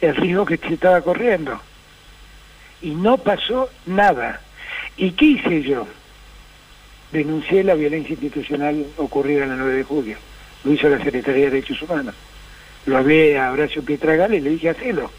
el 0.00 0.16
riesgo 0.16 0.46
que 0.46 0.56
se 0.56 0.74
estaba 0.74 1.00
corriendo. 1.00 1.60
Y 2.82 2.90
no 2.90 3.18
pasó 3.18 3.68
nada. 3.86 4.40
¿Y 4.96 5.10
qué 5.12 5.24
hice 5.24 5.62
yo? 5.62 5.86
denuncié 7.12 7.64
la 7.64 7.74
violencia 7.74 8.12
institucional 8.12 8.86
ocurrida 8.96 9.44
en 9.44 9.52
el 9.52 9.58
9 9.58 9.74
de 9.74 9.84
julio. 9.84 10.16
Lo 10.64 10.72
hizo 10.72 10.88
la 10.88 11.02
Secretaría 11.02 11.44
de 11.44 11.50
Derechos 11.50 11.82
Humanos. 11.82 12.14
Lo 12.86 12.98
hablé 12.98 13.38
a 13.38 13.52
Horacio 13.52 13.82
Pietragal 13.82 14.34
y 14.34 14.40
le 14.40 14.50
dije, 14.50 14.70
hacelo. 14.70 15.10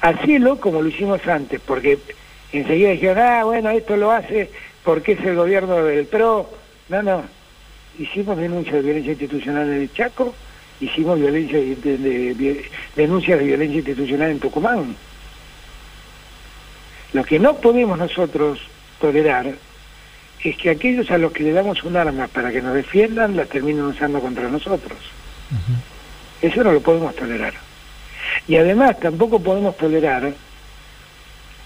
Hacelo 0.00 0.58
como 0.60 0.82
lo 0.82 0.88
hicimos 0.88 1.26
antes, 1.26 1.60
porque 1.60 1.98
enseguida 2.52 2.90
dijeron, 2.90 3.18
ah, 3.18 3.44
bueno, 3.44 3.70
esto 3.70 3.96
lo 3.96 4.10
hace 4.10 4.50
porque 4.84 5.12
es 5.12 5.20
el 5.24 5.36
gobierno 5.36 5.84
del 5.84 6.06
PRO. 6.06 6.50
No, 6.88 7.02
no. 7.02 7.22
Hicimos 7.98 8.36
denuncias 8.36 8.76
de 8.76 8.82
violencia 8.82 9.12
institucional 9.12 9.68
en 9.68 9.82
el 9.82 9.92
Chaco, 9.92 10.34
hicimos 10.80 11.18
violencia 11.18 11.58
de, 11.58 12.66
denuncias 12.96 13.38
de 13.38 13.44
violencia 13.44 13.78
institucional 13.78 14.30
en 14.30 14.40
Tucumán. 14.40 14.96
Lo 17.12 17.24
que 17.24 17.38
no 17.38 17.56
podemos 17.56 17.98
nosotros 17.98 18.60
tolerar 19.00 19.52
es 20.42 20.56
que 20.56 20.70
aquellos 20.70 21.10
a 21.10 21.18
los 21.18 21.32
que 21.32 21.42
le 21.42 21.52
damos 21.52 21.82
un 21.84 21.96
arma 21.96 22.28
para 22.28 22.50
que 22.50 22.62
nos 22.62 22.74
defiendan, 22.74 23.36
la 23.36 23.44
terminan 23.44 23.86
usando 23.86 24.20
contra 24.20 24.48
nosotros. 24.48 24.98
Eso 26.42 26.64
no 26.64 26.72
lo 26.72 26.80
podemos 26.80 27.14
tolerar. 27.14 27.54
Y 28.46 28.56
además 28.56 28.98
tampoco 28.98 29.40
podemos 29.40 29.76
tolerar 29.76 30.32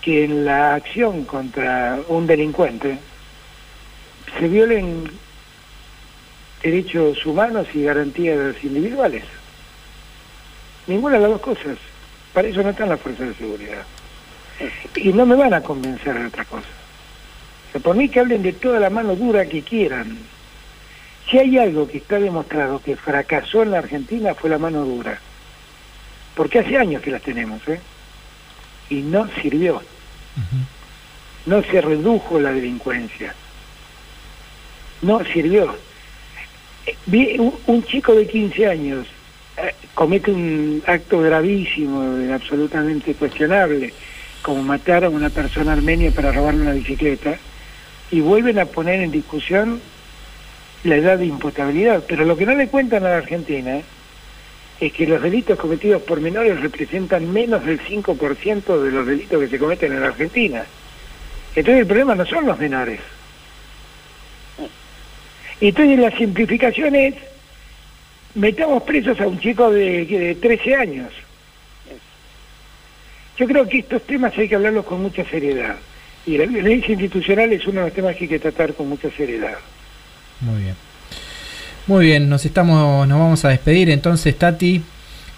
que 0.01 0.25
en 0.25 0.45
la 0.45 0.75
acción 0.75 1.25
contra 1.25 1.99
un 2.09 2.27
delincuente 2.27 2.99
se 4.39 4.49
violen 4.49 5.11
derechos 6.63 7.25
humanos 7.25 7.69
y 7.75 7.85
garantías 7.85 8.57
individuales. 8.63 9.25
Ninguna 10.87 11.17
de 11.17 11.23
las 11.23 11.31
dos 11.31 11.41
cosas. 11.41 11.79
Para 12.33 12.49
eso 12.49 12.63
no 12.63 12.71
están 12.71 12.89
las 12.89 13.01
fuerzas 13.01 13.29
de 13.29 13.35
seguridad. 13.35 13.85
Y 14.97 15.13
no 15.13 15.25
me 15.25 15.37
van 15.37 15.55
a 15.55 15.63
convencer 15.63 16.19
de 16.19 16.27
otra 16.27 16.45
cosa. 16.45 16.69
Por 17.83 17.97
mí 17.97 18.09
que 18.09 18.21
hablen 18.21 18.43
de 18.43 18.53
toda 18.53 18.81
la 18.81 18.91
mano 18.91 19.17
dura 19.17 19.47
que 19.47 19.63
quieran. 19.63 20.19
Si 21.35 21.41
hay 21.41 21.59
algo 21.59 21.89
que 21.89 21.99
está 21.99 22.21
demostrado 22.21 22.79
que 22.79 22.95
fracasó 22.95 23.65
en 23.65 23.73
la 23.73 23.79
Argentina 23.79 24.37
fue 24.37 24.49
la 24.49 24.57
mano 24.57 24.85
dura. 24.85 25.19
Porque 26.37 26.61
hace 26.61 26.77
años 26.77 27.03
que 27.03 27.11
las 27.11 27.23
tenemos, 27.23 27.61
¿eh? 27.67 27.81
Y 28.89 29.03
no 29.03 29.29
sirvió. 29.43 29.83
No 31.45 31.61
se 31.65 31.81
redujo 31.81 32.39
la 32.39 32.53
delincuencia. 32.53 33.35
No 35.03 35.25
sirvió. 35.25 35.75
Un 37.67 37.83
chico 37.83 38.15
de 38.15 38.29
15 38.29 38.69
años 38.69 39.09
eh, 39.57 39.75
comete 39.93 40.31
un 40.31 40.85
acto 40.87 41.19
gravísimo, 41.19 42.33
absolutamente 42.33 43.13
cuestionable, 43.15 43.93
como 44.41 44.63
matar 44.63 45.03
a 45.03 45.09
una 45.09 45.31
persona 45.31 45.73
armenia 45.73 46.13
para 46.13 46.31
robarle 46.31 46.63
una 46.63 46.75
bicicleta, 46.75 47.37
y 48.13 48.21
vuelven 48.21 48.61
a 48.61 48.67
poner 48.67 49.01
en 49.01 49.11
discusión 49.11 49.81
la 50.85 50.97
edad 50.97 51.19
de 51.19 51.27
imputabilidad. 51.27 52.05
Pero 52.07 52.25
lo 52.25 52.37
que 52.37 52.47
no 52.47 52.55
le 52.55 52.69
cuentan 52.69 53.05
a 53.05 53.11
la 53.11 53.17
Argentina 53.19 53.81
es 54.81 54.93
que 54.93 55.07
los 55.07 55.23
delitos 55.23 55.59
cometidos 55.59 56.03
por 56.03 56.21
menores 56.21 56.61
representan 56.61 57.33
menos 57.33 57.65
del 57.65 57.81
5% 57.81 58.83
de 58.83 58.91
los 58.91 59.07
delitos 59.07 59.41
que 59.41 59.49
se 59.49 59.59
cometen 59.59 59.93
en 59.93 60.03
Argentina. 60.03 60.65
Entonces 61.57 61.83
el 61.83 61.87
problema 61.87 62.15
no 62.15 62.27
son 62.27 62.47
los 62.47 62.59
menores. 62.59 63.01
Entonces 65.61 65.99
la 65.99 66.11
simplificación 66.11 66.95
es, 66.95 67.15
metamos 68.35 68.83
presos 68.83 69.21
a 69.21 69.27
un 69.27 69.39
chico 69.39 69.71
de, 69.71 70.05
de 70.05 70.35
13 70.35 70.75
años. 70.75 71.13
Yo 73.37 73.47
creo 73.47 73.69
que 73.69 73.79
estos 73.79 74.03
temas 74.03 74.37
hay 74.37 74.49
que 74.49 74.57
hablarlos 74.57 74.85
con 74.85 75.01
mucha 75.01 75.25
seriedad. 75.25 75.77
Y 76.27 76.39
la 76.39 76.47
violencia 76.47 76.93
institucional 76.93 77.53
es 77.53 77.67
uno 77.67 77.81
de 77.81 77.87
los 77.87 77.95
temas 77.95 78.17
que 78.17 78.25
hay 78.25 78.29
que 78.29 78.39
tratar 78.39 78.75
con 78.75 78.89
mucha 78.89 79.11
seriedad. 79.11 79.59
Muy 80.45 80.63
bien. 80.63 80.77
Muy 81.87 82.07
bien, 82.07 82.29
nos 82.29 82.45
estamos, 82.45 83.07
nos 83.09 83.19
vamos 83.19 83.45
a 83.45 83.51
despedir 83.51 83.91
entonces, 83.91 84.39
Tati, 84.39 84.83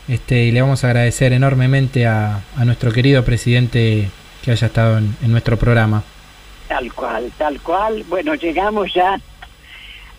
este, 0.08 0.44
y 0.44 0.52
le 0.52 0.62
vamos 0.62 0.84
a 0.84 0.88
agradecer 0.88 1.32
enormemente 1.32 2.06
a, 2.06 2.40
a 2.56 2.64
nuestro 2.64 2.92
querido 2.92 3.24
presidente 3.24 4.08
que 4.44 4.50
haya 4.52 4.66
estado 4.66 4.98
en, 4.98 5.16
en, 5.22 5.32
nuestro 5.32 5.56
programa. 5.56 6.02
Tal 6.68 6.92
cual, 6.92 7.32
tal 7.36 7.60
cual. 7.60 8.04
Bueno, 8.08 8.34
llegamos 8.34 8.92
ya 8.94 9.20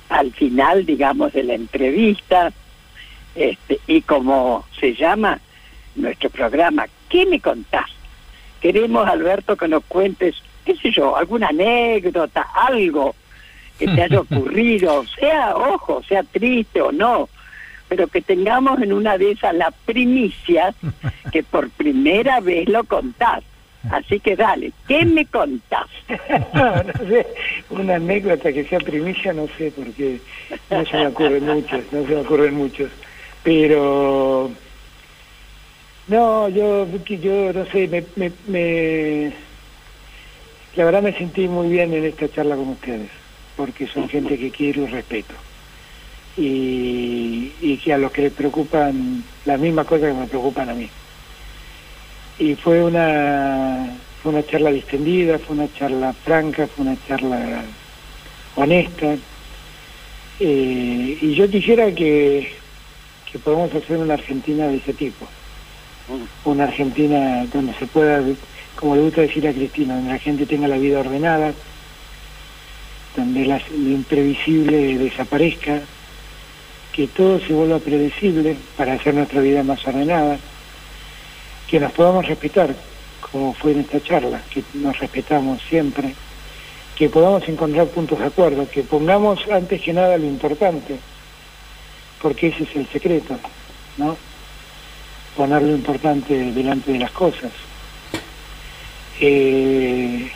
al 0.10 0.34
final, 0.34 0.86
digamos, 0.86 1.34
de 1.34 1.44
la 1.44 1.54
entrevista, 1.54 2.52
este, 3.36 3.80
y 3.88 4.02
como 4.02 4.66
se 4.80 4.96
llama 4.96 5.40
nuestro 5.96 6.30
programa, 6.30 6.88
¿qué 7.10 7.26
me 7.26 7.40
contás? 7.40 7.90
Queremos, 8.62 9.08
Alberto, 9.08 9.56
que 9.56 9.68
nos 9.68 9.84
cuentes, 9.86 10.36
qué 10.66 10.76
sé 10.76 10.92
yo, 10.92 11.16
alguna 11.16 11.48
anécdota, 11.50 12.48
algo 12.54 13.16
que 13.78 13.88
te 13.88 14.04
haya 14.04 14.20
ocurrido, 14.20 15.06
sea, 15.20 15.56
ojo, 15.56 16.02
sea 16.04 16.24
triste 16.24 16.82
o 16.82 16.92
no, 16.92 17.30
pero 17.88 18.08
que 18.08 18.22
tengamos 18.22 18.82
en 18.82 18.94
una 18.94 19.18
de 19.18 19.32
esas 19.32 19.56
la 19.56 19.72
primicia 19.72 20.74
que 21.32 21.44
por 21.44 21.70
primera 21.70 22.40
vez 22.40 22.68
lo 22.68 22.84
contás. 22.84 23.44
Así 23.90 24.20
que 24.20 24.36
dale, 24.36 24.74
¿qué 24.88 25.06
me 25.06 25.26
contás? 25.26 25.88
no, 26.54 26.84
no 26.84 26.94
sé, 27.08 27.26
una 27.70 27.96
anécdota 27.96 28.52
que 28.52 28.66
sea 28.66 28.80
primicia, 28.80 29.32
no 29.32 29.48
sé, 29.58 29.72
porque 29.74 30.20
no 30.70 30.86
se 30.86 30.98
me 30.98 31.08
ocurren 31.08 31.46
muchas, 31.46 31.82
no 31.94 32.06
se 32.06 32.10
me 32.10 32.18
ocurren 32.18 32.56
muchos. 32.56 32.90
Pero, 33.44 34.52
no, 36.10 36.50
yo, 36.50 36.86
yo 37.06 37.54
no 37.54 37.66
sé, 37.68 37.88
me, 37.88 38.04
me, 38.18 38.32
me, 38.48 39.32
la 40.76 40.84
verdad 40.84 41.02
me 41.02 41.14
sentí 41.14 41.48
muy 41.48 41.70
bien 41.70 41.94
en 41.94 42.04
esta 42.04 42.28
charla 42.28 42.58
con 42.58 42.70
ustedes 42.70 43.10
porque 43.58 43.88
son 43.88 44.08
gente 44.08 44.38
que 44.38 44.52
quiero 44.52 44.84
y 44.84 44.88
respeto. 44.88 45.34
Y, 46.38 47.52
y 47.60 47.78
que 47.84 47.94
a 47.94 47.98
los 47.98 48.12
que 48.12 48.22
les 48.22 48.34
preocupan 48.34 49.24
las 49.46 49.60
mismas 49.60 49.88
cosas 49.88 50.14
que 50.14 50.20
me 50.20 50.28
preocupan 50.28 50.70
a 50.70 50.76
mí. 50.76 50.88
Y 52.38 52.54
fue 52.54 52.84
una, 52.84 53.98
fue 54.22 54.32
una 54.32 54.46
charla 54.46 54.70
distendida, 54.70 55.40
fue 55.40 55.56
una 55.56 55.74
charla 55.74 56.14
franca, 56.14 56.68
fue 56.68 56.86
una 56.86 56.96
charla 57.08 57.64
honesta. 58.56 59.16
Eh, 60.40 61.18
y 61.20 61.34
yo 61.34 61.50
quisiera 61.50 61.92
que, 61.92 62.54
que 63.32 63.40
podamos 63.40 63.74
hacer 63.74 63.98
una 63.98 64.14
Argentina 64.14 64.68
de 64.68 64.78
ese 64.78 64.94
tipo. 64.94 65.28
Una 66.46 66.66
Argentina 66.66 67.46
donde 67.52 67.74
se 67.74 67.88
pueda, 67.88 68.22
como 68.76 68.96
le 68.96 69.02
gusta 69.02 69.22
decir 69.22 69.48
a 69.48 69.54
Cristina, 69.54 69.96
donde 69.96 70.12
la 70.12 70.20
gente 70.20 70.46
tenga 70.46 70.68
la 70.68 70.78
vida 70.78 71.00
ordenada, 71.00 71.54
donde 73.18 73.46
lo 73.46 73.58
imprevisible 73.76 74.98
desaparezca, 75.00 75.82
que 76.94 77.08
todo 77.08 77.40
se 77.40 77.52
vuelva 77.52 77.80
predecible 77.80 78.56
para 78.78 78.94
hacer 78.94 79.16
nuestra 79.16 79.42
vida 79.42 79.64
más 79.64 79.86
ordenada, 79.88 80.38
que 81.68 81.80
nos 81.80 81.92
podamos 81.92 82.28
respetar, 82.28 82.76
como 83.20 83.54
fue 83.54 83.72
en 83.72 83.80
esta 83.80 84.02
charla, 84.02 84.42
que 84.52 84.64
nos 84.76 84.98
respetamos 85.00 85.62
siempre, 85.64 86.14
que 86.96 87.10
podamos 87.10 87.48
encontrar 87.50 87.88
puntos 87.88 88.20
de 88.20 88.26
acuerdo, 88.26 88.70
que 88.70 88.84
pongamos 88.84 89.40
antes 89.52 89.82
que 89.82 89.94
nada 89.94 90.18
lo 90.18 90.26
importante, 90.26 90.98
porque 92.22 92.48
ese 92.48 92.64
es 92.64 92.76
el 92.76 92.88
secreto, 92.88 93.38
¿no? 93.98 94.16
Poner 95.36 95.64
lo 95.64 95.76
importante 95.76 96.52
delante 96.52 96.92
de 96.92 97.00
las 97.00 97.12
cosas. 97.12 97.52
Eh, 99.20 100.32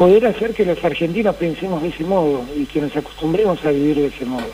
poder 0.00 0.26
hacer 0.26 0.54
que 0.54 0.64
los 0.64 0.82
argentinos 0.82 1.36
pensemos 1.36 1.82
de 1.82 1.88
ese 1.88 2.04
modo 2.04 2.42
y 2.56 2.64
que 2.64 2.80
nos 2.80 2.96
acostumbremos 2.96 3.62
a 3.66 3.70
vivir 3.70 3.96
de 3.96 4.06
ese 4.06 4.24
modo. 4.24 4.50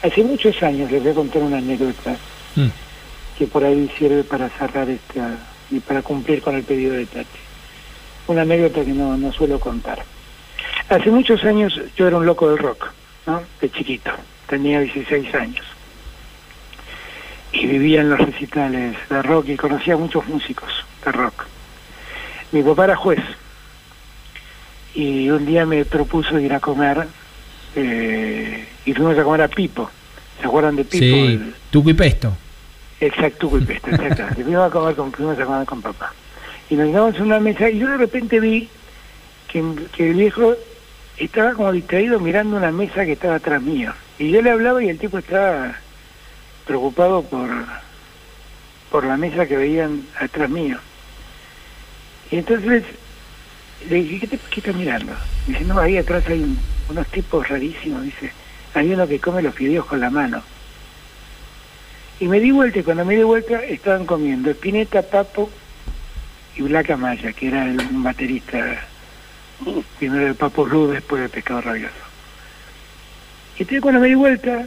Hace 0.00 0.22
muchos 0.22 0.62
años, 0.62 0.88
les 0.92 1.02
voy 1.02 1.10
a 1.10 1.14
contar 1.16 1.42
una 1.42 1.58
anécdota 1.58 2.16
mm. 2.54 2.68
que 3.36 3.48
por 3.48 3.64
ahí 3.64 3.90
sirve 3.98 4.22
para 4.22 4.48
cerrar 4.50 4.88
esta 4.88 5.38
y 5.72 5.80
para 5.80 6.02
cumplir 6.02 6.40
con 6.40 6.54
el 6.54 6.62
pedido 6.62 6.94
de 6.94 7.04
Tati. 7.04 7.26
Una 8.28 8.42
anécdota 8.42 8.84
que 8.84 8.92
no, 8.92 9.16
no 9.16 9.32
suelo 9.32 9.58
contar. 9.58 10.04
Hace 10.88 11.10
muchos 11.10 11.42
años 11.42 11.76
yo 11.96 12.06
era 12.06 12.18
un 12.18 12.24
loco 12.24 12.48
del 12.48 12.58
rock, 12.58 12.92
¿no? 13.26 13.42
De 13.60 13.72
chiquito, 13.72 14.12
tenía 14.46 14.78
16 14.78 15.34
años. 15.34 15.66
Y 17.50 17.66
vivía 17.66 18.02
en 18.02 18.10
los 18.10 18.20
recitales 18.20 18.96
de 19.08 19.20
rock 19.20 19.48
y 19.48 19.56
conocía 19.56 19.94
a 19.94 19.96
muchos 19.96 20.24
músicos 20.28 20.70
de 21.04 21.10
rock. 21.10 21.46
Mi 22.52 22.62
papá 22.62 22.84
era 22.84 22.94
juez, 22.94 23.18
y 24.94 25.30
un 25.30 25.46
día 25.46 25.66
me 25.66 25.84
propuso 25.84 26.38
ir 26.38 26.52
a 26.52 26.60
comer 26.60 27.06
eh, 27.76 28.66
y 28.84 28.92
fuimos 28.92 29.18
a 29.18 29.24
comer 29.24 29.42
a 29.42 29.48
Pipo. 29.48 29.90
¿Se 30.40 30.46
acuerdan 30.46 30.76
de 30.76 30.84
Pipo? 30.84 31.04
Sí, 31.04 31.52
Tuco 31.70 31.90
y 31.90 31.94
Pesto. 31.94 32.36
Exacto, 33.00 33.38
Tuco 33.38 33.58
y 33.58 33.64
Pesto, 33.64 33.90
exactamente. 33.90 34.44
fuimos 34.44 34.66
a 34.66 34.70
comer 34.70 34.94
con, 34.94 35.12
fuimos 35.12 35.38
a 35.38 35.44
comer 35.44 35.66
con 35.66 35.82
papá. 35.82 36.12
Y 36.68 36.74
nos 36.74 36.88
quedamos 36.88 37.16
en 37.16 37.22
una 37.22 37.40
mesa 37.40 37.68
y 37.68 37.78
yo 37.78 37.88
de 37.88 37.96
repente 37.96 38.40
vi 38.40 38.68
que, 39.48 39.64
que 39.92 40.10
el 40.10 40.16
viejo 40.16 40.54
estaba 41.16 41.52
como 41.52 41.72
distraído 41.72 42.20
mirando 42.20 42.56
una 42.56 42.72
mesa 42.72 43.04
que 43.04 43.12
estaba 43.12 43.36
atrás 43.36 43.60
mío. 43.62 43.92
Y 44.18 44.30
yo 44.30 44.42
le 44.42 44.50
hablaba 44.50 44.82
y 44.82 44.88
el 44.88 44.98
tipo 44.98 45.18
estaba 45.18 45.74
preocupado 46.66 47.22
por, 47.22 47.48
por 48.90 49.04
la 49.04 49.16
mesa 49.16 49.46
que 49.46 49.56
veían 49.56 50.04
atrás 50.18 50.48
mío. 50.48 50.78
Y 52.30 52.36
entonces 52.36 52.84
le 53.88 53.96
dije, 53.96 54.20
¿qué, 54.20 54.26
te, 54.26 54.38
qué 54.50 54.60
estás 54.60 54.74
mirando? 54.74 55.12
Dice, 55.46 55.64
no, 55.64 55.78
ahí 55.78 55.96
atrás 55.96 56.24
hay 56.28 56.42
un, 56.42 56.58
unos 56.88 57.06
tipos 57.08 57.48
rarísimos, 57.48 58.02
dice, 58.02 58.32
hay 58.74 58.92
uno 58.92 59.06
que 59.06 59.20
come 59.20 59.42
los 59.42 59.54
fideos 59.54 59.86
con 59.86 60.00
la 60.00 60.10
mano. 60.10 60.42
Y 62.18 62.28
me 62.28 62.38
di 62.38 62.50
vuelta 62.50 62.80
y 62.80 62.82
cuando 62.82 63.04
me 63.04 63.16
di 63.16 63.22
vuelta 63.22 63.64
estaban 63.64 64.04
comiendo 64.04 64.50
Espineta, 64.50 65.02
Papo 65.02 65.50
y 66.56 66.62
Black 66.62 66.90
Amaya, 66.90 67.32
que 67.32 67.48
era 67.48 67.64
el, 67.64 67.78
baterista, 67.92 68.82
primero 69.98 70.26
el 70.26 70.34
Papo 70.34 70.64
Blue, 70.64 70.88
después 70.88 71.22
del 71.22 71.30
Pescado 71.30 71.62
Rabioso. 71.62 71.94
Y 73.56 73.62
entonces 73.62 73.80
cuando 73.80 74.00
me 74.00 74.08
di 74.08 74.14
vuelta, 74.14 74.66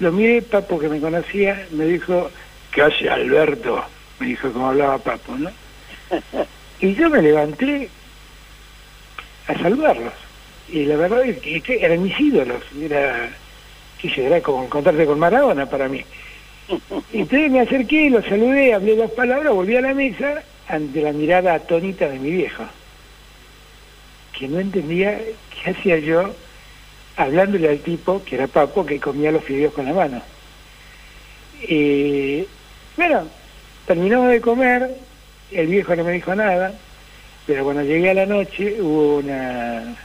lo 0.00 0.12
miré, 0.12 0.42
Papo 0.42 0.78
que 0.78 0.88
me 0.90 1.00
conocía, 1.00 1.66
me 1.70 1.86
dijo, 1.86 2.30
¿qué 2.72 2.82
hace 2.82 3.08
Alberto? 3.08 3.82
Me 4.20 4.26
dijo 4.26 4.52
como 4.52 4.68
hablaba 4.68 4.98
Papo, 4.98 5.36
¿no? 5.36 5.50
Y 6.80 6.96
yo 6.96 7.08
me 7.08 7.22
levanté 7.22 7.88
a 9.52 9.62
saludarlos. 9.62 10.12
Y 10.68 10.84
la 10.84 10.96
verdad 10.96 11.24
es 11.24 11.38
que, 11.40 11.78
eran 11.80 12.02
mis 12.02 12.18
ídolos. 12.18 12.62
Era, 12.80 13.30
qué 14.00 14.26
era 14.26 14.40
como 14.40 14.64
encontrarte 14.64 15.06
con 15.06 15.18
Maradona 15.18 15.66
para 15.66 15.88
mí. 15.88 16.04
Entonces 17.12 17.50
me 17.50 17.60
acerqué, 17.60 18.08
los 18.08 18.24
saludé, 18.24 18.72
hablé 18.72 18.96
dos 18.96 19.10
palabras, 19.10 19.52
volví 19.52 19.76
a 19.76 19.80
la 19.80 19.94
mesa 19.94 20.42
ante 20.68 21.02
la 21.02 21.12
mirada 21.12 21.54
atónita 21.54 22.08
de 22.08 22.18
mi 22.18 22.30
viejo, 22.30 22.64
que 24.38 24.48
no 24.48 24.60
entendía 24.60 25.18
qué 25.50 25.70
hacía 25.70 25.98
yo 25.98 26.32
hablándole 27.16 27.68
al 27.68 27.80
tipo, 27.80 28.22
que 28.24 28.36
era 28.36 28.46
Papo, 28.46 28.86
que 28.86 29.00
comía 29.00 29.32
los 29.32 29.44
fideos 29.44 29.74
con 29.74 29.84
la 29.84 29.92
mano. 29.92 30.22
Bueno, 32.96 33.28
terminamos 33.86 34.30
de 34.30 34.40
comer, 34.40 34.90
el 35.50 35.66
viejo 35.66 35.94
no 35.94 36.04
me 36.04 36.12
dijo 36.12 36.34
nada, 36.34 36.74
pero 37.46 37.64
cuando 37.64 37.82
llegué 37.82 38.10
a 38.10 38.14
la 38.14 38.26
noche 38.26 38.80
hubo 38.80 39.18
una 39.18 39.96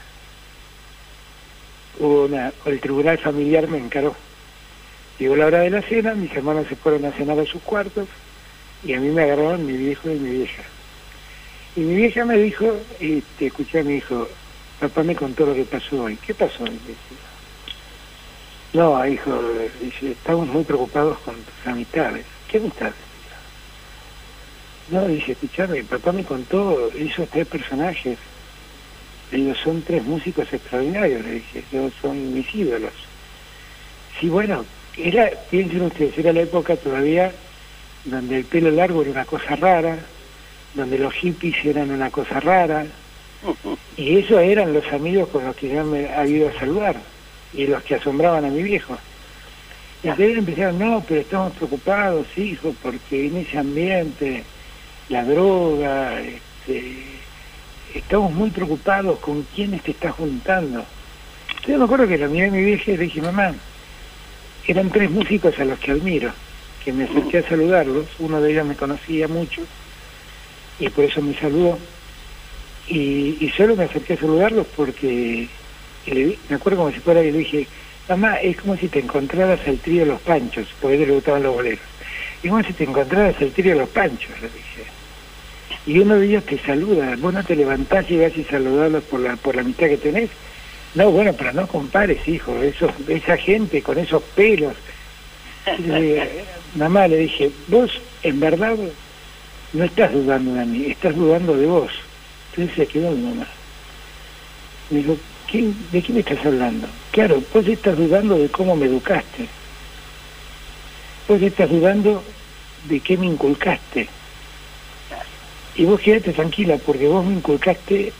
hubo 1.98 2.28
el 2.66 2.80
tribunal 2.80 3.18
familiar 3.18 3.68
me 3.68 3.78
encaró. 3.78 4.14
Llegó 5.18 5.34
la 5.36 5.46
hora 5.46 5.60
de 5.60 5.70
la 5.70 5.82
cena 5.82 6.14
mis 6.14 6.32
hermanos 6.32 6.66
se 6.68 6.76
fueron 6.76 7.04
a 7.04 7.12
cenar 7.12 7.38
a 7.38 7.44
sus 7.44 7.62
cuartos 7.62 8.08
y 8.84 8.94
a 8.94 9.00
mí 9.00 9.08
me 9.08 9.22
agarraron 9.22 9.66
mi 9.66 9.72
viejo 9.72 10.10
y 10.10 10.18
mi 10.18 10.30
vieja. 10.30 10.62
Y 11.76 11.80
mi 11.80 11.94
vieja 11.96 12.24
me 12.24 12.38
dijo 12.38 12.76
este 13.00 13.46
escuché 13.46 13.80
a 13.80 13.84
mi 13.84 13.96
hijo 13.96 14.28
papá 14.80 15.02
me 15.02 15.16
contó 15.16 15.46
lo 15.46 15.54
que 15.54 15.64
pasó 15.64 16.04
hoy 16.04 16.16
¿qué 16.24 16.34
pasó 16.34 16.64
hoy? 16.64 16.78
no 18.72 19.06
hijo 19.06 19.40
estamos 20.02 20.46
muy 20.48 20.62
preocupados 20.62 21.18
con 21.18 21.34
tus 21.34 21.66
amistades 21.66 22.24
¿qué 22.48 22.58
amistades? 22.58 23.07
No, 24.90 25.06
dice, 25.06 25.32
escuchame, 25.32 25.84
papá 25.84 26.12
me 26.12 26.24
contó, 26.24 26.90
hizo 26.98 27.26
tres 27.26 27.46
personajes. 27.46 28.18
Digo, 29.30 29.54
son 29.54 29.82
tres 29.82 30.02
músicos 30.04 30.50
extraordinarios, 30.52 31.22
le 31.22 31.32
dije, 31.32 31.62
yo 31.70 31.90
son 32.00 32.32
mis 32.32 32.54
ídolos. 32.54 32.92
Sí, 34.18 34.28
bueno, 34.28 34.64
era, 34.96 35.30
piensen 35.50 35.82
ustedes, 35.82 36.16
era 36.16 36.32
la 36.32 36.40
época 36.40 36.76
todavía 36.76 37.32
donde 38.04 38.38
el 38.38 38.44
pelo 38.44 38.70
largo 38.70 39.02
era 39.02 39.10
una 39.10 39.24
cosa 39.24 39.56
rara, 39.56 39.98
donde 40.74 40.98
los 40.98 41.12
hippies 41.14 41.64
eran 41.64 41.90
una 41.90 42.10
cosa 42.10 42.40
rara, 42.40 42.86
y 43.96 44.16
esos 44.16 44.40
eran 44.40 44.72
los 44.72 44.86
amigos 44.92 45.28
con 45.28 45.44
los 45.44 45.54
que 45.56 45.68
yo 45.68 45.84
me 45.84 46.08
había 46.14 46.36
ido 46.36 46.48
a 46.48 46.58
saludar, 46.58 46.96
y 47.52 47.66
los 47.66 47.82
que 47.82 47.96
asombraban 47.96 48.44
a 48.44 48.48
mi 48.48 48.62
viejo. 48.62 48.96
Y 50.02 50.08
entonces 50.08 50.38
empezaron, 50.38 50.78
no, 50.78 51.04
pero 51.06 51.20
estamos 51.20 51.52
preocupados, 51.54 52.26
hijo, 52.36 52.74
porque 52.82 53.26
en 53.26 53.38
ese 53.38 53.58
ambiente, 53.58 54.44
la 55.08 55.24
droga, 55.24 56.20
este, 56.20 57.04
estamos 57.94 58.32
muy 58.32 58.50
preocupados 58.50 59.18
con 59.20 59.42
quiénes 59.54 59.82
te 59.82 59.92
estás 59.92 60.14
juntando. 60.14 60.84
Yo 61.66 61.78
me 61.78 61.84
acuerdo 61.84 62.06
que 62.06 62.18
la 62.18 62.28
miré 62.28 62.48
a 62.48 62.50
mi 62.50 62.62
vieja 62.62 62.92
y 62.92 62.96
le 62.96 63.04
dije, 63.04 63.22
mamá, 63.22 63.54
eran 64.66 64.90
tres 64.90 65.10
músicos 65.10 65.58
a 65.58 65.64
los 65.64 65.78
que 65.78 65.92
admiro, 65.92 66.30
que 66.84 66.92
me 66.92 67.04
acerqué 67.04 67.38
a 67.38 67.48
saludarlos, 67.48 68.06
uno 68.18 68.40
de 68.40 68.52
ellos 68.52 68.66
me 68.66 68.76
conocía 68.76 69.28
mucho 69.28 69.62
y 70.78 70.88
por 70.90 71.04
eso 71.04 71.22
me 71.22 71.34
saludó. 71.34 71.78
Y, 72.86 73.52
solo 73.56 73.76
me 73.76 73.84
acerqué 73.84 74.14
a 74.14 74.18
saludarlos 74.18 74.66
porque 74.74 75.48
me 76.06 76.56
acuerdo 76.56 76.78
como 76.78 76.92
si 76.92 77.00
fuera 77.00 77.22
y 77.22 77.32
le 77.32 77.38
dije, 77.38 77.66
mamá, 78.08 78.36
es 78.36 78.56
como 78.58 78.76
si 78.76 78.88
te 78.88 79.00
encontraras 79.00 79.60
al 79.66 79.78
trío 79.78 80.00
de 80.00 80.06
los 80.06 80.20
panchos, 80.20 80.68
porque 80.80 80.96
a 80.96 81.00
él 81.00 81.08
le 81.08 81.14
gustaban 81.14 81.42
los 81.42 81.54
boleros. 81.54 81.80
Es 82.42 82.50
como 82.50 82.62
si 82.62 82.72
te 82.72 82.84
encontraras 82.84 83.36
al 83.40 83.50
trío 83.50 83.72
de 83.72 83.80
los 83.80 83.88
panchos, 83.88 84.30
le 84.40 84.48
dije. 84.48 84.97
Y 85.88 86.00
uno 86.00 86.16
de 86.16 86.26
ellos 86.26 86.44
te 86.44 86.58
saluda, 86.58 87.16
vos 87.16 87.32
no 87.32 87.42
te 87.42 87.56
levantás 87.56 88.10
y 88.10 88.18
vas 88.18 88.36
y 88.36 88.44
saludarlos 88.44 89.02
por 89.04 89.20
la, 89.20 89.36
por 89.36 89.56
la 89.56 89.62
mitad 89.62 89.86
que 89.86 89.96
tenés. 89.96 90.28
No, 90.94 91.10
bueno, 91.10 91.32
pero 91.32 91.50
no 91.54 91.66
compares, 91.66 92.28
hijo, 92.28 92.54
esa 92.60 93.36
gente 93.38 93.80
con 93.80 93.96
esos 93.96 94.22
pelos. 94.22 94.74
mamá, 96.74 97.08
le 97.08 97.16
dije, 97.16 97.50
vos 97.68 97.90
en 98.22 98.38
verdad 98.38 98.76
no 99.72 99.84
estás 99.84 100.12
dudando 100.12 100.52
de 100.52 100.66
mí, 100.66 100.84
estás 100.90 101.16
dudando 101.16 101.56
de 101.56 101.64
vos. 101.64 101.92
Entonces 102.50 102.76
se 102.76 102.86
quedó 102.86 103.10
mi 103.12 103.22
mamá. 103.22 103.46
Me 104.90 104.98
dijo, 104.98 105.16
¿de 105.90 106.02
qué 106.02 106.12
me 106.12 106.20
estás 106.20 106.44
hablando? 106.44 106.86
Claro, 107.12 107.42
vos 107.54 107.66
estás 107.66 107.96
dudando 107.96 108.36
de 108.36 108.50
cómo 108.50 108.76
me 108.76 108.84
educaste. 108.84 109.46
Vos 111.26 111.40
estás 111.40 111.70
dudando 111.70 112.22
de 112.90 113.00
qué 113.00 113.16
me 113.16 113.24
inculcaste. 113.24 114.06
Y 115.78 115.84
vos 115.84 116.00
quédate 116.00 116.32
tranquila 116.32 116.76
porque 116.84 117.06
vos 117.06 117.24
me 117.24 117.34
inculcaste 117.34 118.12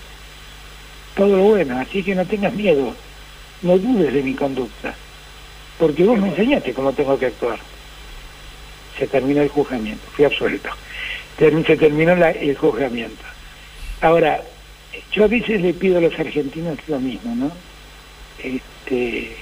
todo 1.16 1.36
lo 1.36 1.43
bueno, 1.43 1.76
así 1.80 2.05
que 2.05 2.14
no 2.14 2.24
tengas 2.24 2.55
miedo, 2.55 2.94
no 3.62 3.76
dudes 3.76 4.14
de 4.14 4.22
mi 4.22 4.32
conducta, 4.35 4.94
porque 5.76 6.05
vos 6.05 6.16
me 6.20 6.28
enseñaste 6.28 6.72
cómo 6.72 6.93
tengo 6.93 7.18
que 7.18 7.26
actuar. 7.26 7.59
Se 8.97 9.09
terminó 9.09 9.43
el 9.43 9.48
juzgamiento, 9.48 10.05
fui 10.12 10.24
absuelto. 10.24 10.70
Se 11.36 11.76
terminó 11.76 12.12
el 12.12 12.56
juzgamiento. 12.56 13.24
Ahora, 14.02 14.40
yo 15.10 15.24
a 15.24 15.28
veces 15.28 15.60
le 15.60 15.74
pido 15.74 15.98
a 15.98 16.01
los 16.01 16.16
argentinos 16.16 16.78
lo 16.86 17.01
mismo, 17.01 17.35
¿no? 17.35 17.51
Este, 18.39 19.36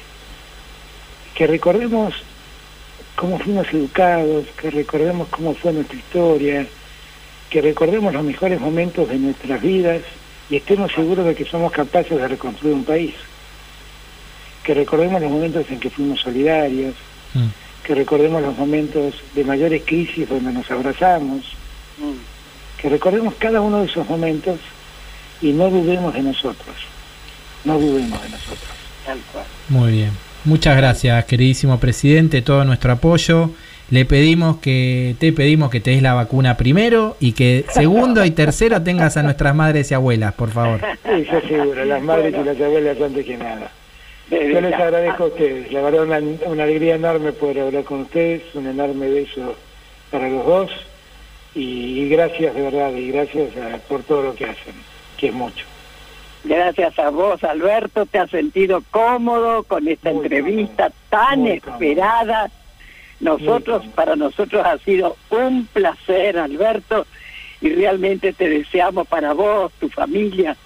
que 1.34 1.46
recordemos 1.46 2.14
cómo 3.14 3.38
fuimos 3.38 3.66
educados, 3.74 4.46
que 4.58 4.70
recordemos 4.70 5.28
cómo 5.28 5.54
fue 5.54 5.74
nuestra 5.74 5.98
historia, 5.98 6.66
que 7.50 7.62
recordemos 7.62 8.12
los 8.12 8.24
mejores 8.24 8.60
momentos 8.60 9.08
de 9.08 9.18
nuestras 9.18 9.60
vidas 9.60 10.02
y 10.50 10.56
estemos 10.56 10.92
seguros 10.92 11.26
de 11.26 11.34
que 11.34 11.44
somos 11.44 11.72
capaces 11.72 12.16
de 12.16 12.28
reconstruir 12.28 12.74
un 12.74 12.84
país. 12.84 13.14
Que 14.64 14.74
recordemos 14.74 15.20
los 15.20 15.30
momentos 15.30 15.64
en 15.70 15.78
que 15.78 15.90
fuimos 15.90 16.20
solidarios, 16.20 16.94
mm. 17.34 17.46
que 17.84 17.94
recordemos 17.94 18.42
los 18.42 18.56
momentos 18.56 19.14
de 19.34 19.44
mayores 19.44 19.82
crisis 19.84 20.28
donde 20.28 20.52
nos 20.52 20.70
abrazamos, 20.70 21.44
mm. 21.98 22.80
que 22.80 22.88
recordemos 22.88 23.34
cada 23.38 23.60
uno 23.60 23.80
de 23.80 23.86
esos 23.86 24.08
momentos 24.08 24.58
y 25.40 25.52
no 25.52 25.70
dudemos 25.70 26.14
de 26.14 26.22
nosotros. 26.22 26.76
No 27.64 27.78
dudemos 27.78 28.22
de 28.22 28.28
nosotros. 28.28 28.70
Muy 29.68 29.92
bien. 29.92 30.10
Muchas 30.44 30.76
gracias, 30.76 31.24
queridísimo 31.24 31.78
presidente, 31.80 32.42
todo 32.42 32.64
nuestro 32.64 32.92
apoyo. 32.92 33.50
Le 33.90 34.04
pedimos 34.04 34.56
que 34.56 35.14
te 35.20 35.32
pedimos 35.32 35.70
que 35.70 35.80
te 35.80 35.92
des 35.92 36.02
la 36.02 36.14
vacuna 36.14 36.56
primero 36.56 37.16
y 37.20 37.32
que 37.32 37.64
segundo 37.68 38.24
y 38.24 38.32
tercero 38.32 38.82
tengas 38.82 39.16
a 39.16 39.22
nuestras 39.22 39.54
madres 39.54 39.90
y 39.90 39.94
abuelas, 39.94 40.34
por 40.34 40.50
favor. 40.50 40.80
Sí, 41.04 41.24
yo 41.30 41.40
seguro, 41.42 41.84
las 41.84 42.02
madres 42.02 42.34
y 42.34 42.44
las 42.44 42.60
abuelas 42.60 43.00
antes 43.00 43.24
que 43.24 43.36
nada. 43.36 43.70
Yo 44.28 44.60
les 44.60 44.74
agradezco 44.74 45.24
a 45.24 45.26
ustedes, 45.26 45.72
la 45.72 45.82
verdad 45.82 46.02
una, 46.02 46.18
una 46.46 46.64
alegría 46.64 46.96
enorme 46.96 47.32
poder 47.32 47.60
hablar 47.60 47.84
con 47.84 48.00
ustedes, 48.00 48.42
un 48.54 48.66
enorme 48.66 49.08
beso 49.08 49.54
para 50.10 50.28
los 50.28 50.44
dos 50.44 50.70
y, 51.54 52.08
gracias 52.08 52.54
de 52.54 52.62
verdad 52.62 52.92
y 52.92 53.10
gracias 53.10 53.50
por 53.88 54.02
todo 54.02 54.22
lo 54.22 54.34
que 54.34 54.46
hacen, 54.46 54.74
que 55.16 55.28
es 55.28 55.32
mucho. 55.32 55.64
Gracias 56.44 56.98
a 56.98 57.10
vos, 57.10 57.42
Alberto, 57.44 58.04
te 58.06 58.18
has 58.18 58.30
sentido 58.30 58.82
cómodo 58.90 59.62
con 59.62 59.88
esta 59.88 60.10
entrevista 60.10 60.92
tan 61.08 61.46
esperada. 61.46 62.50
Nosotros, 63.20 63.84
para 63.94 64.14
nosotros 64.14 64.64
ha 64.66 64.78
sido 64.78 65.16
un 65.30 65.66
placer, 65.66 66.38
Alberto, 66.38 67.06
y 67.60 67.70
realmente 67.70 68.32
te 68.32 68.48
deseamos 68.48 69.08
para 69.08 69.32
vos, 69.32 69.72
tu 69.80 69.88
familia, 69.88 70.56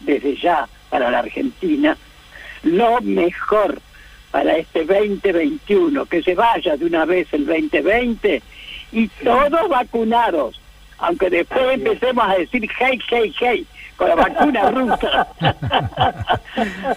desde 0.00 0.36
ya 0.36 0.68
para 0.90 1.10
la 1.10 1.20
Argentina, 1.20 1.96
lo 2.62 3.00
mejor 3.00 3.80
para 4.30 4.56
este 4.56 4.84
2021, 4.84 6.06
que 6.06 6.22
se 6.22 6.34
vaya 6.34 6.76
de 6.76 6.84
una 6.84 7.04
vez 7.04 7.32
el 7.32 7.46
2020 7.46 8.42
y 8.92 9.08
todos 9.08 9.68
vacunados, 9.68 10.60
aunque 10.98 11.30
después 11.30 11.62
empecemos 11.72 12.24
a 12.28 12.34
decir 12.34 12.68
hey, 12.78 12.98
hey, 13.08 13.34
hey, 13.38 13.66
con 13.96 14.08
la 14.08 14.14
vacuna 14.14 14.70
rusa. 14.72 15.28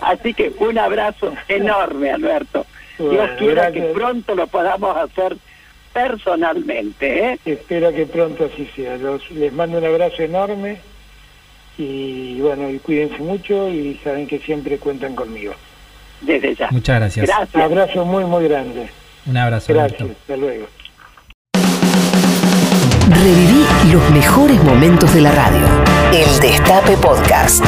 Así 0.02 0.34
que 0.34 0.52
un 0.60 0.78
abrazo 0.78 1.34
enorme, 1.48 2.12
Alberto. 2.12 2.66
Dios 2.98 3.30
quiera 3.38 3.72
que 3.72 3.82
pronto 3.94 4.36
lo 4.36 4.48
podamos 4.48 4.96
hacer 4.98 5.38
personalmente. 5.94 7.32
¿eh? 7.34 7.40
Espero 7.46 7.92
que 7.92 8.06
pronto 8.06 8.50
así 8.52 8.70
sea. 8.76 8.98
les 9.32 9.54
mando 9.54 9.78
un 9.78 9.86
abrazo 9.86 10.24
enorme 10.24 10.80
y 11.78 12.40
bueno, 12.40 12.70
y 12.70 12.80
cuídense 12.80 13.20
mucho 13.20 13.70
y 13.70 14.00
saben 14.04 14.28
que 14.28 14.40
siempre 14.40 14.78
cuentan 14.78 15.16
conmigo. 15.16 15.54
Desde 16.22 16.56
ya. 16.56 16.70
Muchas 16.72 17.00
gracias. 17.00 17.28
gracias. 17.28 17.56
Un 17.56 17.62
abrazo 17.62 18.06
muy, 18.06 18.26
muy 18.26 18.48
grande. 18.48 18.90
Un 19.28 19.38
abrazo. 19.38 19.74
Gracias. 19.74 20.10
Hasta 20.10 20.38
luego. 20.38 20.68
Reviví 23.10 23.66
los 23.92 24.10
mejores 24.12 24.64
momentos 24.64 25.14
de 25.14 25.22
la 25.22 25.32
radio. 25.32 25.66
El 26.12 26.40
Destape 26.40 26.98
Podcast. 26.98 27.64